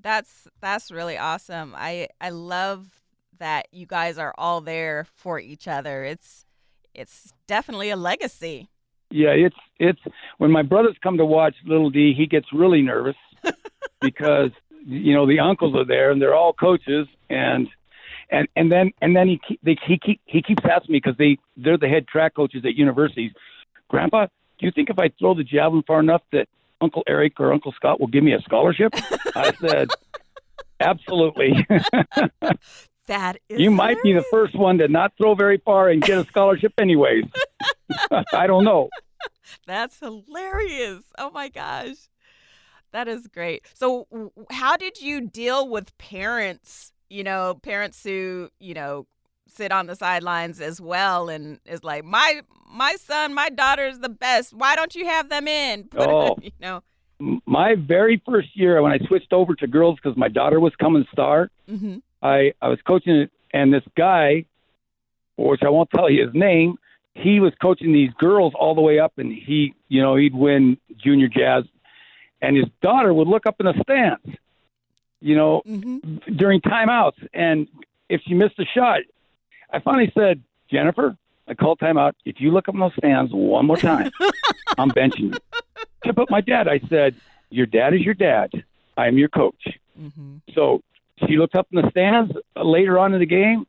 That's 0.00 0.48
that's 0.60 0.90
really 0.90 1.16
awesome. 1.16 1.74
I 1.76 2.08
I 2.20 2.30
love 2.30 3.00
that 3.38 3.68
you 3.72 3.86
guys 3.86 4.18
are 4.18 4.34
all 4.38 4.60
there 4.60 5.06
for 5.14 5.38
each 5.38 5.66
other. 5.68 6.04
It's 6.04 6.44
it's 6.94 7.32
definitely 7.46 7.90
a 7.90 7.96
legacy. 7.96 8.68
Yeah, 9.12 9.30
it's 9.30 9.56
it's 9.78 10.00
when 10.38 10.50
my 10.50 10.62
brothers 10.62 10.96
come 11.02 11.18
to 11.18 11.24
watch 11.24 11.54
Little 11.64 11.90
D, 11.90 12.14
he 12.16 12.26
gets 12.26 12.46
really 12.52 12.82
nervous 12.82 13.16
because 14.00 14.50
you 14.86 15.14
know 15.14 15.26
the 15.26 15.40
uncles 15.40 15.76
are 15.76 15.84
there 15.84 16.10
and 16.10 16.20
they're 16.20 16.34
all 16.34 16.52
coaches 16.52 17.06
and 17.28 17.68
and 18.30 18.48
and 18.56 18.72
then 18.72 18.90
and 19.02 19.14
then 19.14 19.28
he 19.28 19.58
they, 19.62 19.76
he 19.86 19.98
keep, 19.98 20.20
he 20.24 20.42
keeps 20.42 20.64
asking 20.64 20.94
me 20.94 20.98
because 20.98 21.16
they 21.18 21.38
they're 21.56 21.76
the 21.76 21.88
head 21.88 22.08
track 22.08 22.34
coaches 22.34 22.64
at 22.64 22.74
universities. 22.74 23.32
Grandpa, 23.88 24.26
do 24.58 24.66
you 24.66 24.72
think 24.72 24.88
if 24.88 24.98
I 24.98 25.10
throw 25.18 25.34
the 25.34 25.44
javelin 25.44 25.82
far 25.86 26.00
enough 26.00 26.22
that 26.32 26.48
Uncle 26.80 27.02
Eric 27.06 27.38
or 27.38 27.52
Uncle 27.52 27.72
Scott 27.72 28.00
will 28.00 28.06
give 28.06 28.24
me 28.24 28.32
a 28.32 28.40
scholarship? 28.40 28.94
I 29.36 29.52
said, 29.60 29.88
absolutely. 30.80 31.66
That 33.06 33.38
is 33.48 33.60
you 33.60 33.70
might 33.70 34.02
be 34.02 34.12
the 34.12 34.24
first 34.30 34.54
one 34.56 34.78
to 34.78 34.88
not 34.88 35.12
throw 35.18 35.34
very 35.34 35.58
far 35.58 35.88
and 35.88 36.00
get 36.00 36.18
a 36.18 36.24
scholarship 36.24 36.72
anyways. 36.78 37.24
I 38.32 38.46
don't 38.46 38.64
know. 38.64 38.88
That's 39.66 39.98
hilarious. 40.00 41.04
Oh 41.18 41.30
my 41.30 41.48
gosh. 41.48 41.96
That 42.92 43.08
is 43.08 43.26
great. 43.26 43.64
So, 43.74 44.06
how 44.50 44.76
did 44.76 45.00
you 45.00 45.22
deal 45.22 45.66
with 45.68 45.96
parents, 45.96 46.92
you 47.08 47.24
know, 47.24 47.54
parents 47.62 48.02
who, 48.04 48.50
you 48.60 48.74
know, 48.74 49.06
sit 49.48 49.72
on 49.72 49.86
the 49.86 49.96
sidelines 49.96 50.60
as 50.60 50.78
well 50.80 51.28
and 51.30 51.58
is 51.64 51.82
like, 51.84 52.04
"My 52.04 52.42
my 52.70 52.96
son, 52.96 53.32
my 53.34 53.48
daughter 53.48 53.86
is 53.86 54.00
the 54.00 54.08
best. 54.10 54.52
Why 54.52 54.76
don't 54.76 54.94
you 54.94 55.06
have 55.06 55.28
them 55.30 55.48
in?" 55.48 55.84
Put 55.84 56.00
Oh. 56.10 56.36
you 56.42 56.50
know. 56.60 56.82
my 57.46 57.74
very 57.76 58.20
first 58.26 58.48
year 58.54 58.80
when 58.82 58.92
I 58.92 58.98
switched 59.06 59.32
over 59.32 59.54
to 59.54 59.66
girls 59.66 59.96
because 60.02 60.16
my 60.18 60.28
daughter 60.28 60.60
was 60.60 60.74
coming 60.76 61.06
star, 61.12 61.50
Mhm. 61.70 62.02
I 62.22 62.52
I 62.60 62.68
was 62.68 62.80
coaching 62.86 63.14
it, 63.16 63.30
and 63.54 63.72
this 63.72 63.84
guy, 63.96 64.44
which 65.36 65.62
I 65.62 65.70
won't 65.70 65.88
tell 65.90 66.10
you 66.10 66.26
his 66.26 66.34
name, 66.34 66.76
he 67.14 67.40
was 67.40 67.52
coaching 67.60 67.92
these 67.92 68.10
girls 68.18 68.52
all 68.58 68.74
the 68.74 68.80
way 68.80 68.98
up, 68.98 69.12
and 69.18 69.32
he, 69.32 69.74
you 69.88 70.00
know, 70.02 70.16
he'd 70.16 70.34
win 70.34 70.78
junior 70.96 71.28
jazz, 71.28 71.64
and 72.40 72.56
his 72.56 72.66
daughter 72.80 73.12
would 73.12 73.28
look 73.28 73.46
up 73.46 73.56
in 73.60 73.66
the 73.66 73.74
stands, 73.82 74.38
you 75.20 75.36
know, 75.36 75.62
Mhm. 75.66 76.36
during 76.36 76.60
timeouts, 76.60 77.26
and 77.34 77.68
if 78.08 78.20
she 78.22 78.34
missed 78.34 78.58
a 78.58 78.64
shot, 78.64 79.00
I 79.70 79.78
finally 79.80 80.10
said, 80.16 80.42
Jennifer, 80.70 81.16
I 81.48 81.54
called 81.54 81.78
timeout. 81.80 82.12
If 82.24 82.40
you 82.40 82.50
look 82.50 82.68
up 82.68 82.74
in 82.74 82.80
those 82.80 82.94
stands 82.96 83.32
one 83.32 83.66
more 83.66 83.76
time, 83.76 84.10
I'm 84.78 84.90
benching 84.90 85.32
you. 85.34 85.38
To 86.04 86.14
put 86.14 86.30
my 86.30 86.40
dad, 86.40 86.68
I 86.68 86.78
said, 86.88 87.14
Your 87.50 87.66
dad 87.66 87.92
is 87.92 88.00
your 88.00 88.14
dad. 88.14 88.50
I 88.96 89.08
am 89.08 89.18
your 89.18 89.28
coach. 89.28 89.68
Mhm. 90.00 90.40
So 90.54 90.80
she 91.26 91.36
looked 91.36 91.54
up 91.54 91.66
in 91.70 91.82
the 91.82 91.90
stands 91.90 92.32
later 92.56 92.98
on 92.98 93.12
in 93.12 93.20
the 93.20 93.26
game, 93.26 93.66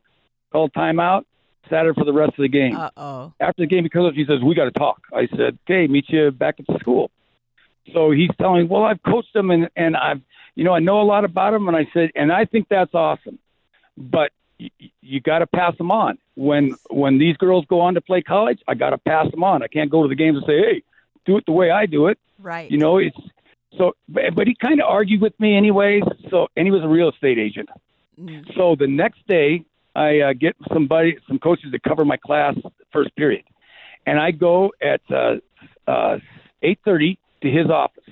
called 0.50 0.72
timeout, 0.72 1.24
sat 1.70 1.86
her 1.86 1.94
for 1.94 2.04
the 2.04 2.12
rest 2.12 2.30
of 2.30 2.42
the 2.42 2.48
game. 2.48 2.76
Uh-oh. 2.76 3.32
After 3.40 3.62
the 3.62 3.66
game, 3.66 3.82
because 3.84 4.14
she 4.14 4.24
says, 4.26 4.40
We 4.42 4.54
got 4.54 4.64
to 4.64 4.70
talk. 4.70 5.02
I 5.12 5.26
said, 5.36 5.58
Okay, 5.68 5.86
meet 5.86 6.06
you 6.08 6.30
back 6.30 6.56
at 6.60 6.66
the 6.66 6.78
school. 6.80 7.10
So 7.92 8.10
he's 8.10 8.30
telling, 8.40 8.68
Well, 8.68 8.84
I've 8.84 9.02
coached 9.02 9.34
him 9.34 9.50
and, 9.50 9.68
and 9.76 9.96
I've, 9.96 10.20
you 10.54 10.64
know, 10.64 10.72
I 10.72 10.78
know 10.78 11.00
a 11.00 11.04
lot 11.04 11.24
about 11.24 11.54
him. 11.54 11.68
And 11.68 11.76
I 11.76 11.86
said, 11.92 12.10
And 12.14 12.32
I 12.32 12.44
think 12.44 12.68
that's 12.68 12.94
awesome. 12.94 13.38
But 13.96 14.32
y- 14.58 14.70
y- 14.80 14.90
you 15.02 15.20
got 15.20 15.40
to 15.40 15.46
pass 15.46 15.76
them 15.78 15.90
on. 15.90 16.18
When 16.36 16.74
when 16.90 17.18
these 17.18 17.36
girls 17.36 17.64
go 17.68 17.80
on 17.80 17.94
to 17.94 18.00
play 18.00 18.20
college, 18.22 18.60
I 18.66 18.74
got 18.74 18.90
to 18.90 18.98
pass 18.98 19.30
them 19.30 19.44
on. 19.44 19.62
I 19.62 19.68
can't 19.68 19.90
go 19.90 20.02
to 20.02 20.08
the 20.08 20.16
games 20.16 20.36
and 20.38 20.46
say, 20.46 20.58
Hey, 20.58 20.82
do 21.26 21.36
it 21.36 21.44
the 21.46 21.52
way 21.52 21.70
I 21.70 21.86
do 21.86 22.08
it. 22.08 22.18
Right. 22.40 22.70
You 22.70 22.78
know, 22.78 22.98
it's 22.98 23.16
so, 23.78 23.94
but 24.08 24.34
but 24.34 24.46
he 24.46 24.54
kind 24.54 24.80
of 24.80 24.86
argued 24.88 25.20
with 25.20 25.38
me 25.38 25.56
anyways. 25.56 26.02
So, 26.30 26.48
and 26.56 26.66
he 26.66 26.70
was 26.72 26.82
a 26.82 26.88
real 26.88 27.10
estate 27.10 27.38
agent. 27.38 27.68
Mhm. 28.20 28.54
So 28.56 28.76
the 28.76 28.86
next 28.86 29.26
day, 29.28 29.64
I 29.94 30.20
uh, 30.20 30.32
get 30.32 30.56
somebody, 30.72 31.16
some 31.28 31.38
coaches 31.38 31.70
to 31.72 31.78
cover 31.78 32.04
my 32.04 32.16
class 32.16 32.54
first 32.92 33.14
period, 33.16 33.44
and 34.06 34.18
I 34.18 34.30
go 34.32 34.72
at 34.82 35.00
uh, 35.10 35.36
uh, 35.90 36.18
eight 36.62 36.78
thirty 36.84 37.18
to 37.42 37.50
his 37.50 37.68
office, 37.70 38.04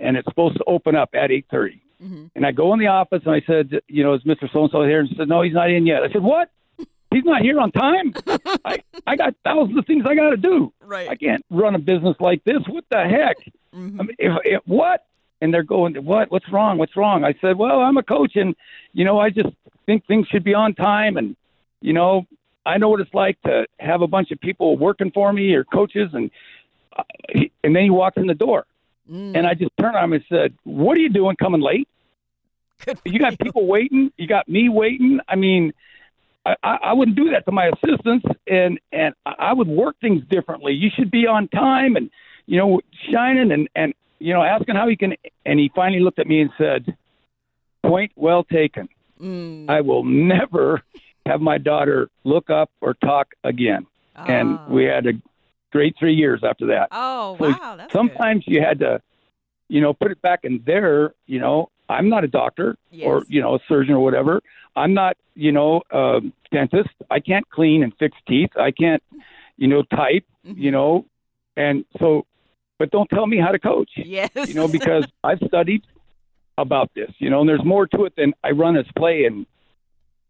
and 0.00 0.16
it's 0.16 0.26
supposed 0.28 0.56
to 0.58 0.64
open 0.66 0.94
up 0.96 1.10
at 1.14 1.30
eight 1.30 1.46
thirty. 1.50 1.80
Mhm. 2.02 2.30
And 2.34 2.44
I 2.44 2.52
go 2.52 2.72
in 2.74 2.80
the 2.80 2.88
office 2.88 3.22
and 3.24 3.34
I 3.34 3.40
said, 3.46 3.80
you 3.88 4.02
know, 4.02 4.14
is 4.14 4.22
Mr. 4.24 4.50
So 4.52 4.62
and 4.62 4.70
so 4.70 4.82
here? 4.82 5.00
And 5.00 5.08
she 5.08 5.14
said, 5.16 5.28
no, 5.28 5.42
he's 5.42 5.54
not 5.54 5.70
in 5.70 5.86
yet. 5.86 6.02
I 6.02 6.10
said, 6.12 6.22
what? 6.22 6.50
He's 7.12 7.24
not 7.24 7.40
here 7.42 7.60
on 7.60 7.70
time. 7.70 8.12
I 8.64 8.78
I 9.06 9.14
got 9.16 9.34
thousands 9.44 9.78
of 9.78 9.86
things 9.86 10.04
I 10.06 10.14
got 10.16 10.30
to 10.30 10.36
do. 10.36 10.72
Right. 10.82 11.08
I 11.08 11.14
can't 11.14 11.44
run 11.50 11.74
a 11.76 11.78
business 11.78 12.16
like 12.18 12.42
this. 12.44 12.58
What 12.68 12.84
the 12.90 13.04
heck? 13.04 13.36
Mhm. 13.74 14.00
I 14.00 14.02
mean, 14.02 14.16
if, 14.18 14.32
if 14.44 14.62
what? 14.66 15.04
And 15.44 15.52
they're 15.52 15.62
going, 15.62 15.94
what? 16.06 16.30
What's 16.30 16.50
wrong? 16.50 16.78
What's 16.78 16.96
wrong? 16.96 17.22
I 17.22 17.34
said, 17.42 17.58
well, 17.58 17.80
I'm 17.80 17.98
a 17.98 18.02
coach, 18.02 18.34
and 18.34 18.56
you 18.94 19.04
know, 19.04 19.18
I 19.20 19.28
just 19.28 19.50
think 19.84 20.06
things 20.06 20.26
should 20.28 20.42
be 20.42 20.54
on 20.54 20.72
time, 20.74 21.18
and 21.18 21.36
you 21.82 21.92
know, 21.92 22.26
I 22.64 22.78
know 22.78 22.88
what 22.88 23.02
it's 23.02 23.12
like 23.12 23.38
to 23.42 23.66
have 23.78 24.00
a 24.00 24.06
bunch 24.06 24.30
of 24.30 24.40
people 24.40 24.78
working 24.78 25.10
for 25.10 25.30
me 25.34 25.52
or 25.52 25.62
coaches, 25.64 26.08
and 26.14 26.30
uh, 26.96 27.02
and 27.62 27.76
then 27.76 27.82
he 27.82 27.90
walks 27.90 28.16
in 28.16 28.26
the 28.26 28.34
door, 28.34 28.64
Mm. 29.12 29.36
and 29.36 29.46
I 29.46 29.52
just 29.52 29.72
turned 29.78 29.96
on 29.96 30.04
him 30.04 30.12
and 30.14 30.24
said, 30.30 30.54
"What 30.64 30.96
are 30.96 31.00
you 31.00 31.10
doing 31.10 31.36
coming 31.36 31.60
late? 31.60 31.88
You 33.04 33.18
got 33.18 33.38
people 33.38 33.66
waiting. 33.66 34.10
You 34.16 34.26
got 34.26 34.48
me 34.48 34.70
waiting. 34.70 35.20
I 35.28 35.36
mean." 35.36 35.74
I, 36.46 36.78
I 36.90 36.92
wouldn't 36.92 37.16
do 37.16 37.30
that 37.30 37.46
to 37.46 37.52
my 37.52 37.70
assistants, 37.74 38.26
and 38.46 38.78
and 38.92 39.14
I 39.24 39.52
would 39.54 39.68
work 39.68 39.96
things 39.98 40.22
differently. 40.28 40.74
You 40.74 40.90
should 40.94 41.10
be 41.10 41.26
on 41.26 41.48
time, 41.48 41.96
and 41.96 42.10
you 42.44 42.58
know, 42.58 42.80
shining 43.10 43.50
and 43.50 43.68
and 43.74 43.94
you 44.24 44.32
know, 44.32 44.42
asking 44.42 44.74
how 44.76 44.88
he 44.88 44.96
can. 44.96 45.14
And 45.44 45.60
he 45.60 45.70
finally 45.74 46.00
looked 46.00 46.18
at 46.18 46.26
me 46.26 46.40
and 46.40 46.50
said, 46.56 46.96
"Point 47.82 48.12
well 48.16 48.42
taken. 48.44 48.88
Mm. 49.20 49.68
I 49.68 49.80
will 49.82 50.04
never 50.04 50.82
have 51.26 51.40
my 51.40 51.58
daughter 51.58 52.08
look 52.24 52.48
up 52.48 52.70
or 52.80 52.94
talk 52.94 53.26
again." 53.44 53.86
And 54.16 54.58
Oh. 54.58 54.72
we 54.74 54.84
had 54.84 55.06
a 55.06 55.12
great 55.72 55.94
three 55.98 56.14
years 56.14 56.40
after 56.42 56.66
that. 56.66 56.88
Oh 56.92 57.36
So 57.38 57.50
wow, 57.50 57.74
that's 57.76 57.92
good. 57.92 57.98
Sometimes 57.98 58.44
you 58.46 58.60
had 58.62 58.78
to, 58.78 59.02
you 59.68 59.80
know, 59.82 59.92
put 59.92 60.10
it 60.10 60.22
back 60.22 60.40
in 60.44 60.62
there. 60.64 61.12
You 61.26 61.40
know, 61.40 61.68
I'm 61.88 62.08
not 62.08 62.24
a 62.24 62.28
doctor 62.28 62.76
or 63.08 63.24
you 63.28 63.42
know 63.42 63.56
a 63.56 63.58
surgeon 63.68 63.94
or 63.94 64.02
whatever. 64.08 64.40
I'm 64.76 64.94
not, 64.94 65.16
you 65.34 65.52
know, 65.52 65.82
a 65.90 66.20
dentist. 66.50 66.94
I 67.10 67.20
can't 67.20 67.48
clean 67.50 67.82
and 67.82 67.92
fix 67.98 68.16
teeth. 68.26 68.50
I 68.56 68.70
can't, 68.70 69.02
you 69.58 69.68
know, 69.68 69.82
type. 69.82 70.24
Mhm. 70.46 70.56
You 70.64 70.70
know, 70.70 71.06
and 71.56 71.84
so, 71.98 72.26
but 72.78 72.90
don't 72.90 73.08
tell 73.08 73.26
me 73.26 73.38
how 73.38 73.50
to 73.50 73.58
coach. 73.58 73.90
Yes. 73.96 74.30
You 74.34 74.54
know, 74.54 74.68
because 74.68 75.06
I've 75.24 75.40
studied 75.46 75.82
about 76.58 76.90
this. 76.94 77.10
You 77.18 77.30
know, 77.30 77.40
and 77.40 77.48
there's 77.48 77.64
more 77.64 77.86
to 77.88 78.04
it 78.04 78.14
than 78.16 78.34
I 78.42 78.50
run 78.50 78.74
this 78.74 78.86
play, 78.96 79.24
and 79.24 79.46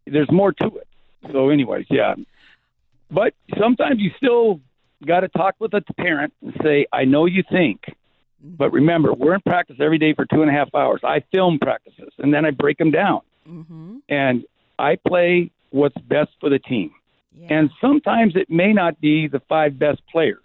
there's 0.05 0.31
more 0.31 0.51
to 0.53 0.67
it. 0.77 0.87
So, 1.31 1.49
anyways, 1.49 1.85
yeah. 1.89 2.15
But 3.09 3.33
sometimes 3.59 3.99
you 3.99 4.11
still 4.17 4.61
got 5.05 5.21
to 5.21 5.27
talk 5.29 5.55
with 5.59 5.73
a 5.73 5.81
parent 5.97 6.33
and 6.41 6.53
say, 6.63 6.85
"I 6.91 7.05
know 7.05 7.25
you 7.25 7.43
think." 7.51 7.83
But 8.45 8.71
remember, 8.71 9.11
we're 9.13 9.33
in 9.33 9.41
practice 9.41 9.77
every 9.79 9.97
day 9.97 10.13
for 10.13 10.25
two 10.25 10.41
and 10.41 10.49
a 10.49 10.53
half 10.53 10.73
hours. 10.75 11.01
I 11.03 11.23
film 11.33 11.57
practices 11.57 12.13
and 12.19 12.31
then 12.31 12.45
I 12.45 12.51
break 12.51 12.77
them 12.77 12.91
down 12.91 13.21
mm-hmm. 13.49 13.97
and 14.07 14.43
I 14.77 14.97
play 15.07 15.51
what's 15.71 15.97
best 15.97 16.31
for 16.39 16.49
the 16.49 16.59
team. 16.59 16.91
yeah. 17.33 17.47
And 17.49 17.69
sometimes 17.81 18.35
it 18.35 18.49
may 18.49 18.71
not 18.71 18.99
be 19.01 19.27
the 19.27 19.41
five 19.49 19.79
best 19.79 20.01
players. 20.11 20.43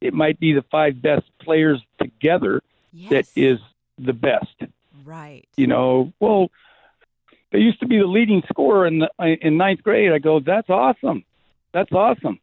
It 0.00 0.14
might 0.14 0.38
be 0.38 0.52
the 0.52 0.64
five 0.70 1.00
best 1.00 1.24
players 1.40 1.82
together 2.00 2.62
yes. 2.92 3.10
that 3.10 3.26
is 3.40 3.58
the 3.98 4.12
best. 4.12 4.54
right. 5.04 5.46
You 5.56 5.66
know, 5.66 6.12
well, 6.20 6.50
they 7.52 7.60
used 7.60 7.80
to 7.80 7.86
be 7.86 7.98
the 7.98 8.06
leading 8.06 8.42
scorer 8.48 8.86
in 8.86 8.98
the 8.98 9.08
in 9.40 9.56
ninth 9.56 9.82
grade. 9.82 10.12
I 10.12 10.18
go, 10.18 10.40
that's 10.40 10.68
awesome, 10.68 11.24
that's 11.72 11.92
awesome. 11.92 12.40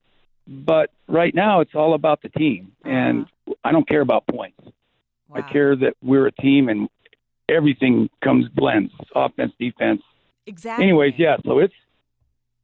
But 0.48 0.90
right 1.08 1.36
now, 1.36 1.62
it's 1.62 1.76
all 1.76 1.94
about 1.94 2.22
the 2.22 2.30
team, 2.30 2.72
and 2.84 3.24
uh-huh. 3.24 3.54
I 3.64 3.72
don't 3.72 3.88
care 3.88 4.02
about 4.02 4.26
points. 4.28 4.60
I 5.34 5.42
care 5.42 5.76
that 5.76 5.96
we're 6.02 6.28
a 6.28 6.32
team 6.32 6.70
and 6.70 6.90
everything 7.48 8.10
comes 8.24 8.48
blends 8.50 8.92
offense, 9.16 9.54
defense. 9.60 10.02
Exactly. 10.46 10.86
Anyways, 10.86 11.14
yeah. 11.18 11.38
So 11.46 11.60
it's 11.60 11.74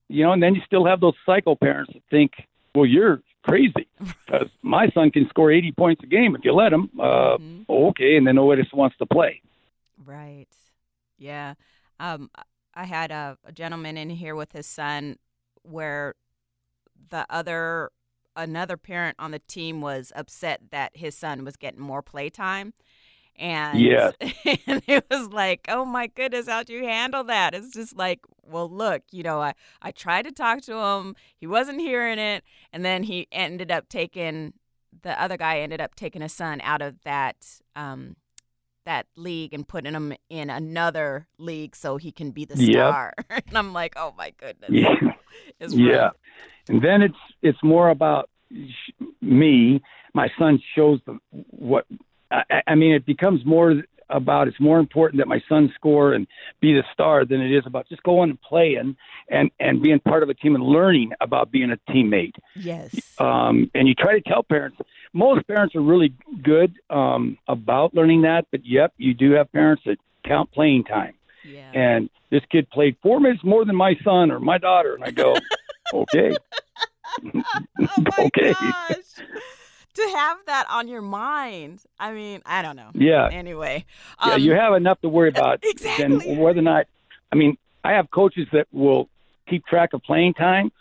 you 0.09 0.23
know, 0.23 0.31
and 0.31 0.41
then 0.41 0.55
you 0.55 0.61
still 0.65 0.85
have 0.85 0.99
those 0.99 1.15
psycho 1.25 1.55
parents 1.55 1.91
that 1.93 2.01
think, 2.09 2.31
well, 2.73 2.85
you're 2.85 3.21
crazy 3.47 3.87
because 4.25 4.49
my 4.61 4.89
son 4.89 5.11
can 5.11 5.27
score 5.29 5.51
80 5.51 5.71
points 5.73 6.03
a 6.03 6.07
game 6.07 6.35
if 6.35 6.43
you 6.43 6.53
let 6.53 6.73
him. 6.73 6.89
Uh, 6.99 7.37
Mhm. 7.37 7.65
okay, 7.69 8.17
and 8.17 8.27
then 8.27 8.35
nobody 8.35 8.63
wants 8.73 8.97
to 8.97 9.05
play. 9.05 9.41
Right. 10.03 10.47
Yeah. 11.17 11.55
Um, 11.99 12.29
I 12.73 12.85
had 12.85 13.11
a, 13.11 13.37
a 13.43 13.51
gentleman 13.51 13.97
in 13.97 14.09
here 14.09 14.35
with 14.35 14.51
his 14.51 14.67
son 14.67 15.17
where 15.63 16.15
the 17.09 17.25
other 17.29 17.91
another 18.35 18.77
parent 18.77 19.15
on 19.17 19.31
the 19.31 19.39
team 19.39 19.81
was 19.81 20.11
upset 20.15 20.61
that 20.69 20.95
his 20.95 21.17
son 21.17 21.43
was 21.43 21.55
getting 21.55 21.79
more 21.79 22.03
playtime. 22.03 22.73
And, 23.37 23.79
Yes. 23.79 24.13
and 24.67 24.81
it 24.87 25.05
was 25.09 25.29
like, 25.29 25.65
oh 25.69 25.85
my 25.85 26.07
goodness, 26.07 26.47
how'd 26.47 26.69
you 26.69 26.83
handle 26.83 27.23
that? 27.25 27.53
It's 27.53 27.71
just 27.71 27.95
like, 27.95 28.19
well, 28.43 28.69
look, 28.69 29.03
you 29.11 29.23
know, 29.23 29.41
I, 29.41 29.53
I 29.81 29.91
tried 29.91 30.23
to 30.23 30.31
talk 30.31 30.61
to 30.63 30.77
him. 30.77 31.15
He 31.37 31.47
wasn't 31.47 31.79
hearing 31.79 32.19
it. 32.19 32.43
And 32.73 32.83
then 32.83 33.03
he 33.03 33.27
ended 33.31 33.71
up 33.71 33.89
taking, 33.89 34.53
the 35.03 35.21
other 35.21 35.37
guy 35.37 35.59
ended 35.59 35.81
up 35.81 35.95
taking 35.95 36.21
his 36.21 36.33
son 36.33 36.61
out 36.61 36.81
of 36.81 37.01
that 37.03 37.35
um, 37.75 38.15
that 38.85 39.05
league 39.17 39.53
and 39.53 39.67
putting 39.67 39.93
him 39.93 40.13
in 40.29 40.49
another 40.49 41.27
league 41.37 41.75
so 41.75 41.97
he 41.97 42.09
can 42.11 42.31
be 42.31 42.45
the 42.45 42.55
Yep. 42.57 42.71
star. 42.71 43.13
and 43.29 43.57
I'm 43.57 43.73
like, 43.73 43.93
oh 43.97 44.13
my 44.17 44.33
goodness. 44.37 44.71
Yeah. 44.71 45.11
Yeah, 45.69 46.09
and 46.67 46.81
then 46.81 47.01
it's 47.01 47.17
it's 47.41 47.57
more 47.63 47.89
about 47.89 48.29
me. 49.21 49.81
My 50.13 50.29
son 50.39 50.59
shows 50.75 50.99
the 51.05 51.19
what. 51.49 51.85
I, 52.31 52.61
I 52.67 52.75
mean, 52.75 52.93
it 52.93 53.05
becomes 53.05 53.45
more 53.45 53.83
about 54.09 54.47
it's 54.47 54.59
more 54.59 54.79
important 54.79 55.19
that 55.19 55.27
my 55.27 55.43
son 55.49 55.71
score 55.75 56.13
and 56.13 56.27
be 56.61 56.73
the 56.73 56.83
star 56.93 57.25
than 57.25 57.41
it 57.41 57.53
is 57.53 57.63
about 57.65 57.89
just 57.89 58.01
going 58.03 58.29
and 58.29 58.41
playing 58.41 58.95
and 59.29 59.51
and 59.59 59.81
being 59.81 59.99
part 59.99 60.23
of 60.23 60.29
a 60.29 60.33
team 60.33 60.55
and 60.55 60.63
learning 60.63 61.11
about 61.19 61.51
being 61.51 61.71
a 61.71 61.91
teammate. 61.91 62.35
Yes. 62.55 62.95
Um, 63.19 63.69
and 63.75 63.87
you 63.87 63.95
try 63.95 64.13
to 64.13 64.21
tell 64.21 64.43
parents. 64.43 64.77
Most 65.13 65.47
parents 65.47 65.75
are 65.75 65.81
really 65.81 66.13
good 66.43 66.75
um, 66.89 67.37
about 67.47 67.93
learning 67.93 68.21
that, 68.21 68.45
but 68.51 68.65
yep, 68.65 68.93
you 68.97 69.13
do 69.13 69.31
have 69.31 69.51
parents 69.51 69.83
that 69.85 69.97
count 70.25 70.51
playing 70.51 70.83
time 70.83 71.13
yeah. 71.47 71.71
and 71.73 72.09
this 72.29 72.41
kid 72.51 72.69
played 72.69 72.97
four 73.01 73.19
minutes 73.19 73.43
more 73.43 73.65
than 73.65 73.75
my 73.75 73.95
son 74.03 74.31
or 74.31 74.39
my 74.39 74.57
daughter, 74.57 74.95
and 74.95 75.03
I 75.03 75.11
go, 75.11 75.35
okay, 75.93 76.35
oh 77.33 77.43
okay. 78.19 78.53
To 79.97 80.11
have 80.15 80.37
that 80.45 80.67
on 80.69 80.87
your 80.87 81.01
mind. 81.01 81.81
I 81.99 82.11
mean, 82.13 82.41
I 82.45 82.61
don't 82.61 82.75
know. 82.75 82.89
yeah, 82.93 83.29
Anyway. 83.31 83.83
yeah, 84.25 84.33
um, 84.33 84.41
you 84.41 84.51
have 84.53 84.73
enough 84.73 85.01
to 85.01 85.09
worry 85.09 85.29
about 85.35 85.59
Exactly. 85.63 86.35
whether 86.37 86.59
or 86.59 86.61
not. 86.63 86.85
I 87.31 87.35
mean, 87.35 87.57
I 87.83 87.93
have 87.93 88.11
coaches 88.11 88.47
that 88.53 88.67
will 88.71 89.09
keep 89.49 89.65
track 89.65 89.93
of 89.93 90.03
playing 90.03 90.35
time, 90.35 90.71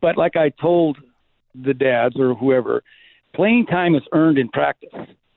but 0.00 0.16
like 0.16 0.36
I 0.36 0.50
told 0.50 0.98
the 1.54 1.74
dads 1.74 2.14
or 2.18 2.34
whoever, 2.34 2.82
playing 3.34 3.66
time 3.66 3.94
is 3.96 4.02
earned 4.12 4.38
in 4.38 4.48
practice. 4.48 4.90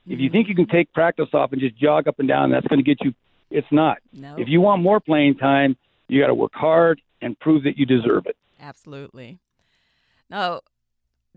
If 0.05 0.19
you 0.19 0.29
think 0.29 0.47
you 0.47 0.53
can 0.55 0.67
take 0.67 0.91
practice 0.93 1.29
off 1.33 1.53
and 1.53 1.61
just 1.61 1.75
jog 1.77 2.07
up 2.07 2.19
and 2.19 2.27
down, 2.27 2.51
that's 2.51 2.67
going 2.67 2.79
to 2.79 2.83
get 2.83 3.03
you. 3.03 3.13
It's 3.49 3.71
not. 3.71 3.97
No. 4.11 4.35
If 4.37 4.47
you 4.47 4.61
want 4.61 4.81
more 4.83 4.99
playing 4.99 5.35
time, 5.37 5.75
you 6.07 6.21
got 6.21 6.27
to 6.27 6.35
work 6.35 6.53
hard 6.53 7.01
and 7.21 7.39
prove 7.39 7.63
that 7.63 7.77
you 7.77 7.85
deserve 7.85 8.25
it. 8.27 8.35
Absolutely. 8.59 9.39
No, 10.29 10.61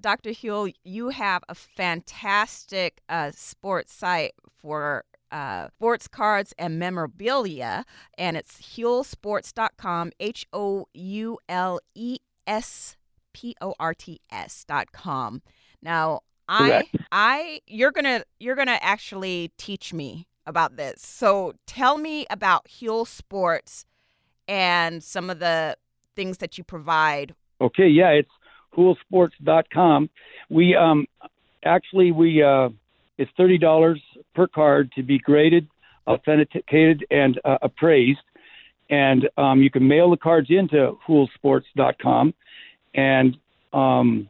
Dr. 0.01 0.33
Houle, 0.33 0.73
you 0.85 1.09
have 1.11 1.43
a 1.49 1.55
fantastic 1.55 3.01
uh, 3.09 3.31
sports 3.35 3.93
site 3.93 4.33
for 4.61 5.05
uh, 5.33 5.69
sports 5.79 6.09
cards 6.09 6.55
and 6.59 6.79
memorabilia, 6.79 7.85
and 8.17 8.37
it's 8.37 8.61
houlesports.com, 8.77 10.13
H 10.21 10.47
O 10.53 10.87
U 10.93 11.39
L 11.49 11.81
E 11.95 12.19
S 12.47 12.97
P 13.33 13.55
O 13.61 13.75
R 13.81 13.95
T 13.95 14.21
S 14.31 14.65
dot 14.65 14.93
com. 14.93 15.43
Now, 15.83 16.21
I, 16.49 16.59
Correct. 16.59 16.97
I, 17.11 17.61
you're 17.67 17.91
gonna, 17.91 18.25
you're 18.39 18.55
gonna 18.55 18.79
actually 18.81 19.53
teach 19.59 19.93
me 19.93 20.29
about 20.47 20.77
this. 20.77 21.03
So 21.03 21.55
tell 21.67 21.99
me 21.99 22.27
about 22.31 22.67
Houle 22.81 23.05
Sports 23.05 23.85
and 24.47 25.03
some 25.03 25.29
of 25.29 25.41
the 25.41 25.77
things 26.15 26.39
that 26.39 26.57
you 26.57 26.65
provide. 26.65 27.35
Okay, 27.61 27.89
yeah, 27.89 28.11
it's 28.11 28.31
houlesports.com. 28.77 30.11
We 30.51 30.75
um 30.77 31.07
actually 31.65 32.13
we 32.13 32.43
uh 32.43 32.71
it's 33.19 33.31
thirty 33.37 33.59
dollars 33.59 34.01
per 34.35 34.47
card 34.47 34.93
to 34.97 35.03
be 35.03 35.19
graded, 35.19 35.69
authenticated, 36.07 37.07
and 37.11 37.41
uh, 37.45 37.59
appraised. 37.63 38.21
And 38.89 39.29
um, 39.37 39.63
you 39.63 39.71
can 39.71 39.89
mail 39.89 40.11
the 40.11 40.17
cards 40.17 40.49
into 40.51 40.97
houlesports.com, 41.09 42.35
and 42.95 43.37
um, 43.73 44.29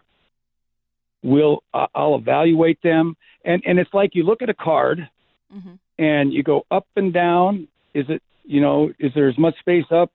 we'll 1.22 1.62
uh, 1.74 1.88
I'll 1.94 2.14
evaluate 2.14 2.80
them. 2.82 3.16
And 3.44 3.62
and 3.66 3.78
it's 3.78 3.92
like 3.92 4.14
you 4.14 4.22
look 4.22 4.40
at 4.42 4.48
a 4.48 4.54
card 4.54 5.08
Mm-hmm. 5.54 5.74
and 6.02 6.32
you 6.32 6.42
go 6.42 6.66
up 6.70 6.86
and 6.96 7.12
down. 7.12 7.68
Is 7.94 8.06
it 8.08 8.22
you 8.44 8.60
know 8.60 8.90
is 8.98 9.12
there 9.14 9.28
as 9.28 9.38
much 9.38 9.56
space 9.60 9.84
up 9.92 10.10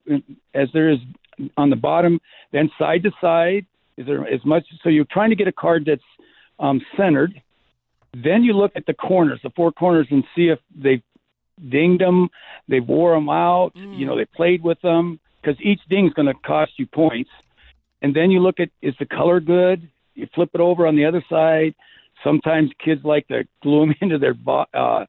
as 0.54 0.68
there 0.74 0.90
is 0.90 1.00
on 1.56 1.70
the 1.70 1.76
bottom, 1.76 2.20
then 2.52 2.70
side 2.78 3.04
to 3.04 3.12
side. 3.22 3.66
Is 3.98 4.06
there 4.06 4.28
as 4.28 4.44
much? 4.46 4.66
So 4.84 4.90
you're 4.90 5.06
trying 5.12 5.30
to 5.30 5.36
get 5.36 5.48
a 5.48 5.52
card 5.52 5.86
that's 5.86 6.02
um, 6.60 6.82
centered. 6.98 7.42
Then 8.14 8.44
you 8.44 8.54
look 8.54 8.72
at 8.76 8.86
the 8.86 8.94
corners, 8.94 9.40
the 9.44 9.52
four 9.52 9.72
corners, 9.72 10.08
and 10.12 10.24
see 10.36 10.48
if 10.50 10.60
they've 10.76 11.02
dinged 11.70 12.02
them, 12.02 12.30
they 12.68 12.80
wore 12.80 13.14
them 13.14 13.30
out, 13.30 13.74
Mm. 13.76 13.98
you 13.98 14.06
know, 14.06 14.18
they 14.18 14.26
played 14.26 14.64
with 14.64 14.82
them, 14.82 15.20
because 15.42 15.60
each 15.62 15.80
ding's 15.90 16.14
going 16.14 16.26
to 16.28 16.34
cost 16.34 16.72
you 16.78 16.88
points. 16.88 17.30
And 18.02 18.14
then 18.16 18.32
you 18.32 18.40
look 18.40 18.60
at 18.60 18.70
is 18.82 18.96
the 19.00 19.06
color 19.06 19.40
good? 19.40 19.88
You 20.16 20.28
flip 20.34 20.50
it 20.54 20.60
over 20.60 20.88
on 20.88 20.96
the 20.96 21.06
other 21.06 21.24
side. 21.30 21.76
Sometimes 22.24 22.72
kids 22.84 23.04
like 23.04 23.28
to 23.28 23.44
glue 23.62 23.82
them 23.86 23.96
into 24.02 24.18
their 24.18 24.34
bo- 24.34 24.66
uh, 24.74 25.06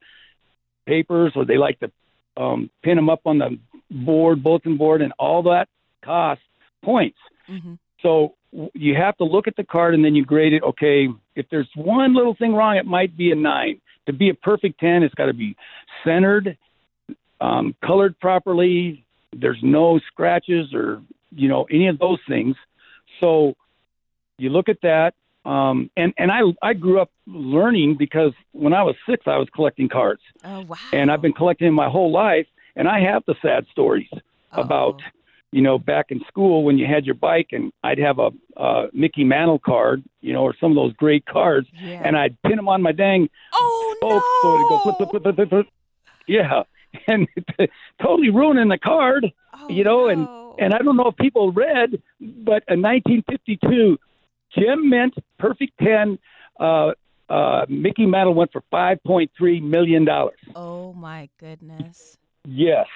papers, 0.87 1.33
or 1.37 1.45
they 1.45 1.57
like 1.59 1.79
to 1.81 1.91
um, 2.37 2.71
pin 2.83 2.97
them 2.97 3.09
up 3.11 3.21
on 3.27 3.39
the 3.39 3.59
board, 3.91 4.43
bulletin 4.43 4.77
board, 4.77 5.03
and 5.03 5.13
all 5.19 5.43
that 5.45 5.69
costs 6.05 6.45
points. 6.85 7.19
Mhm. 7.49 7.79
So 8.03 8.35
you 8.75 8.95
have 8.95 9.17
to 9.19 9.25
look 9.25 9.49
at 9.49 9.57
the 9.57 9.65
card 9.65 9.95
and 9.95 10.05
then 10.05 10.15
you 10.15 10.25
grade 10.25 10.53
it. 10.53 10.63
Okay, 10.63 11.09
if 11.37 11.47
there's 11.51 11.69
one 11.75 12.15
little 12.15 12.35
thing 12.35 12.55
wrong, 12.55 12.77
it 12.77 12.87
might 12.87 13.17
be 13.17 13.33
a 13.33 13.35
nine. 13.35 13.81
To 14.07 14.13
be 14.13 14.29
a 14.31 14.35
perfect 14.35 14.81
ten, 14.81 15.03
it's 15.03 15.15
got 15.15 15.27
to 15.27 15.33
be 15.35 15.57
centered, 16.05 16.57
um, 17.41 17.75
colored 17.85 18.19
properly. 18.21 19.05
There's 19.35 19.61
no 19.63 19.99
scratches 20.13 20.75
or 20.75 21.03
you 21.31 21.49
know 21.49 21.65
any 21.71 21.89
of 21.89 21.99
those 21.99 22.19
things. 22.29 22.57
So 23.21 23.55
you 24.39 24.51
look 24.51 24.69
at 24.69 24.81
that. 24.83 25.15
Um, 25.45 25.91
and 25.97 26.13
and 26.19 26.31
I 26.31 26.41
I 26.63 26.73
grew 26.75 27.01
up 27.01 27.11
learning 27.27 27.97
because 27.99 28.33
when 28.53 28.73
I 28.73 28.83
was 28.85 28.95
six, 29.09 29.25
I 29.27 29.39
was 29.39 29.49
collecting 29.55 29.89
cards, 29.89 30.21
Oh 30.45 30.61
wow. 30.61 30.77
and 30.93 31.11
I've 31.11 31.21
been 31.23 31.33
collecting 31.33 31.67
them 31.67 31.75
my 31.75 31.89
whole 31.89 32.13
life. 32.13 32.47
And 32.77 32.89
I 32.89 33.01
have 33.01 33.23
the 33.27 33.35
sad 33.43 33.67
stories 33.71 34.09
about 34.53 34.95
Uh-oh. 35.03 35.11
You 35.53 35.61
know, 35.63 35.79
back 35.79 36.07
in 36.11 36.21
school 36.29 36.65
when 36.65 36.79
you 36.79 36.87
had 36.87 37.05
your 37.05 37.15
bike 37.15 37.49
and 37.53 37.73
I'd 37.85 37.99
have 37.99 38.19
a 38.19 38.31
uh, 38.57 38.87
Mickey 38.95 39.23
Mantle 39.23 39.59
card, 39.59 40.03
you 40.23 40.33
know, 40.33 40.43
or 40.43 40.55
some 40.59 40.71
of 40.73 40.77
those 40.77 40.95
great 40.95 41.27
cards, 41.27 41.69
Yeah. 41.75 42.01
and 42.05 42.17
I'd 42.17 42.41
pin 42.43 42.57
them 42.57 42.69
on 42.69 42.81
my 42.83 42.93
dang 42.93 43.29
oh 43.53 43.95
spoke 43.99 44.23
no. 44.23 44.41
so 44.43 44.55
it'd 44.57 44.69
go 44.69 44.79
flip, 44.83 44.97
flip, 44.97 45.11
flip, 45.11 45.23
flip, 45.23 45.35
flip, 45.37 45.49
flip. 45.51 45.67
Yeah, 46.27 46.63
and 47.07 47.29
totally 48.03 48.31
ruining 48.31 48.69
the 48.69 48.79
card, 48.79 49.31
Oh, 49.55 49.69
you 49.69 49.85
know, 49.85 50.09
and 50.09 50.23
no. 50.23 50.57
and 50.59 50.73
I 50.75 50.79
don't 50.79 50.97
know 50.97 51.09
if 51.09 51.17
people 51.17 51.53
read, 51.53 52.01
but 52.21 52.63
a 52.69 52.75
1952 52.77 53.99
Gem 54.59 54.89
Mint 54.89 55.15
Perfect 55.39 55.73
10 55.83 56.19
uh, 56.61 56.93
uh, 57.29 57.67
Mickey 57.69 58.07
Mantle 58.07 58.35
went 58.35 58.53
for 58.53 58.63
5.3 58.73 59.63
million 59.63 60.05
dollars. 60.07 60.39
oh 60.57 60.95
my 60.95 61.29
goodness. 61.39 62.17
Yes. 62.47 62.87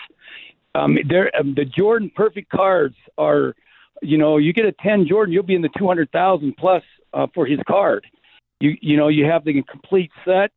Um, 0.77 0.99
there, 1.09 1.31
um, 1.39 1.55
the 1.55 1.65
Jordan 1.65 2.11
perfect 2.15 2.51
cards 2.51 2.97
are, 3.17 3.55
you 4.03 4.19
know, 4.19 4.37
you 4.37 4.53
get 4.53 4.67
a 4.67 4.73
10 4.73 5.07
Jordan, 5.07 5.33
you'll 5.33 5.43
be 5.43 5.55
in 5.55 5.63
the 5.63 5.71
200,000 5.79 6.57
plus 6.57 6.83
uh, 7.15 7.27
for 7.35 7.47
his 7.47 7.59
card. 7.67 8.07
You, 8.61 8.77
you 8.81 8.97
know, 8.97 9.09
you 9.09 9.25
have 9.25 9.45
the 9.45 9.63
complete 9.63 10.11
set, 10.25 10.51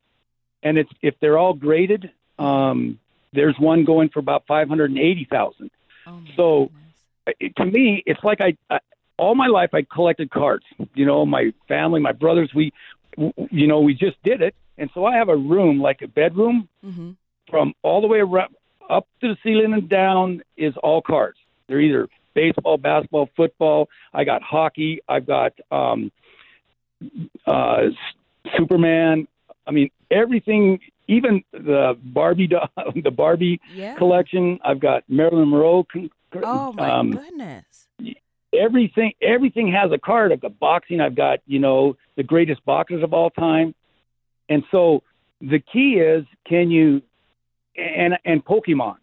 and 0.62 0.76
it's 0.78 0.90
if 1.02 1.14
they're 1.20 1.38
all 1.38 1.54
graded, 1.54 2.10
um, 2.38 2.98
there's 3.32 3.58
one 3.58 3.84
going 3.84 4.08
for 4.10 4.18
about 4.20 4.44
580,000. 4.46 5.70
Oh 6.06 6.20
So- 6.36 6.70
It- 7.38 7.54
To 7.56 7.64
me, 7.64 8.02
it's 8.06 8.24
like 8.24 8.40
I, 8.40 8.56
I, 8.70 8.80
all 9.18 9.34
my 9.34 9.46
life 9.46 9.70
I 9.74 9.82
collected 9.82 10.30
cards. 10.30 10.64
You 10.94 11.04
know, 11.06 11.24
my 11.24 11.52
family, 11.68 12.00
my 12.00 12.12
brothers, 12.12 12.50
we, 12.54 12.72
you 13.60 13.66
know, 13.68 13.80
we 13.80 13.94
just 13.94 14.16
did 14.24 14.40
it, 14.42 14.54
and 14.78 14.90
so 14.94 15.04
I 15.04 15.16
have 15.16 15.28
a 15.28 15.36
room 15.36 15.80
like 15.80 16.00
a 16.02 16.08
bedroom 16.08 16.68
Mhm. 16.84 17.16
from 17.48 17.74
all 17.82 18.00
the 18.00 18.06
way 18.08 18.20
around, 18.20 18.54
up 18.90 19.06
to 19.20 19.28
the 19.28 19.36
ceiling 19.42 19.72
and 19.72 19.88
down 19.88 20.42
is 20.56 20.74
all 20.82 21.00
cards. 21.00 21.38
They're 21.68 21.80
either 21.80 22.08
baseball, 22.34 22.76
basketball, 22.76 23.28
football. 23.36 23.88
I 24.12 24.24
got 24.24 24.42
hockey. 24.42 25.00
I've 25.08 25.26
got 25.26 25.52
um, 25.70 26.10
uh, 27.46 27.82
Superman. 28.56 29.26
I 29.66 29.70
mean, 29.70 29.90
everything. 30.10 30.80
Even 31.08 31.42
the 31.52 31.98
Barbie, 32.04 32.46
doll, 32.46 32.68
the 32.94 33.10
Barbie 33.10 33.60
Yeah. 33.74 33.96
collection. 33.96 34.60
I've 34.64 34.78
got 34.80 35.02
Marilyn 35.08 35.50
Monroe. 35.50 35.84
con- 35.92 36.10
Oh 36.44 36.72
my 36.72 36.88
um, 36.88 37.10
goodness. 37.10 37.88
everything 38.56 39.12
everything 39.20 39.72
has 39.72 39.90
a 39.90 39.98
card. 39.98 40.30
I've 40.32 40.40
got 40.40 40.56
boxing. 40.60 41.00
I've 41.00 41.16
got 41.16 41.40
you 41.46 41.58
know 41.58 41.96
the 42.16 42.22
greatest 42.22 42.64
boxers 42.64 43.02
of 43.02 43.12
all 43.12 43.30
time, 43.30 43.74
and 44.48 44.62
so 44.70 45.02
the 45.40 45.58
key 45.58 45.94
is 45.94 46.24
can 46.46 46.70
you 46.70 47.02
and 47.76 48.18
and 48.24 48.44
Pokemon, 48.44 48.96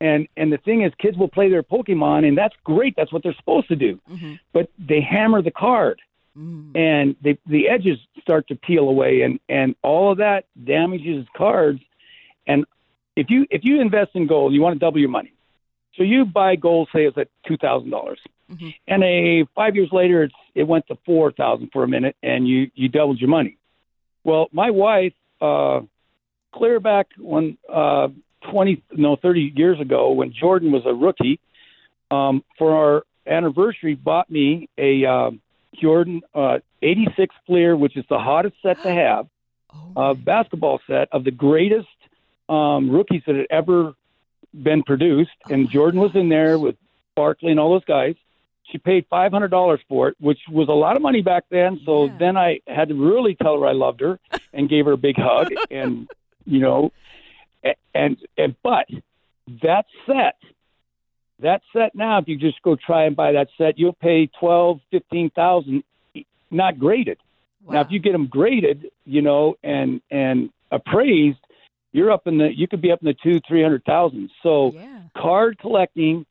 and 0.00 0.26
and 0.36 0.52
the 0.52 0.58
thing 0.58 0.82
is 0.82 0.92
kids 0.98 1.16
will 1.16 1.28
play 1.28 1.48
their 1.50 1.62
Pokemon 1.62 2.26
and 2.26 2.36
that's 2.36 2.54
great. 2.64 2.94
That's 2.96 3.12
what 3.12 3.22
they're 3.22 3.34
supposed 3.34 3.68
to 3.68 3.76
do, 3.76 4.00
Mhm. 4.10 4.38
but 4.52 4.68
they 4.78 5.00
hammer 5.00 5.42
the 5.42 5.50
card 5.50 6.00
Mm. 6.36 6.76
and 6.76 7.14
they, 7.22 7.38
the 7.46 7.68
edges 7.68 7.96
start 8.20 8.48
to 8.48 8.56
peel 8.56 8.88
away 8.88 9.22
and 9.22 9.38
and 9.48 9.76
all 9.82 10.10
of 10.10 10.18
that 10.18 10.46
damages 10.64 11.24
cards 11.36 11.80
and 12.48 12.64
if 13.14 13.30
you 13.30 13.46
if 13.50 13.60
you 13.64 13.80
invest 13.80 14.10
in 14.14 14.26
gold 14.26 14.52
you 14.52 14.60
want 14.60 14.74
to 14.74 14.80
double 14.80 14.98
your 14.98 15.10
money 15.10 15.32
so 15.96 16.02
you 16.02 16.24
buy 16.24 16.56
gold 16.56 16.88
say 16.92 17.04
it's 17.06 17.16
at 17.16 17.28
two 17.46 17.56
thousand 17.56 17.90
dollars 17.90 18.18
Mhm. 18.52 18.74
and 18.88 19.04
a 19.04 19.44
five 19.54 19.76
years 19.76 19.90
later 19.92 20.24
it's 20.24 20.34
it 20.56 20.64
went 20.64 20.88
to 20.88 20.96
four 21.06 21.30
thousand 21.30 21.68
for 21.72 21.84
a 21.84 21.88
minute 21.88 22.16
and 22.20 22.48
you 22.48 22.68
you 22.74 22.88
doubled 22.88 23.20
your 23.20 23.30
money 23.30 23.56
well 24.24 24.48
my 24.50 24.70
wife 24.72 25.14
uh 25.40 25.82
clear 26.56 26.78
back 26.80 27.06
when 27.18 27.56
uh 27.72 28.08
twenty 28.50 28.82
no 28.92 29.16
thirty 29.16 29.52
years 29.56 29.78
ago 29.80 30.10
when 30.12 30.32
jordan 30.32 30.70
was 30.72 30.82
a 30.86 30.94
rookie 30.94 31.38
um 32.10 32.42
for 32.58 32.70
our 32.76 33.02
anniversary 33.26 33.94
bought 33.94 34.30
me 34.30 34.68
a 34.78 35.04
um 35.06 35.40
Jordan 35.82 36.22
uh, 36.34 36.58
86 36.82 37.34
Fleer, 37.46 37.76
which 37.76 37.96
is 37.96 38.04
the 38.08 38.18
hottest 38.18 38.54
set 38.62 38.80
to 38.82 38.92
have, 38.92 39.26
Oh 39.74 40.10
uh, 40.10 40.14
basketball 40.14 40.80
set 40.86 41.08
of 41.10 41.24
the 41.24 41.32
greatest 41.32 41.88
um, 42.48 42.90
rookies 42.90 43.22
that 43.26 43.34
had 43.34 43.46
ever 43.50 43.94
been 44.52 44.82
produced. 44.84 45.32
Oh 45.46 45.52
And 45.52 45.68
Jordan 45.68 46.00
was 46.00 46.12
in 46.14 46.28
there 46.28 46.58
with 46.58 46.76
Barkley 47.16 47.50
and 47.50 47.58
all 47.58 47.72
those 47.72 47.84
guys. 47.86 48.14
She 48.70 48.78
paid 48.78 49.04
$500 49.10 49.78
for 49.88 50.08
it, 50.08 50.16
which 50.20 50.38
was 50.48 50.68
a 50.68 50.72
lot 50.72 50.94
of 50.96 51.02
money 51.02 51.22
back 51.22 51.44
then. 51.50 51.80
So 51.84 52.06
Yeah. 52.06 52.12
then 52.20 52.36
I 52.36 52.60
had 52.68 52.88
to 52.88 52.94
really 52.94 53.34
tell 53.34 53.58
her 53.60 53.66
I 53.66 53.72
loved 53.72 54.00
her 54.00 54.20
and 54.52 54.68
gave 54.68 54.84
her 54.84 54.92
a 54.92 54.96
big 54.96 55.16
hug. 55.18 55.48
And, 55.70 56.08
you 56.44 56.60
know, 56.60 56.92
and, 57.94 58.16
and, 58.36 58.54
but 58.62 58.86
that 59.62 59.86
set, 60.06 60.36
that 61.40 61.62
set 61.72 61.94
now, 61.94 62.18
if 62.18 62.28
you 62.28 62.36
just 62.36 62.60
go 62.62 62.76
try 62.76 63.04
and 63.04 63.16
buy 63.16 63.32
that 63.32 63.48
set, 63.58 63.78
you'll 63.78 63.92
pay 63.92 64.28
twelve, 64.38 64.80
fifteen 64.90 65.30
thousand, 65.30 65.82
not 66.50 66.78
graded. 66.78 67.18
Now, 67.66 67.80
if 67.80 67.90
you 67.90 67.98
get 67.98 68.12
them 68.12 68.26
graded, 68.26 68.90
you 69.04 69.22
know, 69.22 69.56
and 69.62 70.00
and 70.10 70.50
appraised, 70.70 71.38
you're 71.92 72.12
up 72.12 72.26
in 72.26 72.38
the 72.38 72.50
you 72.54 72.68
could 72.68 72.82
be 72.82 72.92
up 72.92 73.00
in 73.00 73.06
the 73.06 73.16
two, 73.22 73.40
three 73.48 73.62
hundred 73.62 73.84
thousand. 73.84 74.30
So 74.42 74.72
yeah. 74.74 75.00
card 75.16 75.58
collecting 75.58 76.26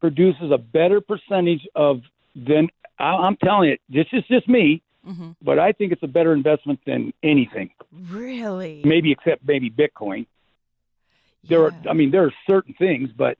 produces 0.00 0.50
a 0.52 0.58
better 0.58 1.00
percentage 1.00 1.66
of 1.74 2.02
than 2.34 2.68
I- 2.98 3.26
I'm 3.26 3.36
telling 3.36 3.70
you. 3.70 3.78
This 3.88 4.06
is 4.12 4.24
just 4.28 4.48
me, 4.48 4.82
hmm 5.04 5.30
but 5.42 5.58
I 5.58 5.72
think 5.72 5.92
it's 5.92 6.02
a 6.02 6.08
better 6.08 6.32
investment 6.32 6.80
than 6.86 7.12
anything. 7.22 7.70
Really? 8.10 8.82
Maybe 8.84 9.10
except 9.12 9.46
maybe 9.46 9.70
Bitcoin. 9.70 10.26
There 11.48 11.64
are, 11.64 11.72
I 11.90 11.92
mean, 11.92 12.12
there 12.12 12.24
are 12.24 12.32
certain 12.48 12.74
things, 12.74 13.10
but 13.16 13.36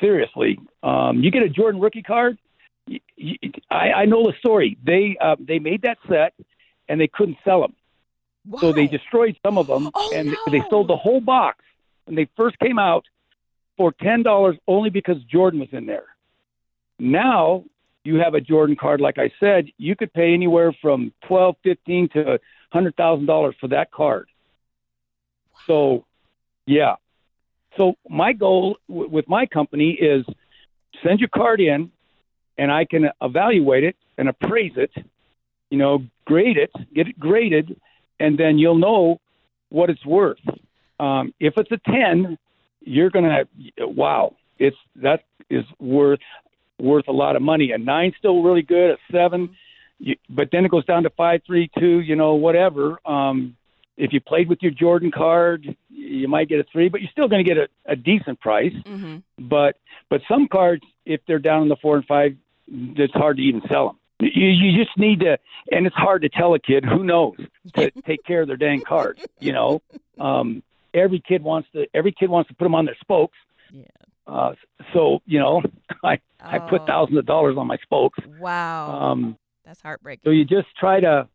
seriously, 0.00 0.58
um, 0.84 1.20
you 1.22 1.30
get 1.32 1.42
a 1.42 1.48
Jordan 1.48 1.80
rookie 1.80 2.02
card. 2.02 2.38
i 2.88 3.90
i 4.02 4.04
know 4.04 4.22
the 4.22 4.34
story. 4.38 4.78
They 4.84 5.16
uh, 5.20 5.36
they 5.40 5.58
made 5.58 5.82
that 5.82 5.98
set, 6.08 6.34
and 6.88 7.00
they 7.00 7.08
couldn't 7.08 7.38
sell 7.44 7.60
them, 7.60 7.74
so 8.60 8.72
they 8.72 8.86
destroyed 8.86 9.36
some 9.44 9.58
of 9.58 9.66
them, 9.66 9.90
Oh, 9.94 10.10
and 10.12 10.30
no. 10.30 10.36
they 10.52 10.62
sold 10.70 10.88
the 10.88 10.96
whole 10.96 11.20
box 11.20 11.64
when 12.04 12.14
they 12.14 12.28
first 12.36 12.56
came 12.60 12.78
out 12.78 13.04
for 13.76 13.92
ten 14.00 14.22
dollars 14.22 14.56
only 14.68 14.90
because 14.90 15.16
Jordan 15.24 15.58
was 15.60 15.68
in 15.72 15.86
there. 15.86 16.06
Now 17.00 17.64
you 18.08 18.16
have 18.24 18.32
a 18.32 18.40
Jordan 18.40 18.74
card, 18.74 19.00
like 19.02 19.18
I 19.18 19.30
said, 19.38 19.66
you 19.76 19.94
could 19.94 20.12
pay 20.14 20.32
anywhere 20.32 20.72
from 20.80 21.12
twelve, 21.26 21.56
fifteen 21.62 22.08
to 22.14 22.40
hundred 22.70 22.96
thousand 22.96 23.26
dollars 23.26 23.54
for 23.60 23.68
that 23.68 23.90
card. 23.90 24.28
So, 25.66 26.06
yeah. 26.66 26.94
So 27.76 27.96
my 28.08 28.32
goal 28.32 28.78
w- 28.88 29.10
with 29.10 29.28
my 29.28 29.44
company 29.44 29.90
is 29.90 30.24
send 31.04 31.20
your 31.20 31.28
card 31.28 31.60
in, 31.60 31.90
and 32.56 32.72
I 32.72 32.86
can 32.86 33.10
evaluate 33.20 33.84
it 33.84 33.96
and 34.16 34.26
appraise 34.30 34.76
it. 34.76 34.90
You 35.70 35.78
know, 35.82 35.94
grade 36.24 36.56
it, 36.56 36.72
get 36.94 37.08
it 37.08 37.18
graded, 37.20 37.78
and 38.18 38.38
then 38.38 38.58
you'll 38.58 38.82
know 38.88 39.20
what 39.68 39.90
it's 39.90 40.06
worth. 40.06 40.44
Um, 40.98 41.34
if 41.38 41.54
it's 41.58 41.70
a 41.70 41.80
ten, 41.90 42.38
you're 42.80 43.10
gonna 43.10 43.44
wow, 43.78 44.34
it's 44.58 44.78
that 44.96 45.20
is 45.50 45.64
worth 45.78 46.20
worth 46.78 47.08
a 47.08 47.12
lot 47.12 47.36
of 47.36 47.42
money. 47.42 47.72
A 47.72 47.78
nine's 47.78 48.14
still 48.18 48.42
really 48.42 48.62
good. 48.62 48.90
A 48.92 48.96
seven, 49.12 49.56
you, 49.98 50.16
but 50.28 50.48
then 50.52 50.64
it 50.64 50.70
goes 50.70 50.84
down 50.84 51.02
to 51.04 51.10
five, 51.10 51.42
three, 51.46 51.70
two. 51.78 52.00
You 52.00 52.16
know, 52.16 52.34
whatever. 52.34 52.98
Um, 53.06 53.56
if 53.96 54.12
you 54.12 54.20
played 54.20 54.48
with 54.48 54.62
your 54.62 54.70
Jordan 54.70 55.10
card, 55.10 55.76
you 55.90 56.28
might 56.28 56.48
get 56.48 56.60
a 56.60 56.64
three, 56.70 56.88
but 56.88 57.00
you're 57.00 57.10
still 57.10 57.28
going 57.28 57.44
to 57.44 57.48
get 57.48 57.58
a, 57.58 57.68
a 57.92 57.96
decent 57.96 58.40
price. 58.40 58.72
hmm 58.86 59.16
But 59.38 59.76
but 60.08 60.20
some 60.28 60.48
cards, 60.48 60.84
if 61.04 61.20
they're 61.26 61.38
down 61.38 61.62
in 61.62 61.68
the 61.68 61.76
four 61.76 61.96
and 61.96 62.06
five, 62.06 62.36
it's 62.68 63.14
hard 63.14 63.36
to 63.38 63.42
even 63.42 63.62
sell 63.68 63.88
them. 63.88 63.98
You, 64.20 64.48
you 64.48 64.84
just 64.84 64.96
need 64.98 65.20
to, 65.20 65.38
and 65.70 65.86
it's 65.86 65.94
hard 65.94 66.22
to 66.22 66.28
tell 66.28 66.54
a 66.54 66.58
kid 66.58 66.84
who 66.84 67.04
knows 67.04 67.36
to 67.74 67.90
take 68.06 68.24
care 68.24 68.42
of 68.42 68.48
their 68.48 68.56
dang 68.56 68.80
cards. 68.80 69.20
You 69.38 69.52
know, 69.52 69.82
um, 70.18 70.62
every 70.92 71.20
kid 71.20 71.42
wants 71.42 71.68
to. 71.72 71.86
Every 71.94 72.12
kid 72.12 72.28
wants 72.28 72.48
to 72.48 72.54
put 72.54 72.64
them 72.64 72.74
on 72.74 72.84
their 72.84 72.96
spokes. 73.00 73.36
Yeah. 73.72 73.84
Uh, 74.28 74.52
so 74.92 75.20
you 75.26 75.38
know, 75.40 75.62
I 76.04 76.18
I 76.40 76.58
put 76.58 76.82
Oh. 76.82 76.86
thousands 76.86 77.18
of 77.18 77.26
dollars 77.26 77.56
on 77.58 77.66
my 77.66 77.78
spokes. 77.78 78.18
Wow. 78.38 78.90
Um, 79.00 79.36
That's 79.64 79.80
heartbreaking. 79.82 80.22
so 80.24 80.30
you 80.30 80.44
just 80.44 80.68
try 80.78 81.00
to 81.00 81.26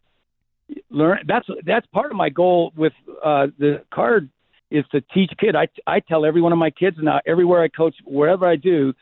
learn. 0.89 1.20
That's 1.28 1.48
that's 1.66 1.86
part 1.88 2.12
of 2.12 2.18
my 2.18 2.30
goal 2.30 2.72
with 2.76 2.94
uh, 3.24 3.48
the 3.58 3.84
card 3.94 4.30
is 4.72 4.86
to 4.91 5.02
teach 5.14 5.32
kid. 5.39 5.56
I 5.56 5.68
I 5.88 6.00
tell 6.00 6.24
every 6.26 6.41
one 6.41 6.52
of 6.54 6.60
my 6.60 6.70
kids 6.70 6.98
now 7.02 7.20
everywhere 7.26 7.62
I 7.64 7.68
coach, 7.68 7.96
wherever 8.06 8.48
I 8.48 8.56
do, 8.56 8.94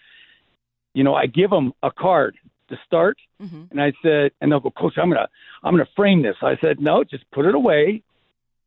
you 0.94 1.04
know, 1.04 1.14
I 1.16 1.28
give 1.28 1.50
them 1.50 1.74
a 1.84 1.92
card 1.92 2.36
to 2.70 2.78
start, 2.86 3.18
hmm 3.40 3.64
and 3.72 3.82
I 3.82 3.92
said, 4.02 4.32
and 4.40 4.50
they'll 4.52 4.60
go, 4.62 4.72
Coach, 4.72 4.94
I'm 4.98 5.10
gonna 5.10 5.28
I'm 5.64 5.74
gonna 5.74 5.88
frame 5.96 6.22
this. 6.22 6.36
I 6.42 6.56
said, 6.62 6.80
no, 6.80 7.04
just 7.04 7.30
put 7.32 7.46
it 7.46 7.54
away, 7.56 8.02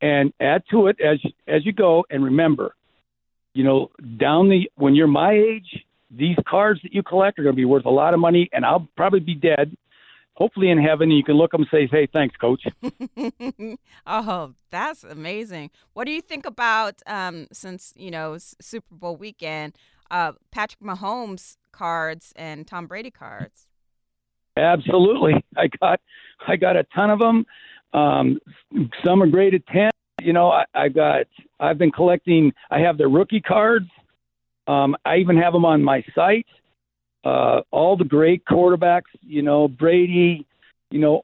and 0.01 0.31
add 0.39 0.63
to 0.71 0.87
it 0.87 0.97
as 1.01 1.19
as 1.47 1.65
you 1.65 1.73
go, 1.73 2.05
and 2.11 2.23
remember, 2.23 2.75
you 3.55 3.63
know, 3.63 3.89
down 4.17 4.49
the 4.49 4.69
when 4.75 4.95
you're 4.95 5.07
my 5.07 5.31
age, 5.31 5.85
these 6.11 6.35
cards 6.47 6.81
that 6.83 6.93
you 6.93 7.01
collect 7.01 7.39
are 7.39 7.43
going 7.43 7.55
to 7.55 7.57
be 7.57 7.65
worth 7.65 7.85
a 7.85 7.89
lot 7.89 8.13
of 8.13 8.19
money, 8.19 8.49
and 8.51 8.65
I'll 8.65 8.87
probably 8.95 9.21
be 9.21 9.33
dead. 9.33 9.75
Hopefully 10.33 10.69
in 10.69 10.77
heaven, 10.77 11.09
you 11.09 11.23
can 11.23 11.35
look 11.35 11.51
them 11.51 11.61
and 11.61 11.69
say, 11.71 11.87
"Hey, 11.89 12.07
thanks, 12.11 12.35
coach." 12.35 12.63
oh, 14.05 14.53
that's 14.69 15.05
amazing. 15.05 15.71
What 15.93 16.05
do 16.05 16.11
you 16.11 16.21
think 16.21 16.45
about 16.45 17.01
um, 17.07 17.47
since 17.53 17.93
you 17.95 18.11
know 18.11 18.33
s- 18.33 18.55
Super 18.59 18.93
Bowl 18.93 19.15
weekend, 19.15 19.77
uh, 20.11 20.33
Patrick 20.51 20.81
Mahomes 20.81 21.55
cards 21.71 22.33
and 22.35 22.67
Tom 22.67 22.87
Brady 22.87 23.11
cards? 23.11 23.67
Absolutely, 24.57 25.45
I 25.55 25.69
got 25.79 26.01
I 26.45 26.57
got 26.57 26.75
a 26.75 26.83
ton 26.93 27.09
of 27.09 27.19
them. 27.19 27.45
Um, 27.93 28.39
some 29.05 29.23
are 29.23 29.27
graded 29.27 29.65
ten. 29.67 29.91
You 30.25 30.33
know, 30.33 30.49
I, 30.49 30.65
I 30.73 30.89
got 30.89 31.27
I've 31.59 31.77
been 31.77 31.91
collecting. 31.91 32.51
I 32.71 32.79
have 32.79 32.97
the 32.97 33.07
rookie 33.07 33.41
cards. 33.41 33.89
Um, 34.65 34.95
I 35.05 35.17
even 35.17 35.37
have 35.37 35.53
them 35.53 35.65
on 35.65 35.83
my 35.83 36.03
site. 36.15 36.47
Uh, 37.23 37.61
all 37.69 37.95
the 37.95 38.05
great 38.05 38.43
quarterbacks. 38.45 39.11
You 39.21 39.43
know, 39.43 39.67
Brady. 39.67 40.45
You 40.89 40.99
know, 40.99 41.21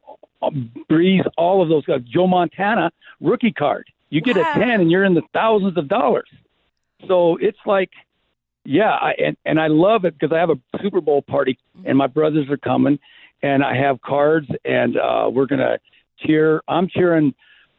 Brees. 0.90 1.26
All 1.36 1.64
of 1.64 1.70
those 1.70 1.84
guys. 1.86 2.02
Joe 2.14 2.28
Montana 2.28 2.92
rookie 3.20 3.52
card. 3.52 3.88
You 4.12 4.22
get 4.22 4.38
Wow. 4.38 4.52
a 4.56 4.60
ten, 4.60 4.82
and 4.82 4.92
you're 4.92 5.04
in 5.06 5.16
the 5.16 5.24
thousands 5.34 5.78
of 5.78 5.88
dollars. 5.88 6.30
So 7.08 7.38
it's 7.38 7.58
like, 7.66 7.90
yeah, 8.66 8.92
I, 8.92 9.14
and 9.14 9.36
and 9.46 9.60
I 9.60 9.68
love 9.68 10.06
it 10.06 10.14
because 10.20 10.32
I 10.32 10.40
have 10.40 10.52
a 10.52 10.60
Super 10.84 11.02
Bowl 11.02 11.24
party 11.24 11.58
and 11.86 11.98
my 11.98 12.08
brothers 12.08 12.48
are 12.52 12.58
coming, 12.58 13.00
and 13.42 13.64
I 13.64 13.76
have 13.76 14.00
cards, 14.04 14.48
and 14.64 14.96
uh, 14.98 15.28
we're 15.34 15.48
gonna 15.48 15.80
cheer. 16.20 16.62
I'm 16.68 16.88
cheering 16.88 17.34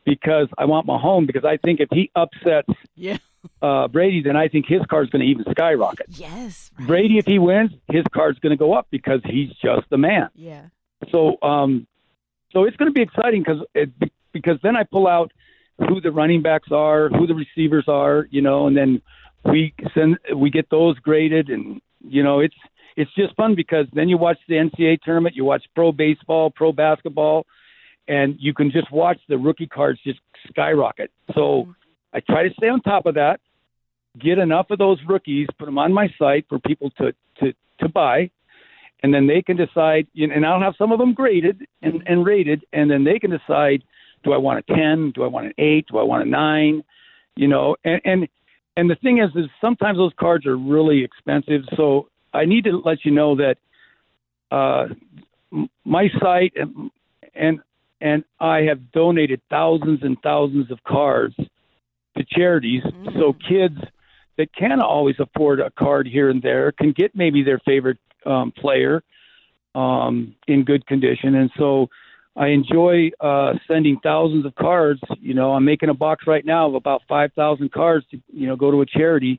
because 0.04 0.48
I 0.58 0.64
want 0.64 0.86
Mahomes 0.86 1.26
because 1.26 1.44
I 1.44 1.56
think 1.56 1.80
if 1.80 1.88
he 1.92 2.10
upsets 2.16 2.68
Yeah. 2.96 3.18
uh, 3.60 3.88
Brady, 3.88 4.22
then 4.22 4.36
I 4.36 4.48
think 4.48 4.66
his 4.66 4.80
card's 4.88 5.10
going 5.10 5.20
to 5.24 5.26
even 5.28 5.44
skyrocket. 5.50 6.06
Yes. 6.10 6.70
right. 6.78 6.86
Brady, 6.88 7.18
if 7.18 7.26
he 7.26 7.38
wins, 7.38 7.72
his 7.90 8.04
card's 8.12 8.38
going 8.40 8.50
to 8.50 8.56
go 8.56 8.72
up 8.74 8.86
because 8.90 9.20
he's 9.24 9.50
just 9.62 9.88
the 9.90 9.98
man. 9.98 10.28
Yeah. 10.34 10.62
So, 11.10 11.36
um, 11.42 11.86
so 12.52 12.64
it's 12.64 12.76
going 12.76 12.88
to 12.90 12.92
be 12.94 13.02
exciting 13.02 13.42
because 13.44 13.62
because 14.32 14.58
then 14.62 14.76
I 14.76 14.84
pull 14.84 15.06
out 15.08 15.32
who 15.78 16.00
the 16.00 16.12
running 16.12 16.42
backs 16.42 16.68
are, 16.70 17.08
who 17.08 17.26
the 17.26 17.34
receivers 17.34 17.84
are, 17.88 18.26
you 18.30 18.40
know, 18.42 18.66
and 18.66 18.76
then 18.76 19.02
we 19.44 19.74
send 19.94 20.18
we 20.36 20.50
get 20.50 20.70
those 20.70 20.98
graded, 21.00 21.48
and 21.48 21.80
you 22.06 22.22
know, 22.22 22.40
it's 22.40 22.54
it's 22.96 23.12
just 23.14 23.34
fun 23.36 23.54
because 23.56 23.86
then 23.92 24.08
you 24.08 24.18
watch 24.18 24.38
the 24.48 24.54
NCAA 24.56 25.00
tournament, 25.02 25.34
you 25.34 25.44
watch 25.44 25.64
pro 25.74 25.90
baseball, 25.92 26.50
pro 26.50 26.72
basketball, 26.72 27.46
and 28.08 28.36
you 28.38 28.52
can 28.54 28.70
just 28.70 28.90
watch 28.92 29.18
the 29.28 29.38
rookie 29.38 29.66
cards 29.66 30.00
just 30.04 30.20
skyrocket. 30.48 31.10
So 31.34 31.72
I 32.12 32.20
try 32.20 32.48
to 32.48 32.54
stay 32.54 32.68
on 32.68 32.80
top 32.80 33.06
of 33.06 33.14
that, 33.14 33.40
get 34.18 34.38
enough 34.38 34.66
of 34.70 34.78
those 34.78 34.98
rookies, 35.08 35.46
put 35.58 35.66
them 35.66 35.78
on 35.78 35.92
my 35.92 36.08
site 36.18 36.46
for 36.48 36.58
people 36.58 36.90
to 36.98 37.12
to 37.40 37.52
to 37.80 37.88
buy, 37.88 38.30
and 39.02 39.12
then 39.12 39.26
they 39.26 39.42
can 39.42 39.56
decide. 39.56 40.06
And 40.16 40.44
I'll 40.44 40.60
have 40.60 40.74
some 40.76 40.92
of 40.92 40.98
them 40.98 41.14
graded 41.14 41.62
and, 41.82 42.02
and 42.06 42.24
rated, 42.26 42.64
and 42.72 42.90
then 42.90 43.04
they 43.04 43.18
can 43.18 43.30
decide: 43.30 43.82
Do 44.24 44.32
I 44.32 44.36
want 44.36 44.64
a 44.66 44.74
ten? 44.74 45.12
Do 45.14 45.22
I 45.22 45.28
want 45.28 45.46
an 45.46 45.54
eight? 45.58 45.86
Do 45.90 45.98
I 45.98 46.02
want 46.02 46.26
a 46.26 46.30
nine? 46.30 46.82
You 47.36 47.48
know, 47.48 47.76
and 47.84 48.00
and 48.04 48.28
and 48.76 48.90
the 48.90 48.96
thing 48.96 49.18
is, 49.18 49.30
is 49.36 49.50
sometimes 49.60 49.98
those 49.98 50.12
cards 50.18 50.46
are 50.46 50.56
really 50.56 51.04
expensive. 51.04 51.62
So 51.76 52.08
I 52.32 52.44
need 52.46 52.64
to 52.64 52.80
let 52.84 53.04
you 53.04 53.10
know 53.10 53.36
that 53.36 53.56
uh, 54.50 54.88
my 55.84 56.08
site 56.20 56.52
and, 56.56 56.90
and 57.34 57.60
and 58.02 58.24
I 58.40 58.62
have 58.62 58.90
donated 58.92 59.40
thousands 59.48 60.00
and 60.02 60.16
thousands 60.22 60.70
of 60.70 60.82
cards 60.84 61.36
to 62.16 62.24
charities, 62.30 62.82
so 63.18 63.32
kids 63.48 63.78
that 64.36 64.52
can't 64.54 64.82
always 64.82 65.16
afford 65.18 65.60
a 65.60 65.70
card 65.70 66.06
here 66.06 66.28
and 66.28 66.42
there 66.42 66.72
can 66.72 66.92
get 66.92 67.14
maybe 67.14 67.42
their 67.42 67.60
favorite 67.64 67.98
um, 68.26 68.52
player 68.52 69.02
um, 69.74 70.34
in 70.46 70.64
good 70.64 70.86
condition, 70.86 71.34
and 71.34 71.50
so. 71.56 71.88
I 72.34 72.46
enjoy 72.46 73.10
uh, 73.20 73.52
sending 73.68 73.98
thousands 74.02 74.46
of 74.46 74.54
cards. 74.54 75.02
You 75.20 75.34
know, 75.34 75.52
I'm 75.52 75.66
making 75.66 75.90
a 75.90 75.94
box 75.94 76.24
right 76.26 76.46
now 76.46 76.66
of 76.66 76.74
about 76.74 77.02
5,000 77.06 77.70
cards 77.70 78.06
to, 78.10 78.22
you 78.32 78.46
know, 78.46 78.56
go 78.56 78.70
to 78.70 78.80
a 78.80 78.86
charity 78.86 79.38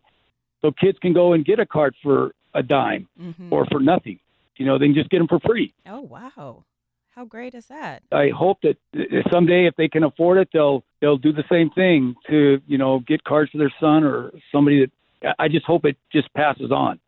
so 0.62 0.72
kids 0.72 1.00
can 1.00 1.12
go 1.12 1.34
and 1.34 1.44
get 1.44 1.60
a 1.60 1.66
card 1.66 1.96
for 2.04 2.34
a 2.54 2.62
dime 2.62 3.08
hmm 3.18 3.52
or 3.52 3.66
for 3.72 3.80
nothing. 3.80 4.20
You 4.58 4.68
know, 4.68 4.78
they 4.78 4.86
can 4.86 4.94
just 4.94 5.10
get 5.10 5.18
them 5.18 5.28
for 5.28 5.40
free. 5.40 5.74
Oh 5.88 6.02
wow. 6.02 6.64
How 7.16 7.26
great 7.26 7.54
is 7.54 7.68
that? 7.68 8.02
I 8.12 8.30
hope 8.30 8.60
that 8.64 8.78
uh, 8.98 9.30
someday, 9.32 9.68
if 9.68 9.76
they 9.76 9.88
can 9.88 10.04
afford 10.04 10.38
it, 10.40 10.50
they'll 10.52 10.84
they'll 11.00 11.18
do 11.18 11.32
the 11.32 11.44
same 11.52 11.70
thing 11.70 12.16
to 12.30 12.60
you 12.68 12.78
know 12.78 13.00
get 13.00 13.24
cards 13.24 13.52
for 13.52 13.58
their 13.60 13.74
son 13.80 14.04
or 14.04 14.32
somebody 14.52 14.80
that. 15.22 15.36
I 15.40 15.48
just 15.48 15.66
hope 15.66 15.86
it 15.86 15.96
just 16.12 16.34
passes 16.34 16.70
on. 16.72 17.00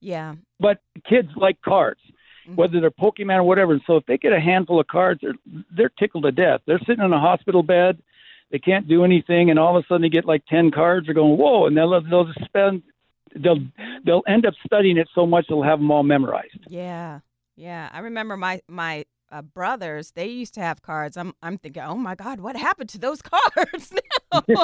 Yeah. 0.00 0.34
But 0.60 0.80
kids 1.08 1.28
like 1.36 1.62
cards, 1.62 2.00
Mhm. 2.46 2.56
whether 2.56 2.80
they're 2.80 2.90
Pokemon 2.90 3.36
or 3.38 3.42
whatever. 3.44 3.72
And 3.72 3.82
so 3.86 3.96
if 3.96 4.04
they 4.06 4.18
get 4.18 4.32
a 4.34 4.40
handful 4.40 4.78
of 4.80 4.88
cards, 4.88 5.20
they're 5.22 5.34
they're 5.70 5.88
tickled 5.88 6.24
to 6.24 6.32
death. 6.32 6.60
They're 6.66 6.80
sitting 6.80 7.04
in 7.04 7.12
a 7.12 7.20
hospital 7.20 7.62
bed, 7.62 7.98
they 8.50 8.58
can't 8.58 8.86
do 8.88 9.04
anything, 9.04 9.48
and 9.48 9.58
all 9.58 9.76
of 9.76 9.84
a 9.84 9.86
sudden 9.86 10.02
they 10.02 10.08
get 10.10 10.24
like 10.26 10.44
ten 10.46 10.70
cards. 10.72 11.06
They're 11.06 11.14
going 11.14 11.38
whoa, 11.38 11.66
and 11.66 11.76
they'll 11.76 11.98
they'll 12.02 12.24
just 12.24 12.44
spend 12.44 12.82
they'll 13.34 13.60
they'll 14.04 14.24
end 14.26 14.44
up 14.44 14.54
studying 14.66 14.98
it 14.98 15.08
so 15.14 15.24
much 15.24 15.46
they'll 15.48 15.62
have 15.62 15.78
them 15.78 15.90
all 15.92 16.02
memorized. 16.02 16.58
Yeah, 16.68 17.20
yeah. 17.56 17.88
I 17.92 18.00
remember 18.00 18.36
my 18.36 18.60
my 18.68 19.04
uh, 19.32 19.42
brothers. 19.42 20.12
They 20.12 20.26
used 20.26 20.54
to 20.54 20.60
have 20.60 20.82
cards. 20.82 21.16
I'm 21.16 21.34
I'm 21.42 21.58
thinking, 21.58 21.82
oh 21.82 21.96
my 21.96 22.14
God, 22.14 22.40
what 22.40 22.54
happened 22.56 22.90
to 22.90 22.98
those 22.98 23.22
cards 23.22 23.92
now? 23.92 24.42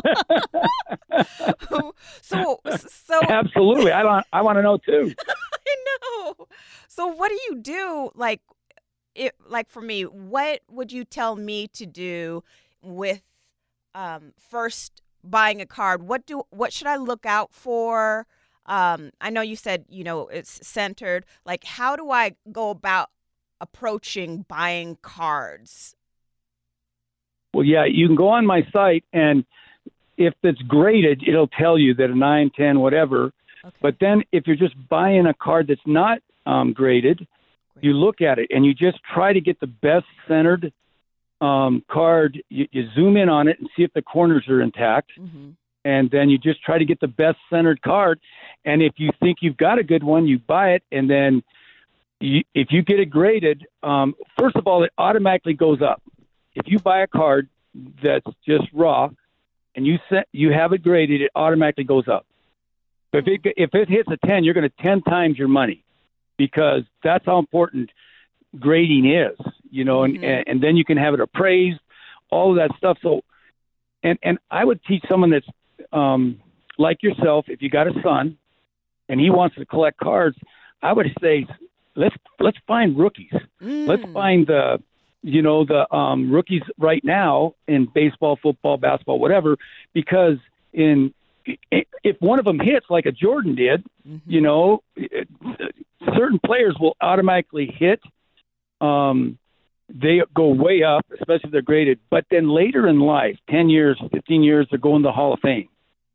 so 2.22 2.60
so 2.62 3.20
Absolutely, 3.22 3.90
I 3.92 4.02
don't 4.02 4.24
I 4.32 4.42
want 4.42 4.58
to 4.58 4.62
know 4.62 4.76
too. 4.76 5.14
I 5.18 5.76
know. 5.86 6.46
So 6.88 7.06
what 7.06 7.30
do 7.30 7.38
you 7.48 7.56
do? 7.60 8.10
Like, 8.14 8.42
it 9.14 9.34
like 9.46 9.70
for 9.70 9.80
me, 9.80 10.02
what 10.02 10.60
would 10.70 10.92
you 10.92 11.04
tell 11.04 11.34
me 11.34 11.66
to 11.68 11.86
do 11.86 12.44
with 12.82 13.22
um, 13.94 14.32
first 14.38 15.02
buying 15.24 15.60
a 15.60 15.66
card? 15.66 16.02
What 16.02 16.26
do 16.26 16.42
what 16.50 16.72
should 16.72 16.86
I 16.86 16.96
look 16.96 17.24
out 17.26 17.52
for? 17.52 18.26
Um, 18.66 19.12
I 19.20 19.30
know 19.30 19.40
you 19.40 19.56
said 19.56 19.86
you 19.88 20.04
know 20.04 20.28
it's 20.28 20.66
centered. 20.66 21.24
Like, 21.46 21.64
how 21.64 21.96
do 21.96 22.10
I 22.10 22.32
go 22.52 22.70
about 22.70 23.08
approaching 23.60 24.44
buying 24.48 24.98
cards? 25.02 25.96
Well, 27.54 27.64
yeah, 27.64 27.84
you 27.86 28.06
can 28.06 28.16
go 28.16 28.28
on 28.28 28.46
my 28.46 28.62
site, 28.72 29.04
and 29.12 29.44
if 30.16 30.34
it's 30.42 30.60
graded, 30.62 31.22
it'll 31.26 31.48
tell 31.48 31.78
you 31.78 31.94
that 31.94 32.10
a 32.10 32.14
nine, 32.14 32.50
ten, 32.54 32.80
whatever. 32.80 33.32
Okay. 33.64 33.76
But 33.80 33.96
then 34.00 34.22
if 34.32 34.46
you're 34.46 34.56
just 34.56 34.74
buying 34.88 35.26
a 35.26 35.34
card 35.34 35.66
that's 35.68 35.80
not 35.86 36.18
um, 36.46 36.72
graded, 36.72 37.26
you 37.80 37.92
look 37.92 38.20
at 38.20 38.38
it 38.38 38.48
and 38.50 38.66
you 38.66 38.74
just 38.74 38.98
try 39.14 39.32
to 39.32 39.40
get 39.40 39.60
the 39.60 39.66
best 39.66 40.06
centered 40.26 40.72
um, 41.40 41.84
card. 41.90 42.42
You, 42.48 42.66
you 42.72 42.88
zoom 42.94 43.16
in 43.16 43.28
on 43.28 43.48
it 43.48 43.58
and 43.60 43.68
see 43.76 43.84
if 43.84 43.92
the 43.92 44.02
corners 44.02 44.46
are 44.48 44.60
intact, 44.60 45.12
hmm 45.16 45.50
and 45.84 46.10
then 46.10 46.28
you 46.28 46.36
just 46.36 46.62
try 46.62 46.76
to 46.76 46.84
get 46.84 47.00
the 47.00 47.06
best 47.08 47.38
centered 47.48 47.80
card. 47.80 48.20
And 48.64 48.82
if 48.82 48.94
you 48.96 49.10
think 49.20 49.38
you've 49.40 49.56
got 49.56 49.78
a 49.78 49.82
good 49.82 50.02
one, 50.02 50.26
you 50.26 50.38
buy 50.38 50.72
it, 50.72 50.82
and 50.92 51.08
then 51.08 51.42
you, 52.20 52.42
if 52.54 52.68
you 52.70 52.82
get 52.82 53.00
it 53.00 53.06
graded, 53.06 53.66
um, 53.82 54.14
first 54.38 54.56
of 54.56 54.66
all, 54.66 54.82
it 54.84 54.92
automatically 54.98 55.54
goes 55.54 55.80
up. 55.82 56.02
If 56.54 56.66
you 56.66 56.78
buy 56.78 57.00
a 57.02 57.06
card 57.06 57.48
that's 58.02 58.26
just 58.46 58.64
raw, 58.72 59.10
and 59.74 59.86
you 59.86 59.98
set 60.08 60.26
you 60.32 60.50
have 60.52 60.72
it 60.72 60.82
graded, 60.82 61.20
it 61.22 61.30
automatically 61.36 61.84
goes 61.84 62.08
up. 62.08 62.26
If 63.12 63.26
it 63.28 63.40
if 63.56 63.74
it 63.74 63.88
hits 63.88 64.08
a 64.10 64.26
ten, 64.26 64.42
you're 64.42 64.54
going 64.54 64.68
to 64.68 64.82
ten 64.82 65.02
times 65.02 65.38
your 65.38 65.48
money 65.48 65.84
because 66.36 66.82
that's 67.04 67.24
how 67.24 67.38
important 67.38 67.90
grading 68.58 69.10
is, 69.10 69.36
you 69.70 69.84
know, 69.84 70.02
and, 70.02 70.18
Mhm. 70.18 70.24
and 70.24 70.48
and 70.48 70.60
then 70.60 70.76
you 70.76 70.84
can 70.84 70.96
have 70.96 71.14
it 71.14 71.20
appraised, 71.20 71.78
all 72.30 72.50
of 72.50 72.56
that 72.56 72.76
stuff. 72.76 72.98
So, 73.02 73.22
and 74.02 74.18
and 74.22 74.38
I 74.50 74.64
would 74.64 74.82
teach 74.84 75.04
someone 75.08 75.30
that's 75.30 75.46
um, 75.92 76.40
like 76.78 77.02
yourself, 77.02 77.48
if 77.48 77.62
you 77.62 77.70
got 77.70 77.86
a 77.86 78.02
son 78.02 78.36
and 79.08 79.20
he 79.20 79.30
wants 79.30 79.54
to 79.56 79.64
collect 79.64 79.98
cards, 79.98 80.36
I 80.82 80.92
would 80.92 81.06
say 81.20 81.46
let's 82.02 82.16
let's 82.40 82.58
find 82.66 82.96
rookies. 82.98 83.32
Let's 83.60 84.02
Mm. 84.04 84.12
find 84.12 84.46
the 84.46 84.80
you 85.22 85.42
know 85.42 85.64
the 85.64 85.82
um, 85.94 86.30
rookies 86.30 86.62
right 86.78 87.04
now 87.04 87.54
in 87.66 87.86
baseball, 88.00 88.38
football, 88.42 88.76
basketball, 88.78 89.18
whatever. 89.18 89.56
Because 89.92 90.38
in 90.72 91.12
if 91.72 92.16
one 92.20 92.38
of 92.38 92.44
them 92.44 92.60
hits 92.60 92.86
like 92.88 93.06
a 93.06 93.12
Jordan 93.12 93.54
did, 93.54 93.84
Mm-hmm. 94.08 94.30
you 94.34 94.40
know, 94.40 94.82
certain 96.16 96.38
players 96.44 96.74
will 96.80 96.96
automatically 97.00 97.66
hit. 97.66 98.00
Um, 98.80 99.38
they 99.88 100.22
go 100.34 100.48
way 100.48 100.82
up, 100.82 101.04
especially 101.12 101.48
if 101.48 101.52
they're 101.52 101.62
graded. 101.62 101.98
But 102.10 102.24
then 102.30 102.48
later 102.48 102.86
in 102.88 103.00
life, 103.00 103.36
ten 103.50 103.68
years, 103.68 104.00
fifteen 104.12 104.42
years, 104.42 104.66
they're 104.70 104.78
going 104.78 105.02
to 105.02 105.08
the 105.08 105.12
Hall 105.12 105.32
of 105.34 105.40
Fame. 105.40 105.68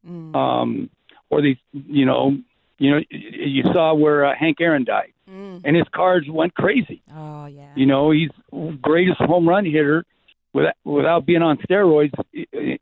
Mm. 0.08 0.36
Um, 0.36 0.90
or 1.30 1.42
they, 1.42 1.58
you 1.72 2.06
know, 2.06 2.38
you 2.84 2.92
know, 2.92 3.02
you 3.10 3.64
saw 3.74 3.94
where 3.94 4.20
uh, 4.26 4.34
Hank 4.44 4.58
Aaron 4.60 4.84
died, 4.84 5.12
Mm. 5.30 5.62
and 5.66 5.74
his 5.76 5.88
cards 6.00 6.28
went 6.30 6.54
crazy. 6.54 7.02
Oh 7.16 7.46
yeah. 7.46 7.72
You 7.76 7.86
know, 7.92 8.12
he's 8.12 8.30
greatest 8.82 9.20
home 9.32 9.48
run 9.48 9.66
hitter 9.66 10.00
without 10.58 10.76
without 10.84 11.26
being 11.26 11.42
on 11.42 11.58
steroids 11.66 12.14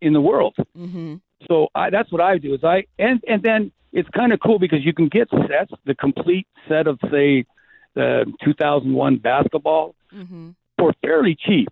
in 0.08 0.14
the 0.14 0.22
world. 0.30 0.56
Mm-hmm. 0.76 1.16
So 1.48 1.68
I, 1.76 1.92
that's 1.96 2.12
what 2.12 2.20
I 2.22 2.40
do. 2.40 2.54
Is 2.56 2.64
I 2.64 2.78
and 2.98 3.18
and 3.32 3.44
then 3.44 3.72
it's 3.94 4.10
kind 4.10 4.32
of 4.34 4.40
cool 4.40 4.58
because 4.66 4.84
you 4.84 4.94
can 5.00 5.08
get 5.08 5.30
sets, 5.30 5.72
the 5.86 5.94
complete 5.96 6.48
set 6.68 6.88
of 6.88 6.98
say 7.12 7.46
the 7.94 8.26
2001 8.44 9.18
basketball 9.18 9.94
Mm-hmm. 10.14 10.50
for 10.80 10.94
fairly 11.02 11.36
cheap. 11.46 11.70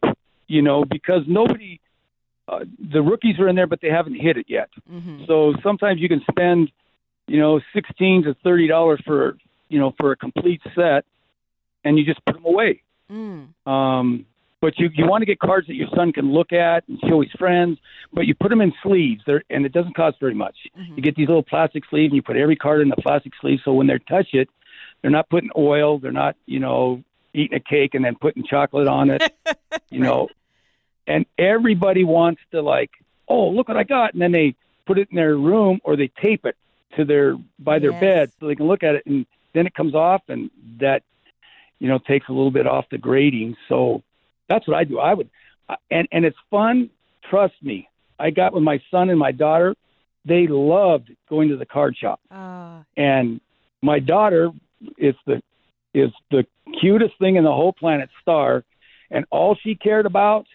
You 0.48 0.62
know, 0.62 0.84
because 0.86 1.24
nobody, 1.28 1.80
uh, 2.48 2.60
the 2.96 3.02
rookies 3.02 3.38
are 3.40 3.48
in 3.50 3.56
there, 3.56 3.68
but 3.68 3.80
they 3.82 3.90
haven't 4.00 4.16
hit 4.16 4.36
it 4.38 4.46
yet. 4.48 4.70
Mm-hmm. 4.92 5.26
So 5.28 5.54
sometimes 5.62 6.00
you 6.00 6.08
can 6.10 6.22
spend, 6.32 6.72
you 7.30 7.40
know, 7.40 7.62
sixteen 7.74 8.24
to 8.24 8.34
thirty 8.44 8.68
dollars 8.68 9.00
for 9.06 9.38
you 9.70 9.80
know 9.80 9.94
for 10.00 10.12
a 10.12 10.16
complete 10.16 10.62
set, 10.76 11.06
and 11.84 11.98
you 11.98 12.04
just 12.04 12.24
put 12.26 12.34
them 12.34 12.46
away. 12.46 12.82
Mm. 13.12 13.50
Um, 13.68 14.26
but 14.62 14.78
you 14.78 14.90
you 14.94 15.08
want 15.08 15.22
to 15.22 15.26
get 15.26 15.40
cards 15.40 15.68
that 15.68 15.76
your 15.76 15.88
son 15.96 16.12
can 16.12 16.34
look 16.34 16.52
at 16.52 16.88
and 16.88 17.00
show 17.08 17.22
his 17.22 17.32
friends. 17.34 17.78
But 18.12 18.26
you 18.26 18.34
put 18.34 18.50
them 18.50 18.62
in 18.62 18.74
sleeves, 18.82 19.22
there, 19.26 19.44
and 19.50 19.66
it 19.66 19.72
doesn't 19.72 19.96
cost 19.96 20.20
very 20.20 20.34
much. 20.34 20.58
Mhm. 20.78 20.98
You 20.98 21.04
get 21.04 21.16
these 21.16 21.28
little 21.28 21.44
plastic 21.44 21.86
sleeves, 21.86 22.12
and 22.12 22.16
you 22.16 22.24
put 22.24 22.36
every 22.36 22.56
card 22.56 22.82
in 22.82 22.90
the 22.90 22.98
plastic 22.98 23.34
sleeve. 23.40 23.60
So 23.64 23.74
when 23.74 23.88
they 23.88 24.00
touch 24.00 24.34
it, 24.34 24.50
they're 25.02 25.12
not 25.12 25.30
putting 25.30 25.52
oil. 25.56 26.00
They're 26.00 26.12
not 26.12 26.36
you 26.48 26.60
know 26.60 27.04
eating 27.34 27.56
a 27.56 27.60
cake 27.60 27.94
and 27.94 28.04
then 28.04 28.16
putting 28.16 28.44
chocolate 28.44 28.88
on 28.88 29.12
it. 29.12 29.22
you 29.92 30.00
know, 30.00 30.30
and 31.06 31.28
everybody 31.38 32.04
wants 32.04 32.42
to 32.52 32.62
like, 32.62 32.90
oh 33.28 33.50
look 33.50 33.68
what 33.68 33.78
I 33.78 33.84
got, 33.84 34.14
and 34.14 34.22
then 34.22 34.32
they 34.32 34.56
put 34.88 34.98
it 34.98 35.08
in 35.12 35.16
their 35.16 35.38
room 35.38 35.80
or 35.84 35.96
they 35.96 36.10
tape 36.20 36.46
it 36.48 36.58
to 36.96 37.06
their 37.06 37.36
by 37.60 37.80
their 37.80 37.92
Yes. 37.92 38.00
bed 38.02 38.32
so 38.40 38.48
they 38.48 38.56
can 38.56 38.68
look 38.68 38.84
at 38.84 38.96
it, 38.96 39.06
and 39.06 39.26
then 39.54 39.68
it 39.68 39.74
comes 39.74 39.96
off, 39.96 40.22
and 40.28 40.50
that 40.80 41.04
you 41.80 41.88
know 41.88 41.98
takes 42.00 42.28
a 42.30 42.32
little 42.32 42.52
bit 42.52 42.68
off 42.68 42.86
the 42.90 42.98
grading. 42.98 43.56
So 43.68 44.04
that's 44.48 44.68
what 44.68 44.78
I 44.78 44.84
do. 44.84 45.00
I 45.00 45.14
would, 45.14 45.30
and 45.92 46.08
and 46.12 46.26
it's 46.26 46.38
fun. 46.50 46.90
Trust 47.30 47.56
me. 47.62 47.88
I 48.18 48.32
got 48.32 48.54
with 48.54 48.64
my 48.64 48.82
son 48.92 49.10
and 49.10 49.20
my 49.20 49.32
daughter. 49.32 49.76
They 50.26 50.48
loved 50.48 51.12
going 51.30 51.50
to 51.50 51.58
the 51.58 51.66
card 51.66 51.96
shop, 51.96 52.20
Uh, 52.30 52.84
and 52.98 53.40
my 53.82 54.00
daughter 54.00 54.52
is 54.98 55.16
the 55.26 55.42
is 55.94 56.12
the 56.30 56.46
cutest 56.80 57.18
thing 57.18 57.36
in 57.38 57.44
the 57.44 57.52
whole 57.52 57.74
planet, 57.74 58.10
Star, 58.22 58.64
and 59.10 59.26
all 59.32 59.56
she 59.56 59.76
cared 59.76 60.06
about 60.06 60.46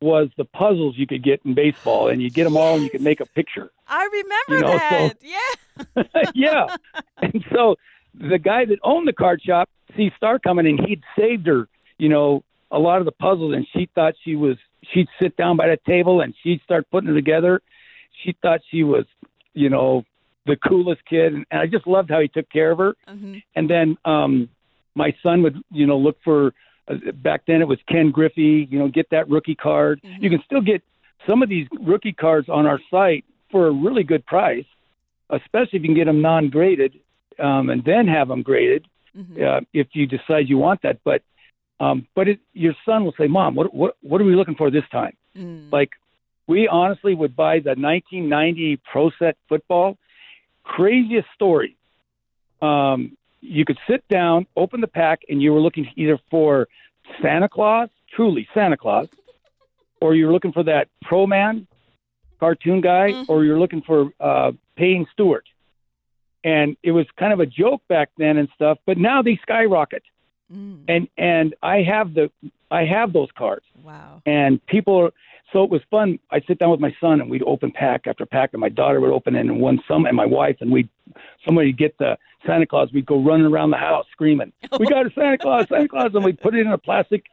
was 0.00 0.28
the 0.36 0.44
puzzles 0.44 0.96
you 0.98 1.06
could 1.06 1.22
get 1.22 1.40
in 1.44 1.54
baseball, 1.54 2.08
and 2.08 2.20
you 2.20 2.30
get 2.30 2.44
them 2.44 2.56
all, 2.56 2.74
and 2.74 2.82
you 2.82 2.90
could 2.90 3.00
make 3.00 3.20
a 3.20 3.26
picture. 3.26 3.70
I 3.88 4.04
remember 4.12 4.54
You 4.56 4.60
know, 4.60 4.72
so- 4.72 5.08
that. 5.08 5.14
yeah. 5.22 6.24
yeah. 6.34 6.76
And 7.18 7.44
so 7.52 7.76
the 8.14 8.38
guy 8.38 8.64
that 8.64 8.78
owned 8.82 9.08
the 9.08 9.12
card 9.12 9.42
shop 9.42 9.68
sees 9.96 10.12
Star 10.16 10.38
coming 10.38 10.66
and 10.66 10.80
he'd 10.86 11.02
saved 11.18 11.46
her, 11.46 11.68
you 11.98 12.08
know, 12.08 12.44
a 12.70 12.78
lot 12.78 12.98
of 13.00 13.04
the 13.04 13.12
puzzles 13.12 13.54
and 13.54 13.66
she 13.72 13.88
thought 13.94 14.14
she 14.24 14.36
was 14.36 14.56
she'd 14.92 15.08
sit 15.20 15.36
down 15.36 15.56
by 15.56 15.68
the 15.68 15.78
table 15.86 16.20
and 16.20 16.34
she'd 16.42 16.60
start 16.62 16.86
putting 16.90 17.10
it 17.10 17.14
together. 17.14 17.60
She 18.22 18.36
thought 18.40 18.60
she 18.70 18.84
was, 18.84 19.04
you 19.52 19.68
know, 19.68 20.04
the 20.46 20.56
coolest 20.56 21.04
kid 21.06 21.34
and, 21.34 21.46
I 21.50 21.66
just 21.66 21.86
loved 21.86 22.08
how 22.10 22.20
he 22.20 22.28
took 22.28 22.48
care 22.50 22.70
of 22.70 22.78
her. 22.78 22.94
Mm-hmm. 23.08 23.38
And 23.56 23.68
then 23.68 23.96
um 24.04 24.48
my 24.94 25.14
son 25.22 25.42
would, 25.42 25.56
you 25.72 25.86
know, 25.86 25.98
look 25.98 26.18
for 26.24 26.54
back 27.14 27.42
then 27.46 27.60
it 27.60 27.68
was 27.68 27.78
Ken 27.88 28.10
Griffey, 28.10 28.68
you 28.70 28.78
know, 28.78 28.88
get 28.88 29.08
that 29.10 29.28
rookie 29.28 29.54
card. 29.54 30.00
Mhm. 30.02 30.22
You 30.22 30.30
can 30.30 30.42
still 30.44 30.60
get 30.60 30.82
some 31.26 31.42
of 31.42 31.48
these 31.48 31.66
rookie 31.80 32.12
cards 32.12 32.48
on 32.48 32.66
our 32.66 32.80
site 32.90 33.24
for 33.50 33.66
a 33.68 33.72
really 33.72 34.02
good 34.02 34.26
price, 34.26 34.66
especially 35.30 35.78
if 35.78 35.82
you 35.82 35.88
can 35.88 35.94
get 35.94 36.04
them 36.06 36.20
non-graded 36.20 36.98
um, 37.38 37.70
and 37.70 37.82
then 37.84 38.06
have 38.06 38.28
them 38.28 38.42
graded 38.42 38.86
Mm-hmm. 39.16 39.44
uh, 39.44 39.60
if 39.72 39.86
you 39.92 40.06
decide 40.06 40.48
you 40.48 40.58
want 40.58 40.82
that. 40.82 40.98
But 41.04 41.22
um, 41.78 42.06
but 42.16 42.26
it, 42.26 42.40
your 42.52 42.74
son 42.84 43.04
will 43.04 43.14
say, 43.16 43.28
"Mom, 43.28 43.54
what 43.54 43.72
what 43.72 43.96
what 44.00 44.20
are 44.20 44.24
we 44.24 44.34
looking 44.34 44.56
for 44.56 44.72
this 44.72 44.82
time?" 44.90 45.16
Mm. 45.36 45.70
Like 45.70 45.90
we 46.48 46.66
honestly 46.66 47.14
would 47.14 47.36
buy 47.36 47.60
the 47.60 47.76
1990 47.76 48.80
Pro 48.90 49.10
Set 49.18 49.36
football. 49.48 49.96
Craziest 50.64 51.28
story. 51.34 51.76
Um, 52.60 53.16
you 53.44 53.64
could 53.64 53.78
sit 53.86 54.06
down, 54.08 54.46
open 54.56 54.80
the 54.80 54.86
pack, 54.88 55.20
and 55.28 55.42
you 55.42 55.52
were 55.52 55.60
looking 55.60 55.86
either 55.96 56.18
for 56.30 56.66
Santa 57.20 57.48
Claus, 57.48 57.88
truly 58.14 58.48
Santa 58.54 58.76
Claus, 58.76 59.08
or 60.00 60.14
you're 60.14 60.32
looking 60.32 60.52
for 60.52 60.62
that 60.64 60.88
Pro 61.02 61.26
Man 61.26 61.66
cartoon 62.40 62.80
guy, 62.80 63.12
Mhm. 63.12 63.28
or 63.28 63.44
you're 63.44 63.58
looking 63.58 63.82
for 63.82 64.10
uh, 64.20 64.52
Payne 64.76 65.06
Stewart. 65.12 65.46
And 66.42 66.76
it 66.82 66.90
was 66.92 67.06
kind 67.16 67.32
of 67.32 67.40
a 67.40 67.46
joke 67.46 67.82
back 67.88 68.10
then 68.18 68.36
and 68.36 68.48
stuff, 68.54 68.78
but 68.86 68.98
now 68.98 69.22
they 69.22 69.36
skyrocket. 69.42 70.02
Mm. 70.52 70.80
And 70.88 71.08
and 71.16 71.54
I 71.62 71.82
have 71.82 72.12
the 72.14 72.30
I 72.70 72.84
have 72.84 73.12
those 73.14 73.30
cards 73.36 73.64
Wow. 73.82 74.20
and 74.26 74.64
people 74.66 75.10
so 75.52 75.62
it 75.64 75.70
was 75.70 75.80
fun 75.90 76.18
i'd 76.32 76.44
sit 76.46 76.58
down 76.58 76.70
with 76.70 76.80
my 76.80 76.94
son 77.00 77.20
and 77.20 77.30
we'd 77.30 77.42
open 77.44 77.70
pack 77.70 78.06
after 78.06 78.26
pack 78.26 78.50
and 78.52 78.60
my 78.60 78.68
daughter 78.68 79.00
would 79.00 79.10
open 79.12 79.36
it 79.36 79.40
and 79.40 79.58
one 79.60 79.80
some 79.88 80.04
and 80.06 80.14
my 80.16 80.26
wife 80.26 80.56
and 80.60 80.70
we'd 80.70 80.88
somebody 81.44 81.72
get 81.72 81.96
the 81.98 82.16
santa 82.46 82.66
claus 82.66 82.88
we'd 82.92 83.06
go 83.06 83.20
running 83.22 83.46
around 83.46 83.70
the 83.70 83.76
house 83.76 84.06
screaming 84.12 84.52
we 84.78 84.86
got 84.86 85.06
a 85.06 85.10
santa 85.14 85.38
claus 85.38 85.66
santa 85.68 85.88
claus 85.88 86.10
and 86.14 86.24
we'd 86.24 86.40
put 86.40 86.54
it 86.54 86.60
in 86.66 86.72
a 86.72 86.78
plastic 86.78 87.24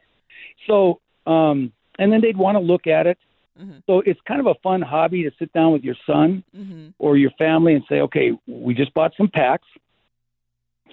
so 0.66 1.00
um 1.26 1.72
and 1.98 2.12
then 2.12 2.20
they'd 2.20 2.36
want 2.36 2.56
to 2.56 2.60
look 2.60 2.86
at 2.86 3.06
it 3.06 3.18
Mhm. 3.60 3.82
so 3.84 4.00
it's 4.00 4.18
kind 4.26 4.40
of 4.40 4.46
a 4.46 4.54
fun 4.62 4.80
hobby 4.80 5.24
to 5.24 5.30
sit 5.38 5.52
down 5.52 5.72
with 5.74 5.84
your 5.84 5.94
son 6.06 6.42
Mm-hmm. 6.56 6.88
or 6.98 7.18
your 7.18 7.30
family 7.32 7.74
and 7.74 7.84
say 7.86 8.00
okay 8.00 8.32
we 8.46 8.72
just 8.72 8.94
bought 8.94 9.12
some 9.14 9.28
packs 9.28 9.68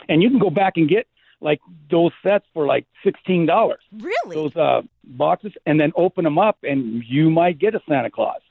and 0.07 0.21
you 0.21 0.29
can 0.29 0.39
go 0.39 0.49
back 0.49 0.73
and 0.77 0.89
get 0.89 1.07
like 1.41 1.61
those 1.89 2.11
sets 2.21 2.45
for 2.53 2.65
like 2.65 2.85
sixteen 3.03 3.45
dollars 3.45 3.79
Really? 3.97 4.35
those 4.35 4.55
uh, 4.57 4.81
boxes 5.05 5.53
and 5.65 5.79
then 5.79 5.91
open 5.95 6.25
them 6.25 6.37
up, 6.37 6.57
and 6.63 7.01
you 7.07 7.29
might 7.29 7.59
get 7.59 7.75
a 7.75 7.81
Santa 7.87 8.09
Claus, 8.11 8.41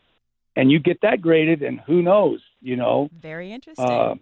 and 0.59 0.71
you 0.73 0.79
get 0.81 1.01
that 1.03 1.21
graded, 1.23 1.63
and 1.63 1.81
who 1.87 2.03
knows, 2.03 2.41
you 2.61 2.77
know. 2.77 3.09
Very 3.19 3.53
interesting. 3.53 3.85
Uh, 3.89 4.15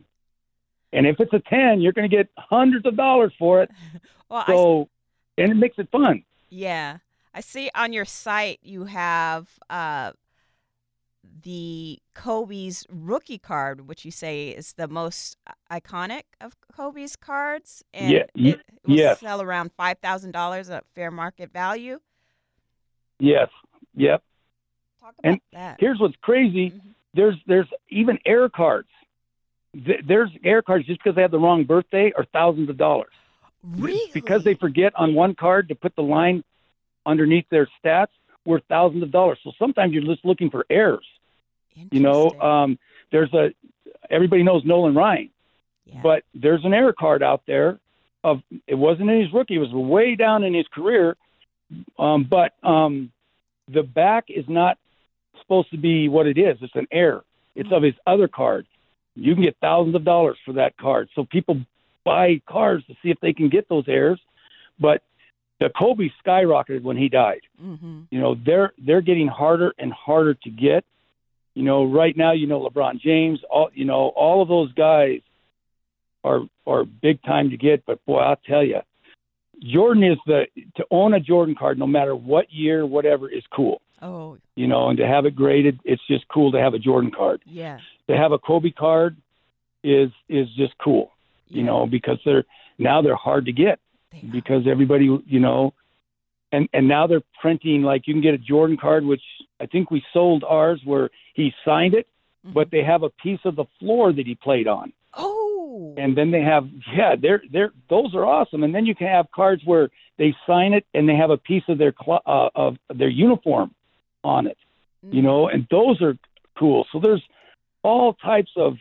and 0.93 1.07
if 1.07 1.16
it's 1.18 1.32
a 1.32 1.41
ten, 1.41 1.80
you're 1.80 1.93
going 1.93 2.09
to 2.09 2.14
get 2.16 2.28
hundreds 2.37 2.84
of 2.87 2.97
dollars 2.97 3.32
for 3.39 3.62
it. 3.62 3.70
well, 4.30 4.45
I, 4.47 4.53
So, 4.53 4.89
and 5.39 5.51
it 5.51 5.55
makes 5.57 5.78
it 5.78 5.89
fun. 5.91 6.24
yeah, 6.51 6.99
I 7.34 7.41
see 7.41 7.70
on 7.74 7.93
your 7.93 8.05
site 8.05 8.61
you 8.62 8.84
have 8.84 9.49
uh, 9.68 10.12
the 11.43 11.99
Kobe's 12.14 12.87
rookie 12.91 13.39
card, 13.39 13.89
which 13.89 14.05
you 14.05 14.11
say 14.11 14.51
is 14.51 14.74
the 14.74 14.89
most 14.89 15.37
iconic 15.70 16.22
of 16.41 16.55
Kobe's 16.74 17.16
cards, 17.16 17.82
and 17.93 18.11
Yeah, 18.12 18.24
it 18.34 18.61
will 18.87 18.97
yes. 18.97 19.20
sell 19.20 19.41
around 19.43 19.70
five 19.76 19.99
thousand 19.99 20.32
dollars 20.32 20.68
at 20.70 20.84
fair 20.95 21.11
market 21.11 21.53
value. 21.53 21.99
Yes. 23.18 23.49
Yep. 23.95 24.22
Talk 25.07 25.14
about 25.20 25.30
And 25.30 25.40
that. 25.52 25.76
Here's 25.78 26.00
what's 26.00 26.16
crazy. 26.20 26.70
Mhm. 26.70 26.80
There's 27.14 27.36
there's 27.46 27.68
even 27.90 28.18
air 28.26 28.48
cards. 28.48 28.88
There's 29.72 30.30
air 30.42 30.62
cards 30.62 30.86
just 30.86 30.98
because 30.98 31.14
they 31.14 31.22
have 31.22 31.30
the 31.30 31.38
wrong 31.38 31.62
birthday 31.64 32.12
are 32.16 32.24
thousands 32.24 32.70
of 32.70 32.76
dollars. 32.76 33.12
Really? 33.62 34.11
because 34.12 34.44
they 34.44 34.54
forget 34.54 34.92
on 34.96 35.14
one 35.14 35.34
card 35.34 35.68
to 35.68 35.74
put 35.74 35.94
the 35.96 36.02
line 36.02 36.44
underneath 37.04 37.46
their 37.50 37.68
stats 37.82 38.09
worth 38.44 38.62
thousands 38.68 39.02
of 39.02 39.11
dollars. 39.11 39.38
So 39.42 39.52
sometimes 39.59 39.92
you're 39.92 40.04
just 40.04 40.24
looking 40.24 40.50
for 40.50 40.64
errors. 40.70 41.07
You 41.90 42.00
know, 42.00 42.30
um, 42.40 42.78
there's 43.12 43.32
a 43.32 43.52
everybody 44.11 44.42
knows 44.42 44.64
Nolan 44.64 44.94
Ryan, 44.94 45.30
yeah. 45.84 46.00
but 46.02 46.24
there's 46.34 46.64
an 46.64 46.74
error 46.74 46.92
card 46.92 47.22
out 47.22 47.42
there 47.46 47.78
of 48.24 48.42
it 48.66 48.74
wasn't 48.74 49.11
in 49.11 49.20
his 49.20 49.32
rookie, 49.32 49.54
it 49.54 49.59
was 49.59 49.72
way 49.72 50.16
down 50.16 50.42
in 50.42 50.52
his 50.52 50.66
career. 50.68 51.16
Um, 51.96 52.24
but 52.24 52.54
um, 52.64 53.12
the 53.68 53.82
back 53.84 54.26
is 54.28 54.44
not 54.48 54.78
supposed 55.47 55.70
to 55.70 55.78
be 55.78 56.09
what 56.09 56.26
it 56.26 56.38
is. 56.38 56.59
It's 56.61 56.74
an 56.74 56.86
error. 56.92 57.24
It's 57.55 57.70
of 57.72 57.82
his 57.82 57.94
other 58.07 58.28
card. 58.28 58.66
You 59.14 59.34
can 59.34 59.44
get 59.44 59.57
thousands 59.61 59.94
of 59.94 60.05
dollars 60.05 60.36
for 60.44 60.53
that 60.55 60.76
card. 60.76 61.09
So 61.14 61.24
people 61.24 61.61
buy 62.05 62.40
cars 62.49 62.84
to 62.88 62.94
see 63.03 63.11
if 63.11 63.18
they 63.20 63.32
can 63.32 63.49
get 63.49 63.68
those 63.68 63.84
errors. 63.88 64.20
But 64.78 65.03
the 65.59 65.70
Kobe 65.76 66.11
skyrocketed 66.24 66.82
when 66.82 66.99
he 66.99 67.09
died 67.09 67.40
mm-hmm. 67.59 68.03
you 68.11 68.20
know 68.20 68.36
they're 68.44 68.74
they're 68.76 69.01
getting 69.01 69.26
harder 69.26 69.72
and 69.78 69.90
harder 69.90 70.34
to 70.34 70.51
get 70.51 70.84
you 71.55 71.62
know 71.62 71.90
right 71.90 72.14
now 72.14 72.32
you 72.32 72.47
know 72.47 72.61
lebron 72.61 73.01
james 73.01 73.40
all 73.49 73.70
you 73.72 73.86
know 73.86 74.12
all 74.14 74.42
of 74.42 74.49
those 74.49 74.70
guys 74.74 75.20
are 76.26 76.40
are 76.66 76.84
big 76.84 77.22
time 77.22 77.51
to 77.51 77.57
get. 77.57 77.86
But 77.86 78.05
boy, 78.05 78.18
I'll 78.18 78.40
tell 78.47 78.64
you, 78.64 78.80
Jordan 79.62 80.05
is 80.05 80.18
the 80.26 80.47
to 80.76 80.84
own 80.90 81.14
a 81.14 81.20
Jordan 81.20 81.55
card, 81.59 81.78
no 81.78 81.86
matter 81.86 82.14
what 82.14 82.53
year, 82.53 82.84
whatever, 82.84 83.30
is 83.30 83.44
cool. 83.55 83.80
Oh, 84.03 84.36
You 84.57 84.66
know, 84.66 84.88
and 84.88 84.99
to 84.99 85.07
have 85.07 85.24
it 85.26 85.34
graded, 85.34 85.80
it's 85.84 86.07
just 86.07 86.28
cool 86.28 86.53
to 86.53 86.61
have 86.61 86.74
a 86.74 86.78
Jordan 86.78 87.11
card. 87.11 87.42
yeah. 87.47 87.78
To 88.09 88.16
have 88.16 88.32
a 88.32 88.38
Kobe 88.38 88.70
card 88.70 89.16
is 89.82 90.11
is 90.28 90.49
just 90.57 90.74
cool. 90.78 91.11
You 91.49 91.61
yeah, 91.61 91.66
know, 91.66 91.86
because 91.86 92.18
they're 92.24 92.44
now 92.78 93.03
they're 93.03 93.16
hard 93.16 93.47
to 93.47 93.53
get 93.53 93.80
because 94.30 94.66
everybody, 94.66 95.07
you 95.26 95.40
know, 95.40 95.72
and 96.53 96.68
and 96.72 96.86
now 96.86 97.07
they're 97.07 97.22
printing 97.40 97.82
like 97.82 98.07
you 98.07 98.14
can 98.14 98.20
get 98.22 98.34
a 98.34 98.38
Jordan 98.38 98.76
card, 98.76 99.05
which 99.05 99.22
I 99.61 99.66
think 99.66 99.90
we 99.90 100.03
sold 100.12 100.44
ours 100.44 100.80
where 100.84 101.11
he 101.34 101.53
signed 101.64 101.94
it, 101.94 102.07
Mhm. 102.47 102.55
but 102.55 102.70
they 102.70 102.82
have 102.84 103.03
a 103.03 103.11
piece 103.11 103.40
of 103.44 103.57
the 103.57 103.64
floor 103.80 104.12
that 104.12 104.26
he 104.26 104.34
played 104.36 104.68
on, 104.68 104.92
Oh. 105.14 105.94
and 105.97 106.16
then 106.16 106.30
they 106.30 106.42
have 106.42 106.68
yeah, 106.94 107.16
they're 107.16 107.42
they're 107.51 107.72
those 107.88 108.14
are 108.14 108.24
awesome, 108.24 108.62
and 108.62 108.72
then 108.74 108.86
you 108.86 108.94
can 108.94 109.09
have 109.09 109.30
cards 109.32 109.64
where 109.64 109.90
they 110.16 110.34
sign 110.47 110.74
it 110.74 110.86
and 110.94 111.09
they 111.09 111.16
have 111.16 111.30
a 111.30 111.36
piece 111.38 111.64
of 111.68 111.78
their 111.78 111.92
cl- 112.05 112.22
uh, 112.24 112.51
of 112.55 112.78
their 112.94 113.09
uniform 113.09 113.74
on 114.27 114.47
it, 114.47 114.59
you 115.11 115.22
know, 115.22 115.49
and 115.49 115.66
those 115.70 116.03
are 116.03 116.14
cool. 116.59 116.87
So 116.93 117.01
there's 117.01 117.22
all 117.83 118.14
types 118.14 118.51
of, 118.57 118.74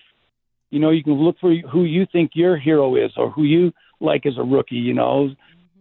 you 0.72 0.80
know, 0.80 0.90
you 0.90 1.04
can 1.04 1.14
look 1.14 1.38
for 1.40 1.54
who 1.72 1.84
you 1.84 2.06
think 2.12 2.32
your 2.34 2.58
hero 2.58 2.96
is 2.96 3.12
or 3.16 3.30
who 3.30 3.44
you 3.44 3.72
like 4.00 4.26
as 4.26 4.38
a 4.38 4.44
rookie. 4.44 4.76
You 4.76 4.94
know, 4.94 5.30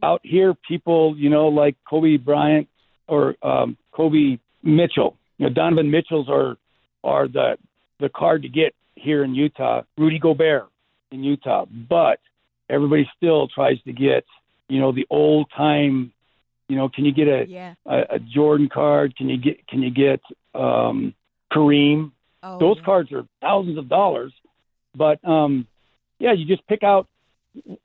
out 0.03 0.21
here, 0.23 0.55
people, 0.69 1.17
you 1.17 1.31
know, 1.31 1.49
like 1.49 1.77
Kobe 1.89 2.17
Bryant 2.19 2.69
or 3.09 3.35
um, 3.43 3.77
Kobe 3.93 4.39
Mitchell. 4.63 5.17
You 5.39 5.47
know, 5.47 5.53
Donovan 5.53 5.91
Mitchell's 5.91 6.29
are 6.29 6.57
are 7.03 7.27
the 7.29 7.57
the 8.01 8.09
card 8.09 8.43
to 8.43 8.49
get 8.49 8.75
here 8.95 9.25
in 9.25 9.35
Utah. 9.35 9.83
Rudy 9.97 10.19
Gobert 10.19 10.69
in 11.11 11.25
Utah, 11.25 11.65
but 11.67 12.21
everybody 12.69 13.09
still 13.17 13.49
tries 13.49 13.81
to 13.83 13.93
get, 13.93 14.25
you 14.69 14.81
know, 14.81 14.93
the 14.93 15.07
old 15.11 15.51
time. 15.57 16.13
You 16.69 16.77
know, 16.77 16.89
can 16.89 17.05
you 17.05 17.13
get 17.13 17.29
a, 17.29 17.47
Yeah. 17.49 17.75
a, 17.87 18.15
a 18.15 18.19
Jordan 18.19 18.69
card? 18.73 19.17
Can 19.17 19.29
you 19.29 19.37
get 19.37 19.67
can 19.69 19.83
you 19.83 19.91
get 19.91 20.21
um, 20.55 21.15
Kareem? 21.53 22.13
Oh, 22.43 22.59
Those 22.59 22.77
yeah. 22.79 22.85
cards 22.85 23.13
are 23.13 23.27
thousands 23.41 23.79
of 23.79 23.89
dollars, 23.89 24.33
but 24.97 25.23
um, 25.27 25.67
yeah, 26.19 26.33
you 26.33 26.47
just 26.47 26.67
pick 26.67 26.83
out. 26.83 27.07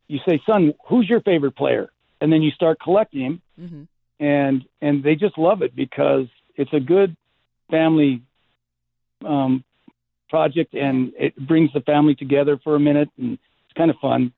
You 0.08 0.20
say, 0.28 0.42
"Son, 0.46 0.74
who's 0.88 1.08
your 1.10 1.22
favorite 1.22 1.56
player?" 1.56 1.92
And 2.22 2.32
then 2.32 2.42
you 2.42 2.52
start 2.52 2.80
collecting 2.82 3.22
him, 3.22 3.42
Mhm. 3.60 3.88
and 4.20 4.66
and 4.82 5.04
they 5.04 5.16
just 5.16 5.38
love 5.38 5.62
it 5.62 5.76
because 5.76 6.28
it's 6.56 6.74
a 6.74 6.80
good 6.80 7.16
family 7.70 8.22
um, 9.26 9.64
project, 10.30 10.74
and 10.74 11.14
it 11.18 11.36
brings 11.48 11.72
the 11.74 11.82
family 11.82 12.16
together 12.16 12.58
for 12.64 12.76
a 12.76 12.80
minute, 12.80 13.10
and 13.18 13.34
it's 13.34 13.74
kind 13.78 13.92
of 13.92 13.98
fun. 14.02 14.32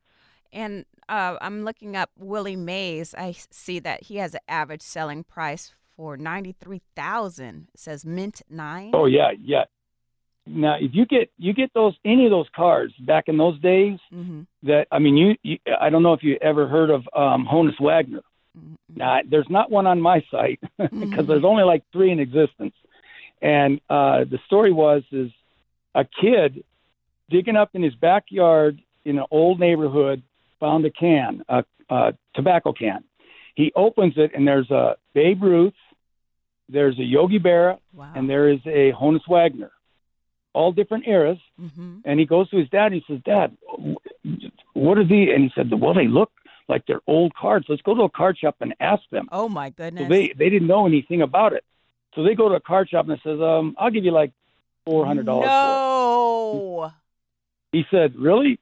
And 0.52 0.84
uh, 1.12 1.36
I'm 1.42 1.64
looking 1.64 1.94
up 1.94 2.10
Willie 2.18 2.56
Mays. 2.56 3.14
I 3.16 3.36
see 3.50 3.78
that 3.80 4.04
he 4.04 4.16
has 4.16 4.32
an 4.34 4.40
average 4.48 4.82
selling 4.82 5.24
price 5.24 5.74
for 5.94 6.16
ninety 6.16 6.56
three 6.58 6.80
thousand. 6.96 7.68
It 7.74 7.80
says 7.80 8.04
mint 8.04 8.40
nine. 8.48 8.90
Oh 8.94 9.04
yeah, 9.04 9.30
yeah. 9.38 9.64
Now, 10.46 10.76
if 10.80 10.92
you 10.94 11.04
get 11.06 11.30
you 11.36 11.52
get 11.52 11.70
those 11.74 11.94
any 12.04 12.24
of 12.24 12.30
those 12.30 12.48
cards 12.56 12.94
back 12.98 13.24
in 13.28 13.36
those 13.36 13.60
days, 13.60 13.98
Mm-hmm. 14.12 14.42
that 14.64 14.88
I 14.90 14.98
mean, 14.98 15.16
you, 15.16 15.36
you 15.42 15.58
I 15.80 15.90
don't 15.90 16.02
know 16.02 16.14
if 16.14 16.22
you 16.22 16.38
ever 16.40 16.66
heard 16.66 16.90
of 16.90 17.02
um, 17.14 17.46
Honus 17.46 17.78
Wagner. 17.80 18.22
Mm-hmm. 18.58 18.74
Now, 18.96 19.20
there's 19.28 19.48
not 19.50 19.70
one 19.70 19.86
on 19.86 20.00
my 20.00 20.24
site 20.30 20.60
because 20.78 21.26
there's 21.26 21.44
only 21.44 21.62
like 21.62 21.84
three 21.92 22.10
in 22.10 22.20
existence. 22.20 22.74
And 23.42 23.80
uh, 23.90 24.24
the 24.24 24.38
story 24.46 24.72
was 24.72 25.02
is 25.12 25.30
a 25.94 26.04
kid 26.04 26.64
digging 27.28 27.56
up 27.56 27.70
in 27.74 27.82
his 27.82 27.94
backyard 27.94 28.80
in 29.04 29.18
an 29.18 29.26
old 29.30 29.60
neighborhood 29.60 30.22
found 30.62 30.84
a 30.90 30.90
can, 31.04 31.32
a, 31.48 31.64
a 31.90 32.00
tobacco 32.36 32.72
can. 32.72 33.00
He 33.60 33.66
opens 33.86 34.14
it 34.16 34.30
and 34.34 34.42
there's 34.48 34.70
a 34.70 34.96
Babe 35.12 35.42
Ruth, 35.42 35.80
there's 36.68 36.98
a 36.98 37.02
Yogi 37.16 37.40
Berra, 37.46 37.78
Wow. 37.92 38.12
and 38.16 38.24
there 38.30 38.46
is 38.54 38.60
a 38.64 38.92
Honus 39.00 39.26
Wagner, 39.28 39.72
all 40.54 40.70
different 40.80 41.04
eras. 41.16 41.38
mm-hmm. 41.60 41.96
And 42.06 42.14
he 42.20 42.26
goes 42.34 42.46
to 42.50 42.56
his 42.62 42.68
dad. 42.76 42.92
And 42.92 42.94
he 43.00 43.04
says, 43.08 43.20
"Dad, 43.24 43.48
what 44.84 44.96
are 45.00 45.08
these?" 45.14 45.28
And 45.34 45.42
he 45.46 45.50
said, 45.56 45.66
"Well, 45.82 45.94
they 46.00 46.08
look 46.18 46.30
like 46.72 46.82
they're 46.86 47.06
old 47.06 47.32
cards. 47.34 47.66
Let's 47.68 47.82
go 47.88 47.94
to 47.94 48.02
a 48.02 48.10
card 48.20 48.38
shop 48.38 48.56
and 48.60 48.72
ask 48.92 49.02
them." 49.10 49.26
Oh 49.32 49.48
my 49.60 49.68
goodness. 49.70 50.04
So 50.04 50.08
they 50.14 50.24
they 50.40 50.48
didn't 50.54 50.68
know 50.68 50.86
anything 50.86 51.20
about 51.22 51.52
it. 51.58 51.64
So 52.14 52.22
they 52.22 52.34
go 52.42 52.48
to 52.48 52.54
a 52.54 52.60
card 52.72 52.86
shop 52.90 53.04
and 53.08 53.14
it 53.18 53.20
says, 53.28 53.40
"Um, 53.40 53.74
I'll 53.78 53.90
give 53.96 54.04
you 54.08 54.12
like 54.22 54.32
four 54.86 55.04
hundred 55.06 55.26
dollars." 55.26 55.48
No. 55.48 56.92
He 57.72 57.82
said, 57.90 58.14
"Really?" 58.16 58.58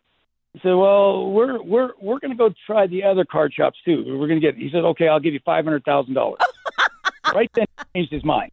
He 0.53 0.61
said, 0.61 0.73
"Well, 0.73 1.31
we're 1.31 1.63
we're 1.63 1.91
we're 2.01 2.19
going 2.19 2.33
to 2.33 2.37
go 2.37 2.53
try 2.67 2.87
the 2.87 3.05
other 3.05 3.25
card 3.25 3.53
shops 3.55 3.79
too. 3.85 4.05
We're 4.07 4.27
going 4.27 4.41
to 4.41 4.47
get." 4.47 4.57
He 4.57 4.71
said, 4.71 4.85
"Okay, 4.85 5.09
I'll 5.09 5.21
give 5.21 5.35
you 5.35 5.41
five 5.45 5.65
hundred 5.65 5.85
thousand 5.85 6.15
dollars." 6.15 6.41
right 7.35 7.51
then, 7.55 7.67
he 7.77 8.01
changed 8.01 8.13
his 8.13 8.25
mind. 8.25 8.51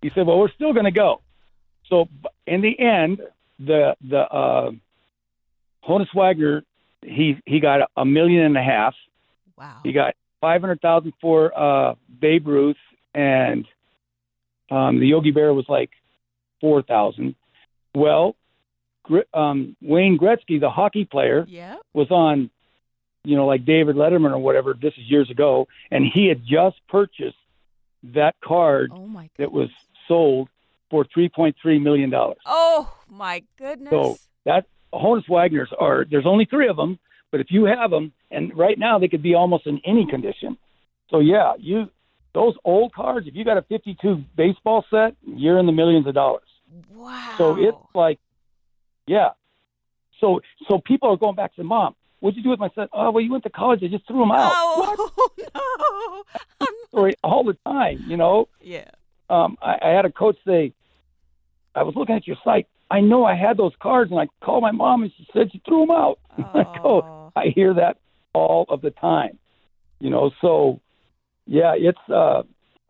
He 0.00 0.10
said, 0.14 0.26
"Well, 0.26 0.38
we're 0.38 0.52
still 0.52 0.72
going 0.72 0.86
to 0.86 0.90
go." 0.90 1.20
So 1.88 2.08
in 2.46 2.62
the 2.62 2.78
end, 2.78 3.20
the 3.58 3.96
the 4.00 4.20
uh, 4.20 4.70
Honus 5.86 6.08
Wagner 6.14 6.64
he 7.06 7.40
he 7.46 7.60
got 7.60 7.90
a 7.96 8.04
million 8.04 8.44
and 8.44 8.56
a 8.56 8.62
half. 8.62 8.94
Wow. 9.56 9.80
He 9.82 9.92
got 9.92 10.14
five 10.40 10.60
hundred 10.60 10.80
thousand 10.80 11.12
for 11.20 11.56
uh, 11.56 11.94
Babe 12.20 12.46
Ruth, 12.46 12.76
and 13.14 13.66
um, 14.70 15.00
the 15.00 15.06
Yogi 15.06 15.30
Bear 15.30 15.52
was 15.52 15.66
like 15.68 15.90
four 16.60 16.82
thousand. 16.82 17.34
Well, 17.94 18.36
um, 19.32 19.76
Wayne 19.82 20.18
Gretzky, 20.18 20.60
the 20.60 20.70
hockey 20.70 21.04
player, 21.04 21.44
Yeah. 21.48 21.76
was 21.92 22.10
on, 22.10 22.50
you 23.24 23.36
know, 23.36 23.46
like 23.46 23.64
David 23.64 23.96
Letterman 23.96 24.32
or 24.32 24.38
whatever. 24.38 24.74
This 24.74 24.92
is 24.98 25.10
years 25.10 25.30
ago, 25.30 25.66
and 25.90 26.04
he 26.12 26.26
had 26.26 26.42
just 26.44 26.76
purchased 26.88 27.36
that 28.14 28.34
card 28.44 28.90
Oh 28.94 29.22
that 29.38 29.50
was 29.50 29.70
sold 30.08 30.48
for 30.90 31.04
three 31.12 31.28
point 31.28 31.56
three 31.60 31.78
million 31.78 32.10
dollars. 32.10 32.38
Oh 32.46 32.92
my 33.08 33.42
goodness. 33.58 33.90
So 33.90 34.16
that 34.44 34.66
Honus 34.92 35.26
Wagners 35.28 35.68
are 35.78 36.04
there's 36.08 36.26
only 36.26 36.44
three 36.44 36.68
of 36.68 36.76
them, 36.76 36.98
but 37.30 37.40
if 37.40 37.46
you 37.50 37.64
have 37.64 37.90
them, 37.90 38.12
and 38.30 38.56
right 38.56 38.78
now 38.78 38.98
they 38.98 39.08
could 39.08 39.22
be 39.22 39.34
almost 39.34 39.66
in 39.66 39.80
any 39.86 40.06
condition. 40.06 40.58
So 41.10 41.20
yeah, 41.20 41.54
you 41.58 41.88
those 42.34 42.54
old 42.64 42.92
cards. 42.92 43.26
If 43.26 43.34
you 43.34 43.44
got 43.44 43.56
a 43.56 43.62
52 43.62 44.22
baseball 44.36 44.84
set, 44.90 45.16
you're 45.24 45.58
in 45.58 45.66
the 45.66 45.72
millions 45.72 46.06
of 46.06 46.14
dollars. 46.14 46.42
wow. 46.90 47.34
So 47.38 47.56
it's 47.56 47.78
like, 47.94 48.18
yeah. 49.06 49.30
So 50.20 50.40
so 50.68 50.78
people 50.78 51.10
are 51.10 51.16
going 51.16 51.34
back 51.34 51.54
to 51.56 51.64
mom. 51.64 51.94
What'd 52.20 52.36
you 52.36 52.42
do 52.42 52.50
with 52.50 52.60
my 52.60 52.70
son? 52.74 52.88
Oh 52.92 53.10
well, 53.10 53.22
you 53.22 53.30
went 53.30 53.44
to 53.44 53.50
college. 53.50 53.82
I 53.82 53.88
just 53.88 54.06
threw 54.06 54.22
him 54.22 54.30
out. 54.32 54.50
What? 54.78 55.10
Oh 55.56 56.24
no. 56.60 56.66
Story 56.88 57.14
all 57.22 57.44
the 57.44 57.56
time. 57.66 58.04
You 58.06 58.16
know. 58.16 58.48
yeah. 58.62 58.90
um, 59.30 59.56
I, 59.60 59.78
I 59.82 59.88
had 59.90 60.04
a 60.04 60.12
coach 60.12 60.36
say, 60.46 60.72
I 61.74 61.82
was 61.82 61.94
looking 61.96 62.14
at 62.14 62.26
your 62.26 62.36
site. 62.44 62.66
I 62.90 63.00
know 63.00 63.24
I 63.24 63.34
had 63.34 63.56
those 63.56 63.72
cards, 63.80 64.10
and 64.12 64.20
I 64.20 64.28
called 64.44 64.62
my 64.62 64.70
mom, 64.70 65.02
and 65.02 65.12
she 65.16 65.26
said 65.32 65.50
she 65.52 65.60
threw 65.66 65.80
them 65.80 65.90
out. 65.90 66.18
I 66.38 66.62
go, 66.82 67.02
Oh. 67.04 67.32
I 67.34 67.46
hear 67.54 67.74
that 67.74 67.98
all 68.32 68.64
of 68.68 68.80
the 68.80 68.90
time, 68.90 69.38
you 70.00 70.10
know. 70.10 70.30
So, 70.40 70.80
yeah, 71.46 71.74
it's. 71.76 71.98
Uh, 72.08 72.42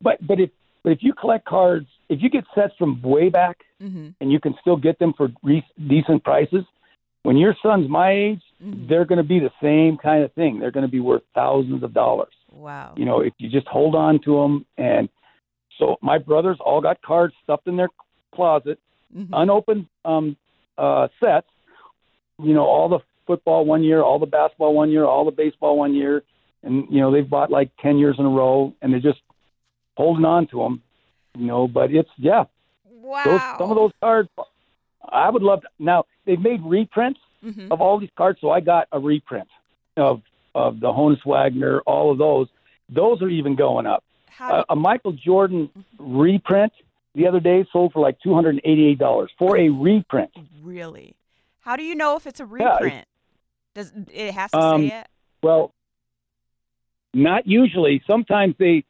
but 0.03 0.25
but 0.27 0.39
if 0.41 0.51
but 0.83 0.93
if 0.93 0.99
you 1.03 1.15
collect 1.15 1.47
cards, 1.47 1.87
if 2.09 2.23
you 2.23 2.29
get 2.31 2.45
sets 2.55 2.75
from 2.79 3.01
way 3.03 3.29
back, 3.29 3.59
Mm-hmm. 3.83 4.09
and 4.21 4.33
you 4.33 4.41
can 4.41 4.55
still 4.63 4.77
get 4.77 4.99
them 4.99 5.13
for 5.15 5.29
re- 5.43 5.67
decent 5.89 6.25
prices, 6.25 6.65
when 7.23 7.37
your 7.37 7.55
son's 7.63 7.89
my 7.89 8.11
age, 8.13 8.41
Mhm. 8.63 8.89
they're 8.89 9.05
going 9.05 9.19
to 9.19 9.23
be 9.29 9.39
the 9.41 9.53
same 9.61 9.99
kind 9.99 10.25
of 10.25 10.33
thing. 10.33 10.59
They're 10.59 10.71
going 10.71 10.87
to 10.87 10.91
be 10.91 11.01
worth 11.01 11.23
thousands 11.35 11.83
of 11.83 11.93
dollars 11.93 12.33
Wow. 12.51 12.93
you 12.97 13.05
know, 13.05 13.21
if 13.21 13.35
you 13.39 13.51
just 13.51 13.67
hold 13.67 13.95
on 13.95 14.21
to 14.21 14.37
them. 14.41 14.65
And 14.79 15.09
so 15.79 15.97
my 16.01 16.19
brothers 16.19 16.57
all 16.61 16.81
got 16.81 17.03
cards 17.03 17.35
stuffed 17.43 17.67
in 17.67 17.77
their 17.77 17.91
closet, 18.35 18.79
Mhm. 19.15 19.29
unopened 19.33 19.87
um, 20.05 20.37
uh, 20.79 21.09
sets. 21.23 21.49
You 22.43 22.55
know, 22.55 22.65
all 22.65 22.89
the 22.89 23.01
football 23.27 23.65
one 23.65 23.83
year, 23.83 24.03
all 24.03 24.19
the 24.19 24.27
basketball 24.27 24.73
one 24.75 24.91
year, 24.91 25.05
all 25.05 25.25
the 25.25 25.31
baseball 25.31 25.77
one 25.79 25.95
year, 25.95 26.23
and 26.63 26.87
you 26.91 27.01
know 27.01 27.11
they've 27.11 27.29
bought 27.29 27.51
like 27.51 27.71
ten 27.81 27.99
years 27.99 28.17
in 28.19 28.25
a 28.25 28.29
row, 28.31 28.73
and 28.81 28.93
they're 28.93 29.01
just 29.13 29.21
holding 29.97 30.25
on 30.25 30.47
to 30.49 30.59
them. 30.59 30.83
You 31.37 31.47
know, 31.47 31.66
but 31.68 31.93
it's 31.93 32.09
yeah, 32.16 32.45
wow. 32.91 33.24
those, 33.24 33.41
some 33.59 33.70
of 33.70 33.76
those 33.76 33.93
cards. 34.01 34.28
I 35.09 35.28
would 35.30 35.43
love 35.43 35.62
to. 35.62 35.68
Now 35.78 36.05
they've 36.24 36.41
made 36.41 36.62
reprints 36.64 37.20
Mhm. 37.45 37.70
of 37.70 37.80
all 37.80 37.99
these 37.99 38.11
cards, 38.16 38.39
so 38.41 38.51
I 38.51 38.61
got 38.61 38.89
a 38.93 38.99
reprint 38.99 39.49
of 39.97 40.22
of 40.55 40.78
the 40.80 40.87
Honus 40.93 41.24
Wagner, 41.26 41.80
all 41.80 42.11
of 42.12 42.18
those. 42.18 42.49
Those 42.89 43.20
are 43.22 43.28
even 43.28 43.57
going 43.57 43.87
up. 43.87 44.05
How 44.28 44.59
do, 44.59 44.64
A, 44.70 44.76
Michael 44.76 45.12
Jordan 45.12 45.68
reprint 45.99 46.72
the 47.14 47.26
other 47.26 47.41
day 47.41 47.66
sold 47.72 47.93
for 47.93 48.01
like 48.01 48.18
two 48.20 48.35
hundred 48.35 48.51
and 48.51 48.61
eighty-eight 48.64 48.99
dollars 48.99 49.30
for 49.39 49.57
a 49.59 49.68
reprint. 49.68 50.30
really? 50.62 51.14
How 51.61 51.76
do 51.76 51.82
you 51.82 51.95
know 51.95 52.16
if 52.16 52.26
it's 52.26 52.41
a 52.41 52.49
Yeah, 52.59 52.76
it- 52.76 52.82
reprint? 52.82 53.09
Does 53.74 53.93
it 54.12 54.32
has 54.35 54.51
to 54.53 54.59
Um, 54.59 54.89
say 54.89 55.01
it? 55.01 55.09
Well, 55.43 55.72
not 57.12 57.47
usually. 57.47 58.03
Sometimes 58.07 58.55
they, 58.59 58.85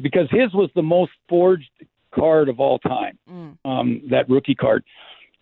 because 0.00 0.28
his 0.30 0.52
was 0.54 0.70
the 0.74 0.82
most 0.82 1.12
forged 1.28 1.70
card 2.14 2.48
of 2.48 2.60
all 2.60 2.78
time, 2.78 3.18
Mm. 3.30 3.56
um, 3.64 4.02
that 4.10 4.28
rookie 4.28 4.54
card. 4.54 4.84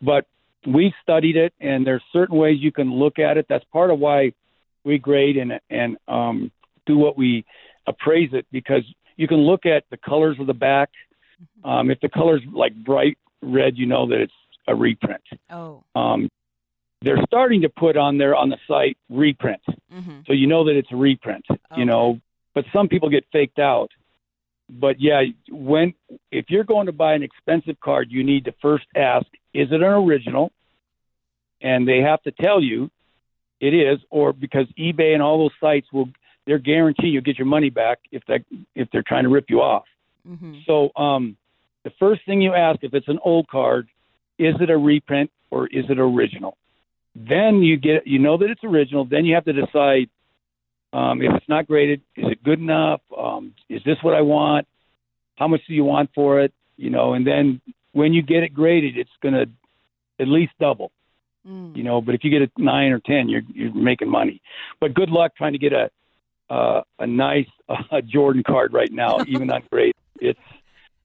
But 0.01 0.27
we 0.67 0.95
studied 1.03 1.37
it, 1.37 1.53
and 1.61 1.87
there's 1.87 2.03
certain 2.13 2.37
ways 2.37 2.59
you 2.61 2.73
can 2.73 2.93
look 2.93 3.19
at 3.19 3.37
it. 3.39 3.47
That's 3.49 3.65
part 3.73 3.91
of 3.91 3.99
why 3.99 4.33
we 4.85 4.99
grade 4.99 5.37
and 5.37 5.59
and 5.69 5.97
um, 6.09 6.51
do 6.87 6.97
what 6.97 7.17
we 7.17 7.45
appraise 7.87 8.31
it 8.33 8.47
because 8.53 8.83
you 9.17 9.27
can 9.29 9.39
look 9.39 9.67
at 9.67 9.85
the 9.91 9.97
colors 9.97 10.37
of 10.41 10.47
the 10.47 10.55
back. 10.55 10.91
Um, 11.65 11.91
if 11.91 12.01
the 12.01 12.09
color's 12.09 12.43
like 12.53 12.75
bright 12.75 13.17
red, 13.43 13.77
you 13.79 13.87
know 13.87 14.07
that 14.09 14.21
it's 14.21 14.33
a 14.69 14.75
reprint. 14.75 15.23
Oh. 15.51 15.83
Um, 15.95 16.29
they're 17.03 17.23
starting 17.27 17.63
to 17.63 17.69
put 17.71 17.97
on 17.97 18.19
there 18.19 18.37
on 18.37 18.51
the 18.51 18.59
site 18.69 18.97
reprint, 19.09 19.63
Mm-hmm. 19.93 20.21
so 20.27 20.33
you 20.35 20.47
know 20.47 20.65
that 20.65 20.77
it's 20.77 20.93
a 20.93 20.97
reprint. 20.97 21.45
Okay. 21.51 21.59
You 21.81 21.85
know, 21.87 22.21
but 22.55 22.65
some 22.73 22.89
people 22.89 23.09
get 23.09 23.25
faked 23.33 23.59
out. 23.59 23.91
But 24.71 25.01
yeah, 25.01 25.23
when 25.51 25.95
if 26.31 26.47
you're 26.49 26.65
going 26.65 26.87
to 26.87 26.93
buy 26.93 27.15
an 27.15 27.23
expensive 27.23 27.81
card, 27.81 28.09
you 28.11 28.23
need 28.23 28.45
to 28.45 28.55
first 28.63 28.87
ask, 28.95 29.27
is 29.53 29.69
it 29.71 29.75
an 29.75 29.83
original? 29.83 30.53
And 31.61 31.87
they 31.87 31.99
have 31.99 32.23
to 32.23 32.31
tell 32.31 32.63
you 32.63 32.91
it 33.61 33.75
is, 33.75 33.99
or 34.11 34.33
because 34.33 34.67
eBay 34.79 35.13
and 35.13 35.23
all 35.23 35.39
those 35.39 35.51
sites 35.61 35.87
will 35.93 36.09
they're 36.47 36.59
guaranteeing 36.59 37.13
you'll 37.13 37.23
get 37.23 37.39
your 37.39 37.47
money 37.47 37.71
back 37.71 37.99
if 38.11 38.23
that 38.27 38.45
if 38.75 38.89
they're 38.93 39.05
trying 39.07 39.25
to 39.25 39.29
rip 39.29 39.47
you 39.49 39.61
off. 39.61 39.85
Mm-hmm. 40.27 40.55
So 40.67 40.91
um, 40.97 41.37
the 41.85 41.91
first 41.99 42.23
thing 42.25 42.41
you 42.41 42.55
ask 42.55 42.83
if 42.83 42.95
it's 42.95 43.09
an 43.09 43.19
old 43.25 43.49
card, 43.49 43.89
is 44.39 44.55
it 44.61 44.71
a 44.71 44.77
reprint 44.77 45.31
or 45.51 45.67
is 45.67 45.85
it 45.89 45.99
original? 45.99 46.57
Then 47.15 47.63
you 47.63 47.77
get 47.77 48.07
you 48.07 48.19
know 48.19 48.39
that 48.39 48.51
it's 48.51 48.65
original. 48.65 49.05
Then 49.05 49.25
you 49.25 49.35
have 49.35 49.45
to 49.45 49.53
decide 49.53 50.09
um, 50.93 51.23
if 51.23 51.33
it's 51.35 51.49
not 51.49 51.67
graded, 51.67 52.03
is 52.17 52.27
it 52.31 52.43
good 52.43 52.59
enough? 52.59 53.01
Um, 53.17 53.55
is 53.69 53.83
this 53.85 53.99
what 54.03 54.15
I 54.15 54.23
want? 54.23 54.67
How 55.37 55.49
much 55.49 55.61
do 55.67 55.75
you 55.75 55.85
want 55.85 56.11
for 56.15 56.41
it? 56.41 56.53
You 56.77 56.91
know, 56.91 57.15
and 57.15 57.27
then 57.27 57.61
when 57.93 58.13
you 58.13 58.23
get 58.23 58.43
it 58.43 58.55
graded, 58.55 58.97
it's 58.97 59.11
going 59.23 59.35
to 59.35 59.47
at 60.21 60.29
least 60.29 60.53
double. 60.61 60.93
Mm. 61.47 61.77
You 61.77 61.83
know, 61.83 62.01
but 62.01 62.15
if 62.15 62.25
you 62.25 62.31
get 62.31 62.43
a 62.43 62.51
nine 62.63 62.93
or 62.93 63.01
ten, 63.01 63.29
you're 63.29 63.43
you're 63.53 63.75
making 63.75 64.11
money. 64.11 64.43
But 64.81 64.95
good 64.95 65.09
luck 65.09 65.35
trying 65.37 65.53
to 65.53 65.59
get 65.59 65.73
a 65.73 65.91
uh, 66.51 66.83
a 66.99 67.07
nice 67.07 67.47
uh, 67.69 68.01
Jordan 68.03 68.43
card 68.47 68.73
right 68.73 68.93
now, 68.93 69.19
even 69.27 69.51
ungraded. 69.51 69.95
It's 70.23 70.39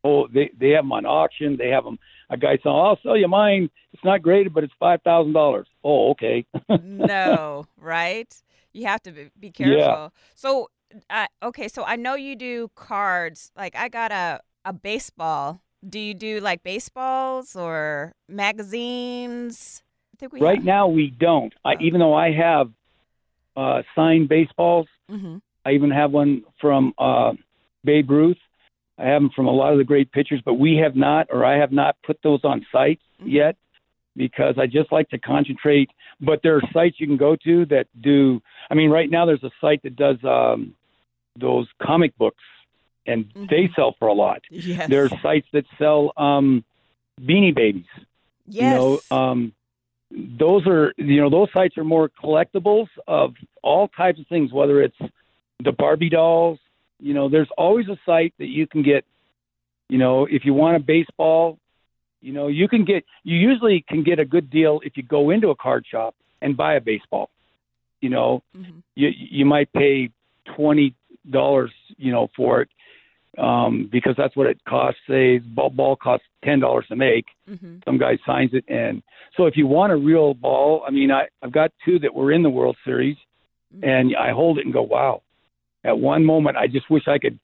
oh 0.03 0.27
they 0.27 0.51
they 0.59 0.71
have 0.71 0.83
them 0.83 0.91
on 0.91 1.05
auction. 1.05 1.55
They 1.55 1.69
have 1.69 1.85
them. 1.85 1.97
A 2.29 2.35
guy 2.35 2.57
saying, 2.61 2.75
"I'll 2.75 2.99
sell 3.01 3.15
you 3.15 3.29
mine. 3.29 3.69
It's 3.93 4.03
not 4.03 4.21
graded, 4.21 4.53
but 4.53 4.65
it's 4.65 4.73
five 4.77 5.01
thousand 5.03 5.31
dollars." 5.31 5.67
Oh, 5.85 6.11
okay. 6.11 6.45
no, 6.83 7.65
right? 7.79 8.27
You 8.75 8.87
have 8.87 9.01
to 9.03 9.11
be, 9.11 9.29
be 9.39 9.51
Yeah. 9.57 9.65
careful. 9.65 10.13
So, 10.35 10.69
uh, 11.09 11.27
okay, 11.41 11.67
so 11.69 11.83
I 11.85 11.95
know 11.95 12.15
you 12.15 12.35
do 12.35 12.69
cards. 12.75 13.51
Like 13.55 13.75
I 13.75 13.87
got 13.89 14.11
a 14.11 14.41
a 14.65 14.73
baseball. 14.73 15.61
Do 15.87 15.99
you 15.99 16.13
do 16.13 16.39
like 16.39 16.63
baseballs 16.63 17.55
or 17.55 18.13
magazines? 18.27 19.83
I 20.13 20.17
think 20.17 20.33
we 20.33 20.41
right 20.41 20.63
now, 20.63 20.87
we 20.87 21.09
don't. 21.09 21.53
I, 21.63 21.73
Oh. 21.75 21.77
even 21.81 21.99
though 21.99 22.13
I 22.15 22.31
have 22.31 22.71
uh, 23.55 23.81
signed 23.95 24.27
baseballs, 24.29 24.87
Mm-hmm. 25.09 25.37
I 25.65 25.71
even 25.73 25.91
have 25.91 26.11
one 26.11 26.43
from 26.59 26.93
uh, 26.97 27.33
Babe 27.83 28.09
Ruth. 28.09 28.37
I 28.97 29.05
have 29.05 29.21
them 29.21 29.29
from 29.35 29.45
a 29.47 29.51
lot 29.51 29.71
of 29.71 29.77
the 29.77 29.83
great 29.83 30.11
pitchers, 30.11 30.41
but 30.43 30.55
we 30.55 30.77
have 30.77 30.95
not, 30.95 31.27
or 31.31 31.45
I 31.45 31.57
have 31.57 31.71
not 31.71 31.95
put 32.03 32.17
those 32.23 32.41
on 32.43 32.65
sites 32.71 33.03
Mhm. 33.21 33.31
yet 33.31 33.55
because 34.15 34.55
I 34.57 34.67
just 34.67 34.91
like 34.91 35.09
to 35.09 35.17
concentrate. 35.17 35.89
But 36.21 36.41
there 36.43 36.55
are 36.55 36.61
sites 36.73 36.99
you 36.99 37.07
can 37.07 37.17
go 37.17 37.35
to 37.43 37.65
that 37.67 37.87
do. 38.01 38.41
I 38.69 38.73
mean, 38.73 38.89
right 38.89 39.09
now 39.09 39.25
there's 39.25 39.43
a 39.43 39.51
site 39.59 39.83
that 39.83 39.95
does 39.95 40.17
um, 40.23 40.73
those 41.37 41.67
comic 41.81 42.17
books, 42.17 42.43
and 43.05 43.25
they 43.35 43.67
Mhm. 43.67 43.75
sell 43.75 43.95
for 43.99 44.07
a 44.07 44.13
lot. 44.13 44.41
Yes. 44.49 44.89
There 44.89 45.03
are 45.05 45.09
sites 45.21 45.47
that 45.53 45.65
sell 45.77 46.13
um, 46.17 46.63
Beanie 47.21 47.53
Babies. 47.53 47.85
yes. 48.47 48.63
You 48.63 48.69
know, 48.69 48.99
um, 49.11 49.53
those 50.11 50.65
are 50.67 50.93
you 50.97 51.19
know 51.21 51.29
those 51.29 51.49
sites 51.53 51.77
are 51.77 51.83
more 51.83 52.09
collectibles 52.09 52.87
of 53.07 53.35
all 53.63 53.87
types 53.89 54.19
of 54.19 54.27
things, 54.27 54.51
whether 54.53 54.81
it's 54.81 54.97
the 55.63 55.71
Barbie 55.71 56.09
dolls. 56.09 56.59
You 57.01 57.13
know, 57.13 57.27
there's 57.27 57.49
always 57.57 57.87
a 57.89 57.97
site 58.05 58.33
that 58.39 58.47
you 58.47 58.65
can 58.67 58.81
get. 58.83 59.03
You 59.89 59.97
know, 59.97 60.25
if 60.25 60.45
you 60.45 60.53
want 60.53 60.77
a 60.77 60.79
baseball, 60.79 61.59
you 62.25 62.33
know, 62.37 62.47
you 62.47 62.67
can 62.67 62.83
get. 62.91 63.01
You 63.23 63.37
usually 63.37 63.77
can 63.87 64.01
get 64.03 64.17
a 64.19 64.25
good 64.35 64.49
deal 64.49 64.73
if 64.87 64.97
you 64.97 65.03
go 65.17 65.29
into 65.29 65.49
a 65.49 65.55
card 65.55 65.83
shop 65.93 66.13
and 66.41 66.57
buy 66.57 66.73
a 66.75 66.81
baseball. 66.81 67.29
You 68.01 68.09
know, 68.15 68.29
Mhm. 68.57 68.81
you 68.95 69.09
you 69.37 69.45
might 69.45 69.71
pay 69.73 70.09
twenty 70.55 70.87
dollars, 71.37 71.71
you 71.97 72.11
know, 72.11 72.25
for 72.37 72.61
it 72.63 72.69
um, 73.37 73.87
because 73.91 74.15
that's 74.17 74.35
what 74.35 74.47
it 74.47 74.57
costs. 74.65 74.99
Say 75.07 75.39
ball, 75.39 75.69
ball 75.69 75.95
costs 75.95 76.27
ten 76.43 76.59
dollars 76.59 76.85
to 76.87 76.95
make 76.95 77.25
Mhm. 77.49 77.83
some 77.85 77.97
guy 77.97 78.17
signs 78.25 78.53
it 78.53 78.63
and 78.67 79.03
so 79.35 79.45
if 79.45 79.55
you 79.57 79.67
want 79.67 79.91
a 79.91 79.95
real 80.11 80.33
ball 80.33 80.83
i 80.87 80.89
mean 80.97 81.11
i 81.11 81.23
i've 81.43 81.51
got 81.51 81.71
two 81.85 81.97
that 81.99 82.13
were 82.19 82.31
in 82.31 82.41
the 82.41 82.49
world 82.49 82.75
series 82.85 83.17
and 83.83 84.15
i 84.15 84.29
hold 84.31 84.57
it 84.59 84.65
and 84.65 84.73
go 84.73 84.81
wow 84.95 85.21
at 85.83 85.95
one 86.11 86.23
moment 86.33 86.55
i 86.57 86.65
just 86.67 86.87
wish 86.89 87.07
i 87.07 87.17
could 87.23 87.37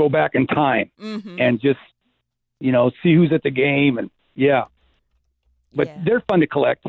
go 0.00 0.08
back 0.08 0.32
in 0.34 0.46
time 0.46 0.88
Mhm. 1.00 1.40
and 1.42 1.60
just 1.60 1.80
you 2.60 2.72
know 2.72 2.90
see 3.02 3.14
who's 3.14 3.32
at 3.32 3.42
the 3.42 3.50
game 3.50 3.98
and 3.98 4.10
yeah 4.34 4.64
but 5.74 5.88
Yeah. 5.88 6.02
they're 6.04 6.20
fun 6.20 6.40
to 6.40 6.46
collect 6.46 6.86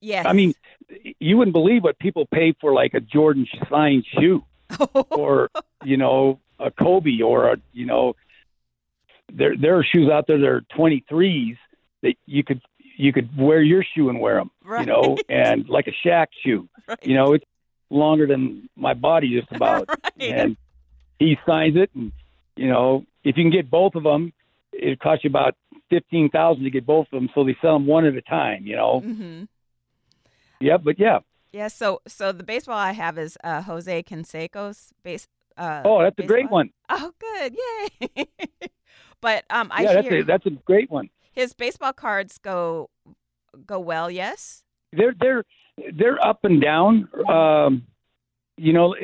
yes. 0.00 0.26
i 0.26 0.32
mean 0.32 0.54
you 1.18 1.36
wouldn't 1.36 1.52
believe 1.54 1.82
what 1.84 1.98
people 1.98 2.26
pay 2.26 2.52
for 2.60 2.72
like 2.72 2.94
a 2.94 3.00
jordan 3.00 3.46
signed 3.68 4.04
shoe 4.06 4.44
or 5.10 5.50
you 5.84 5.96
know 5.96 6.40
a 6.58 6.70
Kobe 6.70 7.20
or 7.22 7.52
a 7.52 7.56
you 7.72 7.86
know 7.86 8.16
there 9.32 9.56
there 9.56 9.78
are 9.78 9.84
shoes 9.84 10.10
out 10.10 10.26
there 10.26 10.38
that 10.38 10.46
are 10.46 10.62
23s 10.76 11.56
that 12.02 12.14
you 12.26 12.42
could 12.42 12.60
you 12.96 13.12
could 13.12 13.36
wear 13.36 13.60
your 13.60 13.84
shoe 13.84 14.08
and 14.08 14.20
wear 14.20 14.36
them 14.36 14.50
right. 14.64 14.80
you 14.80 14.86
know 14.86 15.18
and 15.28 15.68
like 15.68 15.86
a 15.86 15.92
Shaq 16.06 16.28
shoe 16.42 16.68
right. 16.88 16.98
you 17.02 17.14
know 17.14 17.34
it's 17.34 17.44
longer 17.90 18.26
than 18.26 18.68
my 18.76 18.94
body 18.94 19.38
just 19.38 19.50
about 19.54 19.88
right. 19.88 20.12
and 20.20 20.56
he 21.18 21.38
signs 21.46 21.76
it 21.76 21.90
and 21.94 22.12
you 22.56 22.68
know 22.68 23.04
if 23.22 23.36
you 23.36 23.44
can 23.44 23.50
get 23.50 23.70
both 23.70 23.94
of 23.94 24.02
them 24.02 24.32
it 24.78 25.00
costs 25.00 25.24
you 25.24 25.30
about 25.30 25.54
15,000 25.90 26.64
to 26.64 26.70
get 26.70 26.84
both 26.86 27.06
of 27.12 27.20
them 27.20 27.28
so 27.34 27.44
they 27.44 27.56
sell 27.60 27.74
them 27.74 27.86
one 27.86 28.04
at 28.04 28.14
a 28.14 28.22
time 28.22 28.66
you 28.66 28.76
know 28.76 29.00
hmm 29.00 29.44
yeah 30.60 30.76
but 30.76 30.98
yeah 30.98 31.18
Yeah. 31.52 31.68
So, 31.68 32.00
so 32.06 32.32
the 32.32 32.42
baseball 32.44 32.76
I 32.76 32.92
have 32.92 33.16
is 33.18 33.38
uh, 33.44 33.62
Jose 33.62 34.02
Canseco's 34.02 34.92
base. 35.02 35.26
Uh, 35.56 35.82
oh 35.84 36.02
that's 36.02 36.18
a 36.18 36.26
great 36.26 36.50
one. 36.50 36.70
Oh, 36.88 37.12
good. 37.18 37.56
Yay. 37.62 38.26
but 39.20 39.44
um, 39.50 39.68
I 39.72 39.82
yeah 39.82 39.92
that's 39.94 40.08
a 40.08 40.22
that's 40.22 40.46
a 40.46 40.50
great 40.50 40.90
one 40.90 41.08
his 41.36 41.52
baseball 41.52 41.92
cards 41.92 42.38
go 42.38 42.90
go 43.66 43.78
well. 43.78 44.10
Yes. 44.10 44.64
they're 44.92 45.14
they're 45.20 45.44
they're 45.98 46.26
up 46.26 46.40
and 46.44 46.60
down. 46.60 47.08
Um, 47.28 47.86
you 48.56 48.72
know, 48.72 48.94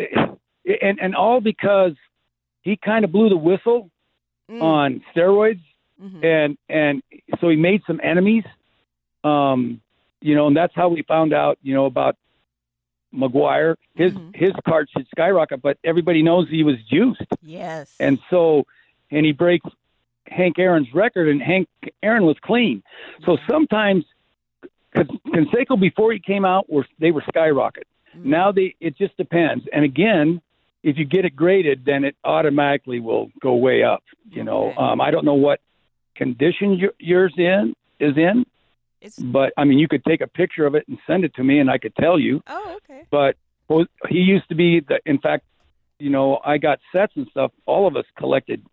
and 0.64 0.99
and 1.01 1.14
all 1.14 1.41
because 1.41 1.93
he 2.62 2.79
kind 2.83 3.05
of 3.05 3.12
blew 3.12 3.29
the 3.29 3.37
whistle 3.37 3.91
Mm. 4.51 4.61
on 4.62 5.05
steroids, 5.14 5.61
Mhm. 6.03 6.24
and 6.24 6.59
and 6.68 7.03
so 7.40 7.49
he 7.49 7.57
made 7.57 7.82
some 7.86 8.01
enemies. 8.03 8.45
Um, 9.24 9.80
you 10.20 10.34
know, 10.34 10.47
and 10.49 10.57
that's 10.57 10.74
how 10.74 10.88
we 10.88 11.03
found 11.03 11.32
out. 11.32 11.59
You 11.62 11.74
know 11.74 11.86
about 11.86 12.16
McGwire. 13.14 13.76
His 13.95 14.12
Mhm. 14.12 14.34
his 14.36 14.53
card 14.66 14.88
should 14.90 15.07
skyrocket, 15.09 15.62
but 15.62 15.78
everybody 15.84 16.22
knows 16.22 16.49
he 16.49 16.64
was 16.64 16.76
juiced, 16.84 17.22
Yes. 17.43 17.97
and 18.01 18.18
so 18.30 18.66
and 19.11 19.24
he 19.24 19.32
breaks 19.32 19.66
Hank 20.26 20.59
Aaron's 20.59 20.93
record, 20.95 21.28
and 21.28 21.40
Hank 21.43 21.68
Aaron 22.03 22.24
was 22.24 22.38
clean. 22.40 22.82
So 23.24 23.38
sometimes 23.49 24.05
Canseco 24.95 25.78
before 25.80 26.12
he 26.12 26.18
came 26.18 26.45
out 26.45 26.68
were 26.70 26.86
they 26.99 27.11
were 27.12 27.22
skyrocket. 27.28 27.86
Mm. 28.16 28.24
Now 28.26 28.53
they 28.53 28.74
it 28.80 28.97
just 28.97 29.16
depends. 29.16 29.66
And 29.72 29.84
again, 29.84 30.40
if 30.83 30.99
you 30.99 31.05
get 31.05 31.24
it 31.24 31.37
graded, 31.37 31.85
then 31.85 32.05
it 32.05 32.16
automatically 32.24 33.01
will 33.01 33.30
go 33.41 33.55
way 33.55 33.83
up. 33.83 34.03
You 34.30 34.45
know, 34.45 34.72
um, 34.74 35.01
I 35.01 35.11
don't 35.11 35.24
know 35.24 35.35
what 35.35 35.61
condition 36.16 36.74
your, 36.74 36.93
yours 36.99 37.35
in 37.37 37.74
is 38.01 38.16
in, 38.16 38.45
It's 39.01 39.18
but 39.18 39.53
I 39.57 39.64
mean 39.64 39.78
you 39.78 39.89
could 39.89 40.05
take 40.05 40.20
a 40.20 40.26
picture 40.26 40.66
of 40.66 40.74
it 40.74 40.85
and 40.89 40.99
send 41.07 41.24
it 41.24 41.35
to 41.37 41.45
me, 41.45 41.59
and 41.61 41.70
I 41.70 41.78
could 41.78 41.95
tell 41.97 42.18
you. 42.18 42.43
oh 42.47 42.78
okay. 42.78 43.03
But 43.11 43.37
well, 43.68 43.87
he 44.09 44.18
used 44.18 44.49
to 44.49 44.55
be 44.55 44.80
the. 44.80 45.01
In 45.07 45.18
fact, 45.18 45.45
you 45.99 46.11
know, 46.11 46.41
I 46.45 46.59
got 46.59 46.80
sets 46.93 47.12
and 47.16 47.26
stuff. 47.30 47.53
All 47.66 47.87
of 47.87 47.97
us 47.97 48.05
collected. 48.18 48.64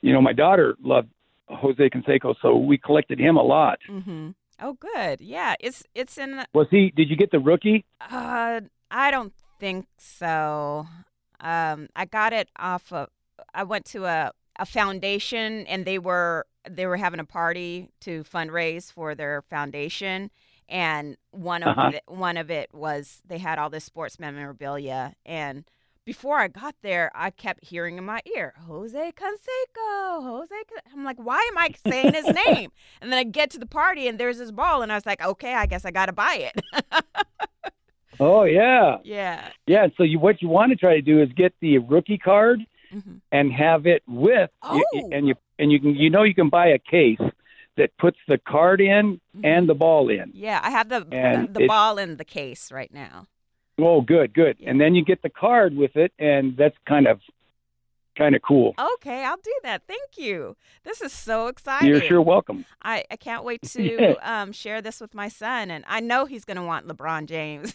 You 0.00 0.12
know, 0.12 0.20
my 0.20 0.32
daughter 0.32 0.74
loved 0.82 1.08
Jose 1.48 1.90
Canseco, 1.90 2.34
so 2.42 2.56
we 2.56 2.78
collected 2.78 3.20
him 3.20 3.36
a 3.36 3.42
lot. 3.42 3.78
Mm-hmm. 3.88 4.30
Oh, 4.60 4.72
good. 4.74 5.20
Yeah. 5.20 5.54
It's 5.60 5.84
it's 5.94 6.18
in. 6.18 6.44
Was 6.54 6.68
he? 6.70 6.92
Did 6.96 7.10
you 7.10 7.16
get 7.16 7.30
the 7.30 7.38
rookie? 7.38 7.84
Uh, 8.00 8.62
I 8.90 9.10
don't 9.10 9.32
think 9.60 9.86
so. 9.98 10.86
Um, 11.42 11.88
I 11.96 12.06
got 12.06 12.32
it 12.32 12.48
off 12.58 12.92
of. 12.92 13.08
I 13.54 13.64
went 13.64 13.84
to 13.86 14.06
a 14.06 14.32
a 14.58 14.66
foundation, 14.66 15.66
and 15.66 15.84
they 15.84 15.98
were 15.98 16.46
they 16.70 16.86
were 16.86 16.96
having 16.98 17.20
a 17.20 17.24
party 17.24 17.90
to 18.02 18.24
fundraise 18.24 18.92
for 18.92 19.14
their 19.14 19.42
foundation, 19.42 20.30
and 20.68 21.16
one 21.32 21.62
of 21.62 21.76
Uh-huh. 21.76 21.92
the, 21.92 22.02
one 22.06 22.36
of 22.38 22.50
it 22.50 22.70
was 22.74 23.20
they 23.26 23.38
had 23.38 23.58
all 23.58 23.70
this 23.70 23.84
sports 23.84 24.18
memorabilia, 24.20 25.14
and 25.26 25.64
before 26.04 26.38
I 26.38 26.48
got 26.48 26.74
there, 26.82 27.12
I 27.14 27.30
kept 27.30 27.64
hearing 27.64 27.96
in 27.98 28.04
my 28.04 28.20
ear, 28.36 28.54
Jose 28.66 29.12
Canseco, 29.12 30.22
Jose. 30.24 30.54
I'm 30.92 31.04
like, 31.04 31.16
why 31.18 31.38
am 31.50 31.58
I 31.58 31.72
saying 31.88 32.14
his 32.14 32.30
name? 32.30 32.72
And 33.00 33.12
then 33.12 33.18
I 33.18 33.24
get 33.24 33.50
to 33.50 33.58
the 33.58 33.66
party 33.66 34.08
and 34.08 34.18
there's 34.18 34.38
this 34.38 34.50
ball, 34.52 34.82
and 34.82 34.92
I 34.92 34.96
was 34.96 35.06
like, 35.06 35.24
okay, 35.24 35.54
I 35.54 35.66
guess 35.66 35.84
I 35.84 35.90
got 35.92 36.06
to 36.06 36.12
buy 36.12 36.50
it. 36.54 36.60
oh 38.20 38.44
yeah, 38.44 38.98
yeah, 39.04 39.48
yeah. 39.66 39.88
So 39.96 40.02
you, 40.02 40.18
what 40.18 40.42
you 40.42 40.48
want 40.48 40.70
to 40.70 40.76
try 40.76 40.94
to 40.94 41.02
do 41.02 41.20
is 41.20 41.28
get 41.32 41.54
the 41.60 41.78
rookie 41.78 42.18
card 42.18 42.60
mm-hmm. 42.92 43.16
and 43.30 43.52
have 43.52 43.86
it 43.86 44.02
with, 44.06 44.50
oh. 44.62 44.82
and 45.12 45.26
you 45.28 45.34
and 45.58 45.72
you 45.72 45.80
can 45.80 45.94
you 45.94 46.10
know 46.10 46.22
you 46.22 46.34
can 46.34 46.48
buy 46.48 46.68
a 46.68 46.78
case 46.78 47.20
that 47.76 47.96
puts 47.98 48.18
the 48.28 48.38
card 48.38 48.80
in 48.80 49.14
mm-hmm. 49.14 49.44
and 49.44 49.68
the 49.68 49.74
ball 49.74 50.08
in. 50.08 50.30
Yeah, 50.34 50.60
I 50.62 50.70
have 50.70 50.88
the 50.88 51.06
and 51.10 51.52
the 51.54 51.66
ball 51.66 51.98
in 51.98 52.16
the 52.16 52.24
case 52.24 52.70
right 52.70 52.92
now. 52.92 53.26
Oh, 53.78 54.00
good, 54.02 54.34
good. 54.34 54.56
Yeah. 54.58 54.70
And 54.70 54.80
then 54.80 54.94
you 54.94 55.04
get 55.04 55.22
the 55.22 55.30
card 55.30 55.74
with 55.74 55.96
it, 55.96 56.12
and 56.18 56.56
that's 56.56 56.76
kind 56.86 57.06
of 57.06 57.20
kind 58.16 58.34
of 58.34 58.42
cool. 58.42 58.74
Okay, 58.78 59.24
I'll 59.24 59.36
do 59.36 59.54
that. 59.62 59.82
Thank 59.86 60.16
you. 60.16 60.56
This 60.84 61.00
is 61.00 61.12
so 61.12 61.46
exciting. 61.46 61.88
You're 61.88 62.00
sure 62.00 62.20
welcome. 62.20 62.64
I, 62.82 63.04
I 63.10 63.16
can't 63.16 63.44
wait 63.44 63.62
to 63.72 64.16
um, 64.22 64.52
share 64.52 64.82
this 64.82 65.00
with 65.00 65.14
my 65.14 65.28
son, 65.28 65.70
and 65.70 65.84
I 65.88 66.00
know 66.00 66.24
he's 66.24 66.44
going 66.44 66.56
to 66.56 66.62
want 66.62 66.86
LeBron 66.86 67.26
James. 67.26 67.74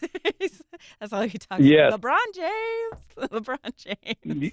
That's 0.99 1.13
all 1.13 1.21
he 1.23 1.38
talks 1.38 1.63
yes. 1.63 1.93
about. 1.93 2.01
LeBron 2.01 2.35
James. 2.35 3.29
LeBron 3.31 3.97
James. 4.25 4.51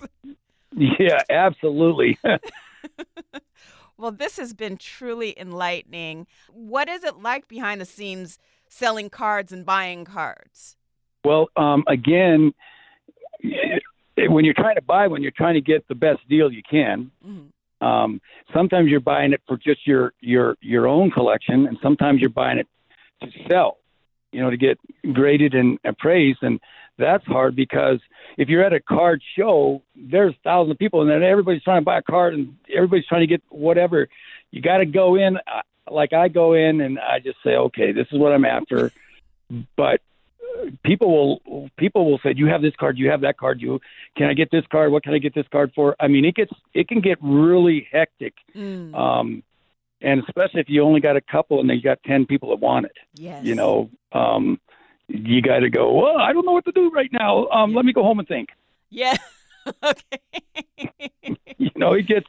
yeah, 0.99 1.22
absolutely. 1.30 2.18
well, 3.97 4.12
this 4.12 4.37
has 4.37 4.55
been 4.55 4.76
truly 4.76 5.39
enlightening. 5.39 6.26
What 6.51 6.89
is 6.89 7.05
it 7.05 7.16
like 7.18 7.49
behind 7.49 7.80
the 7.80 7.87
scenes 7.87 8.39
selling 8.68 9.11
cards 9.11 9.53
and 9.53 9.64
buying 9.64 10.05
cards? 10.05 10.76
Well, 11.24 11.49
um, 11.57 11.85
again, 11.87 12.53
when 14.17 14.45
you're 14.45 14.55
trying 14.55 14.77
to 14.77 14.83
buy 14.83 15.07
one, 15.09 15.23
you're 15.23 15.33
trying 15.33 15.55
to 15.55 15.61
get 15.61 15.87
the 15.89 15.95
best 15.95 16.27
deal 16.29 16.53
you 16.53 16.62
can. 16.69 17.11
Mm-hmm. 17.27 17.87
Um, 17.87 18.21
sometimes 18.53 18.89
you're 18.89 19.01
buying 19.01 19.33
it 19.33 19.43
for 19.47 19.57
just 19.57 19.87
your 19.87 20.12
your 20.21 20.57
your 20.61 20.87
own 20.87 21.11
collection, 21.11 21.67
and 21.67 21.77
sometimes 21.83 22.21
you're 22.21 22.31
buying 22.31 22.59
it 22.59 22.69
to 23.23 23.29
sell. 23.49 23.79
You 24.33 24.43
know, 24.43 24.51
to 24.51 24.57
get 24.57 24.79
graded 25.12 25.55
and 25.55 25.79
appraised, 25.85 26.43
and 26.43 26.61
that's 26.99 27.25
hard 27.25 27.55
because 27.55 28.01
if 28.37 28.49
you're 28.49 28.65
at 28.65 28.73
a 28.73 28.81
card 28.81 29.23
show, 29.37 29.83
there's 29.95 30.35
thousands 30.43 30.73
of 30.73 30.79
people, 30.79 31.03
and 31.03 31.11
then 31.11 31.23
everybody's 31.23 31.62
trying 31.62 31.81
to 31.81 31.85
buy 31.85 31.99
a 31.99 32.03
card, 32.03 32.35
and 32.35 32.57
everybody's 32.75 33.07
trying 33.07 33.21
to 33.21 33.27
get 33.27 33.43
whatever. 33.49 34.09
You 34.51 34.61
got 34.61 34.79
to 34.79 34.87
go 34.87 35.17
in, 35.17 35.37
uh, 35.37 35.62
like 35.91 36.12
I 36.12 36.29
go 36.29 36.55
in, 36.55 36.81
and 36.81 36.99
I 36.99 37.19
just 37.21 37.39
say, 37.45 37.57
okay, 37.57 37.93
this 37.93 38.07
is 38.11 38.19
what 38.19 38.33
I'm 38.33 38.45
after. 38.45 38.93
But 39.77 40.01
people 40.85 41.41
will 41.47 41.71
people 41.77 42.11
will 42.11 42.19
say, 42.23 42.35
"You 42.37 42.47
have 42.47 42.63
this 42.63 42.75
card, 42.79 42.99
you 42.99 43.11
have 43.11 43.23
that 43.23 43.37
card. 43.37 43.61
You 43.61 43.81
can 44.17 44.29
I 44.29 44.35
get 44.35 44.51
this 44.51 44.65
card? 44.71 44.93
What 44.93 45.03
can 45.03 45.15
I 45.15 45.19
get 45.19 45.35
this 45.35 45.47
card 45.51 45.73
for?" 45.75 45.97
I 46.01 46.09
mean, 46.09 46.25
it 46.25 46.35
gets 46.35 46.53
it 46.73 46.89
can 46.89 47.01
get 47.01 47.19
really 47.21 47.87
hectic, 47.91 48.35
mm. 48.55 48.95
um, 48.95 49.43
and 50.01 50.23
especially 50.27 50.61
if 50.61 50.69
you 50.69 50.83
only 50.83 51.01
got 51.01 51.17
a 51.17 51.21
couple 51.21 51.61
and 51.61 51.69
then 51.69 51.77
you 51.77 51.83
got 51.83 52.03
ten 52.05 52.27
people 52.27 52.51
that 52.51 52.61
want 52.61 52.87
it. 52.87 52.97
Yes. 53.15 53.45
You 53.45 53.55
know, 53.55 53.91
um, 54.13 54.61
you 55.09 55.43
got 55.43 55.61
to 55.61 55.71
go. 55.71 55.93
Well, 55.93 56.19
I 56.19 56.33
don't 56.33 56.47
know 56.47 56.53
what 56.53 56.65
to 56.67 56.73
do 56.73 56.91
right 56.91 57.11
now. 57.13 57.47
Um, 57.49 57.75
let 57.75 57.85
me 57.85 57.93
go 57.93 58.03
home 58.03 58.19
and 58.19 58.29
think. 58.29 58.51
Yeah. 58.91 59.17
okay. 59.83 60.19
you 61.59 61.71
know, 61.77 61.93
it 61.93 62.07
gets. 62.07 62.27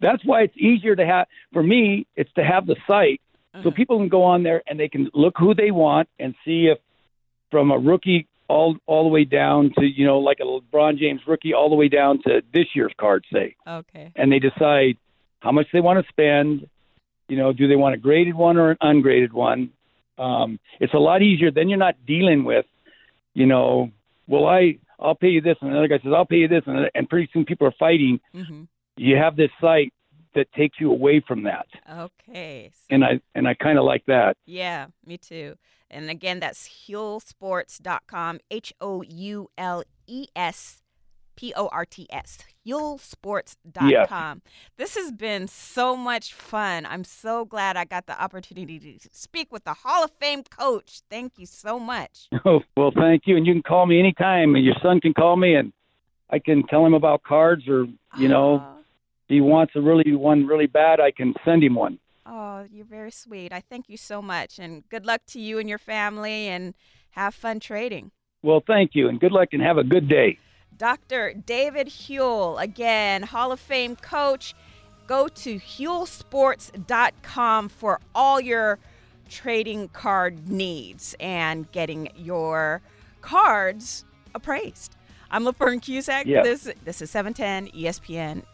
That's 0.00 0.24
why 0.24 0.42
it's 0.42 0.56
easier 0.56 0.96
to 0.96 1.06
have. 1.06 1.26
For 1.52 1.62
me, 1.62 2.06
it's 2.16 2.32
to 2.34 2.44
have 2.44 2.66
the 2.66 2.76
site 2.86 3.20
so 3.62 3.68
uh-huh. 3.68 3.76
people 3.76 3.98
can 3.98 4.08
go 4.08 4.24
on 4.24 4.42
there 4.42 4.62
and 4.66 4.78
they 4.80 4.88
can 4.88 5.10
look 5.14 5.34
who 5.38 5.54
they 5.54 5.70
want 5.70 6.08
and 6.18 6.34
see 6.44 6.66
if 6.66 6.78
from 7.54 7.70
a 7.70 7.78
rookie 7.78 8.26
all 8.48 8.76
all 8.86 9.04
the 9.04 9.08
way 9.08 9.22
down 9.22 9.70
to 9.78 9.84
you 9.86 10.04
know 10.04 10.18
like 10.18 10.38
a 10.40 10.42
LeBron 10.42 10.98
James 10.98 11.20
rookie 11.24 11.54
all 11.54 11.68
the 11.68 11.76
way 11.76 11.86
down 11.86 12.20
to 12.24 12.42
this 12.52 12.66
year's 12.74 12.92
card 12.98 13.24
say. 13.32 13.54
Okay. 13.64 14.10
And 14.16 14.32
they 14.32 14.40
decide 14.40 14.96
how 15.38 15.52
much 15.52 15.68
they 15.72 15.80
want 15.80 16.04
to 16.04 16.08
spend. 16.10 16.68
You 17.28 17.36
know, 17.36 17.52
do 17.52 17.68
they 17.68 17.76
want 17.76 17.94
a 17.94 17.98
graded 17.98 18.34
one 18.34 18.56
or 18.56 18.72
an 18.72 18.76
ungraded 18.80 19.32
one? 19.32 19.70
Um, 20.18 20.58
it's 20.80 20.94
a 20.94 20.98
lot 20.98 21.22
easier. 21.22 21.52
Then 21.52 21.68
you're 21.68 21.78
not 21.78 21.94
dealing 22.04 22.42
with, 22.42 22.66
you 23.34 23.46
know, 23.46 23.92
well 24.26 24.46
I 24.46 24.78
I'll 24.98 25.14
pay 25.14 25.28
you 25.28 25.40
this, 25.40 25.56
and 25.60 25.70
another 25.70 25.86
guy 25.86 26.00
says 26.02 26.12
I'll 26.12 26.26
pay 26.26 26.38
you 26.38 26.48
this, 26.48 26.64
and 26.66 26.90
and 26.92 27.08
pretty 27.08 27.30
soon 27.32 27.44
people 27.44 27.68
are 27.68 27.74
fighting. 27.78 28.18
Mm-hmm. 28.34 28.62
You 28.96 29.16
have 29.16 29.36
this 29.36 29.50
site 29.60 29.92
that 30.34 30.52
takes 30.52 30.80
you 30.80 30.90
away 30.90 31.22
from 31.26 31.42
that. 31.44 31.66
Okay. 31.90 32.70
So, 32.72 32.94
and 32.94 33.04
I 33.04 33.20
and 33.34 33.48
I 33.48 33.54
kind 33.54 33.78
of 33.78 33.84
like 33.84 34.04
that. 34.06 34.36
Yeah, 34.46 34.86
me 35.06 35.18
too. 35.18 35.56
And 35.90 36.10
again, 36.10 36.40
that's 36.40 36.68
HouleSports.com, 36.88 38.40
H 38.50 38.72
O 38.80 39.02
U 39.02 39.48
L 39.56 39.84
E 40.06 40.26
S 40.34 40.82
P 41.36 41.52
O 41.56 41.68
R 41.68 41.84
T 41.84 42.06
S, 42.10 42.38
HouleSports.com. 42.66 43.90
Yes. 43.90 44.08
This 44.76 44.96
has 44.96 45.12
been 45.12 45.48
so 45.48 45.96
much 45.96 46.32
fun. 46.32 46.86
I'm 46.86 47.04
so 47.04 47.44
glad 47.44 47.76
I 47.76 47.84
got 47.84 48.06
the 48.06 48.20
opportunity 48.20 48.78
to 48.78 49.08
speak 49.12 49.52
with 49.52 49.64
the 49.64 49.74
Hall 49.74 50.04
of 50.04 50.10
Fame 50.20 50.42
coach. 50.44 51.00
Thank 51.10 51.38
you 51.38 51.46
so 51.46 51.78
much. 51.78 52.28
Oh, 52.46 52.60
well, 52.76 52.92
thank 52.94 53.22
you. 53.24 53.38
And 53.38 53.46
you 53.46 53.54
can 53.54 53.62
call 53.62 53.86
me 53.86 53.98
anytime. 53.98 54.54
And 54.54 54.62
your 54.62 54.74
son 54.82 55.00
can 55.00 55.14
call 55.14 55.36
me 55.36 55.54
and 55.54 55.72
I 56.28 56.38
can 56.38 56.62
tell 56.66 56.84
him 56.84 56.92
about 56.92 57.22
cards 57.22 57.66
or, 57.66 57.86
you 58.18 58.28
know, 58.28 58.56
uh, 58.56 58.73
he 59.28 59.40
wants 59.40 59.74
a 59.76 59.80
really 59.80 60.14
one 60.14 60.46
really 60.46 60.66
bad, 60.66 61.00
I 61.00 61.10
can 61.10 61.34
send 61.44 61.64
him 61.64 61.74
one. 61.74 61.98
Oh, 62.26 62.66
you're 62.72 62.86
very 62.86 63.10
sweet. 63.10 63.52
I 63.52 63.60
thank 63.60 63.88
you 63.88 63.96
so 63.96 64.22
much. 64.22 64.58
And 64.58 64.88
good 64.88 65.04
luck 65.04 65.22
to 65.28 65.40
you 65.40 65.58
and 65.58 65.68
your 65.68 65.78
family 65.78 66.48
and 66.48 66.74
have 67.10 67.34
fun 67.34 67.60
trading. 67.60 68.10
Well, 68.42 68.62
thank 68.66 68.94
you 68.94 69.08
and 69.08 69.20
good 69.20 69.32
luck 69.32 69.48
and 69.52 69.62
have 69.62 69.78
a 69.78 69.84
good 69.84 70.08
day. 70.08 70.38
Dr. 70.76 71.34
David 71.34 71.88
Houle, 71.88 72.58
again, 72.58 73.22
Hall 73.22 73.52
of 73.52 73.60
Fame 73.60 73.96
coach. 73.96 74.54
Go 75.06 75.28
to 75.28 75.56
HouleSports.com 75.56 77.68
for 77.68 78.00
all 78.14 78.40
your 78.40 78.78
trading 79.28 79.88
card 79.88 80.48
needs 80.48 81.14
and 81.20 81.70
getting 81.72 82.08
your 82.16 82.80
cards 83.20 84.06
appraised. 84.34 84.96
I'm 85.30 85.44
LaFern 85.44 85.82
Cusack. 85.82 86.26
Yes. 86.26 86.44
This, 86.44 86.74
this 86.84 87.02
is 87.02 87.10
710 87.10 87.68
ESPN 87.78 88.44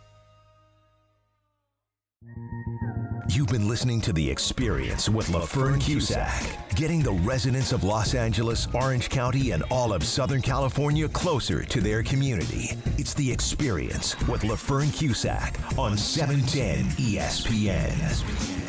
You've 3.28 3.48
been 3.48 3.68
listening 3.68 4.00
to 4.02 4.12
The 4.12 4.28
Experience 4.28 5.08
with 5.08 5.28
LaFern 5.28 5.80
Cusack, 5.80 6.42
getting 6.74 7.00
the 7.00 7.12
residents 7.12 7.70
of 7.72 7.84
Los 7.84 8.14
Angeles, 8.14 8.66
Orange 8.74 9.08
County, 9.08 9.52
and 9.52 9.62
all 9.70 9.92
of 9.92 10.04
Southern 10.04 10.42
California 10.42 11.08
closer 11.08 11.62
to 11.62 11.80
their 11.80 12.02
community. 12.02 12.70
It's 12.98 13.14
The 13.14 13.30
Experience 13.30 14.18
with 14.26 14.42
LaFern 14.42 14.92
Cusack 14.92 15.54
on 15.78 15.96
710 15.96 16.86
ESPN. 16.96 18.60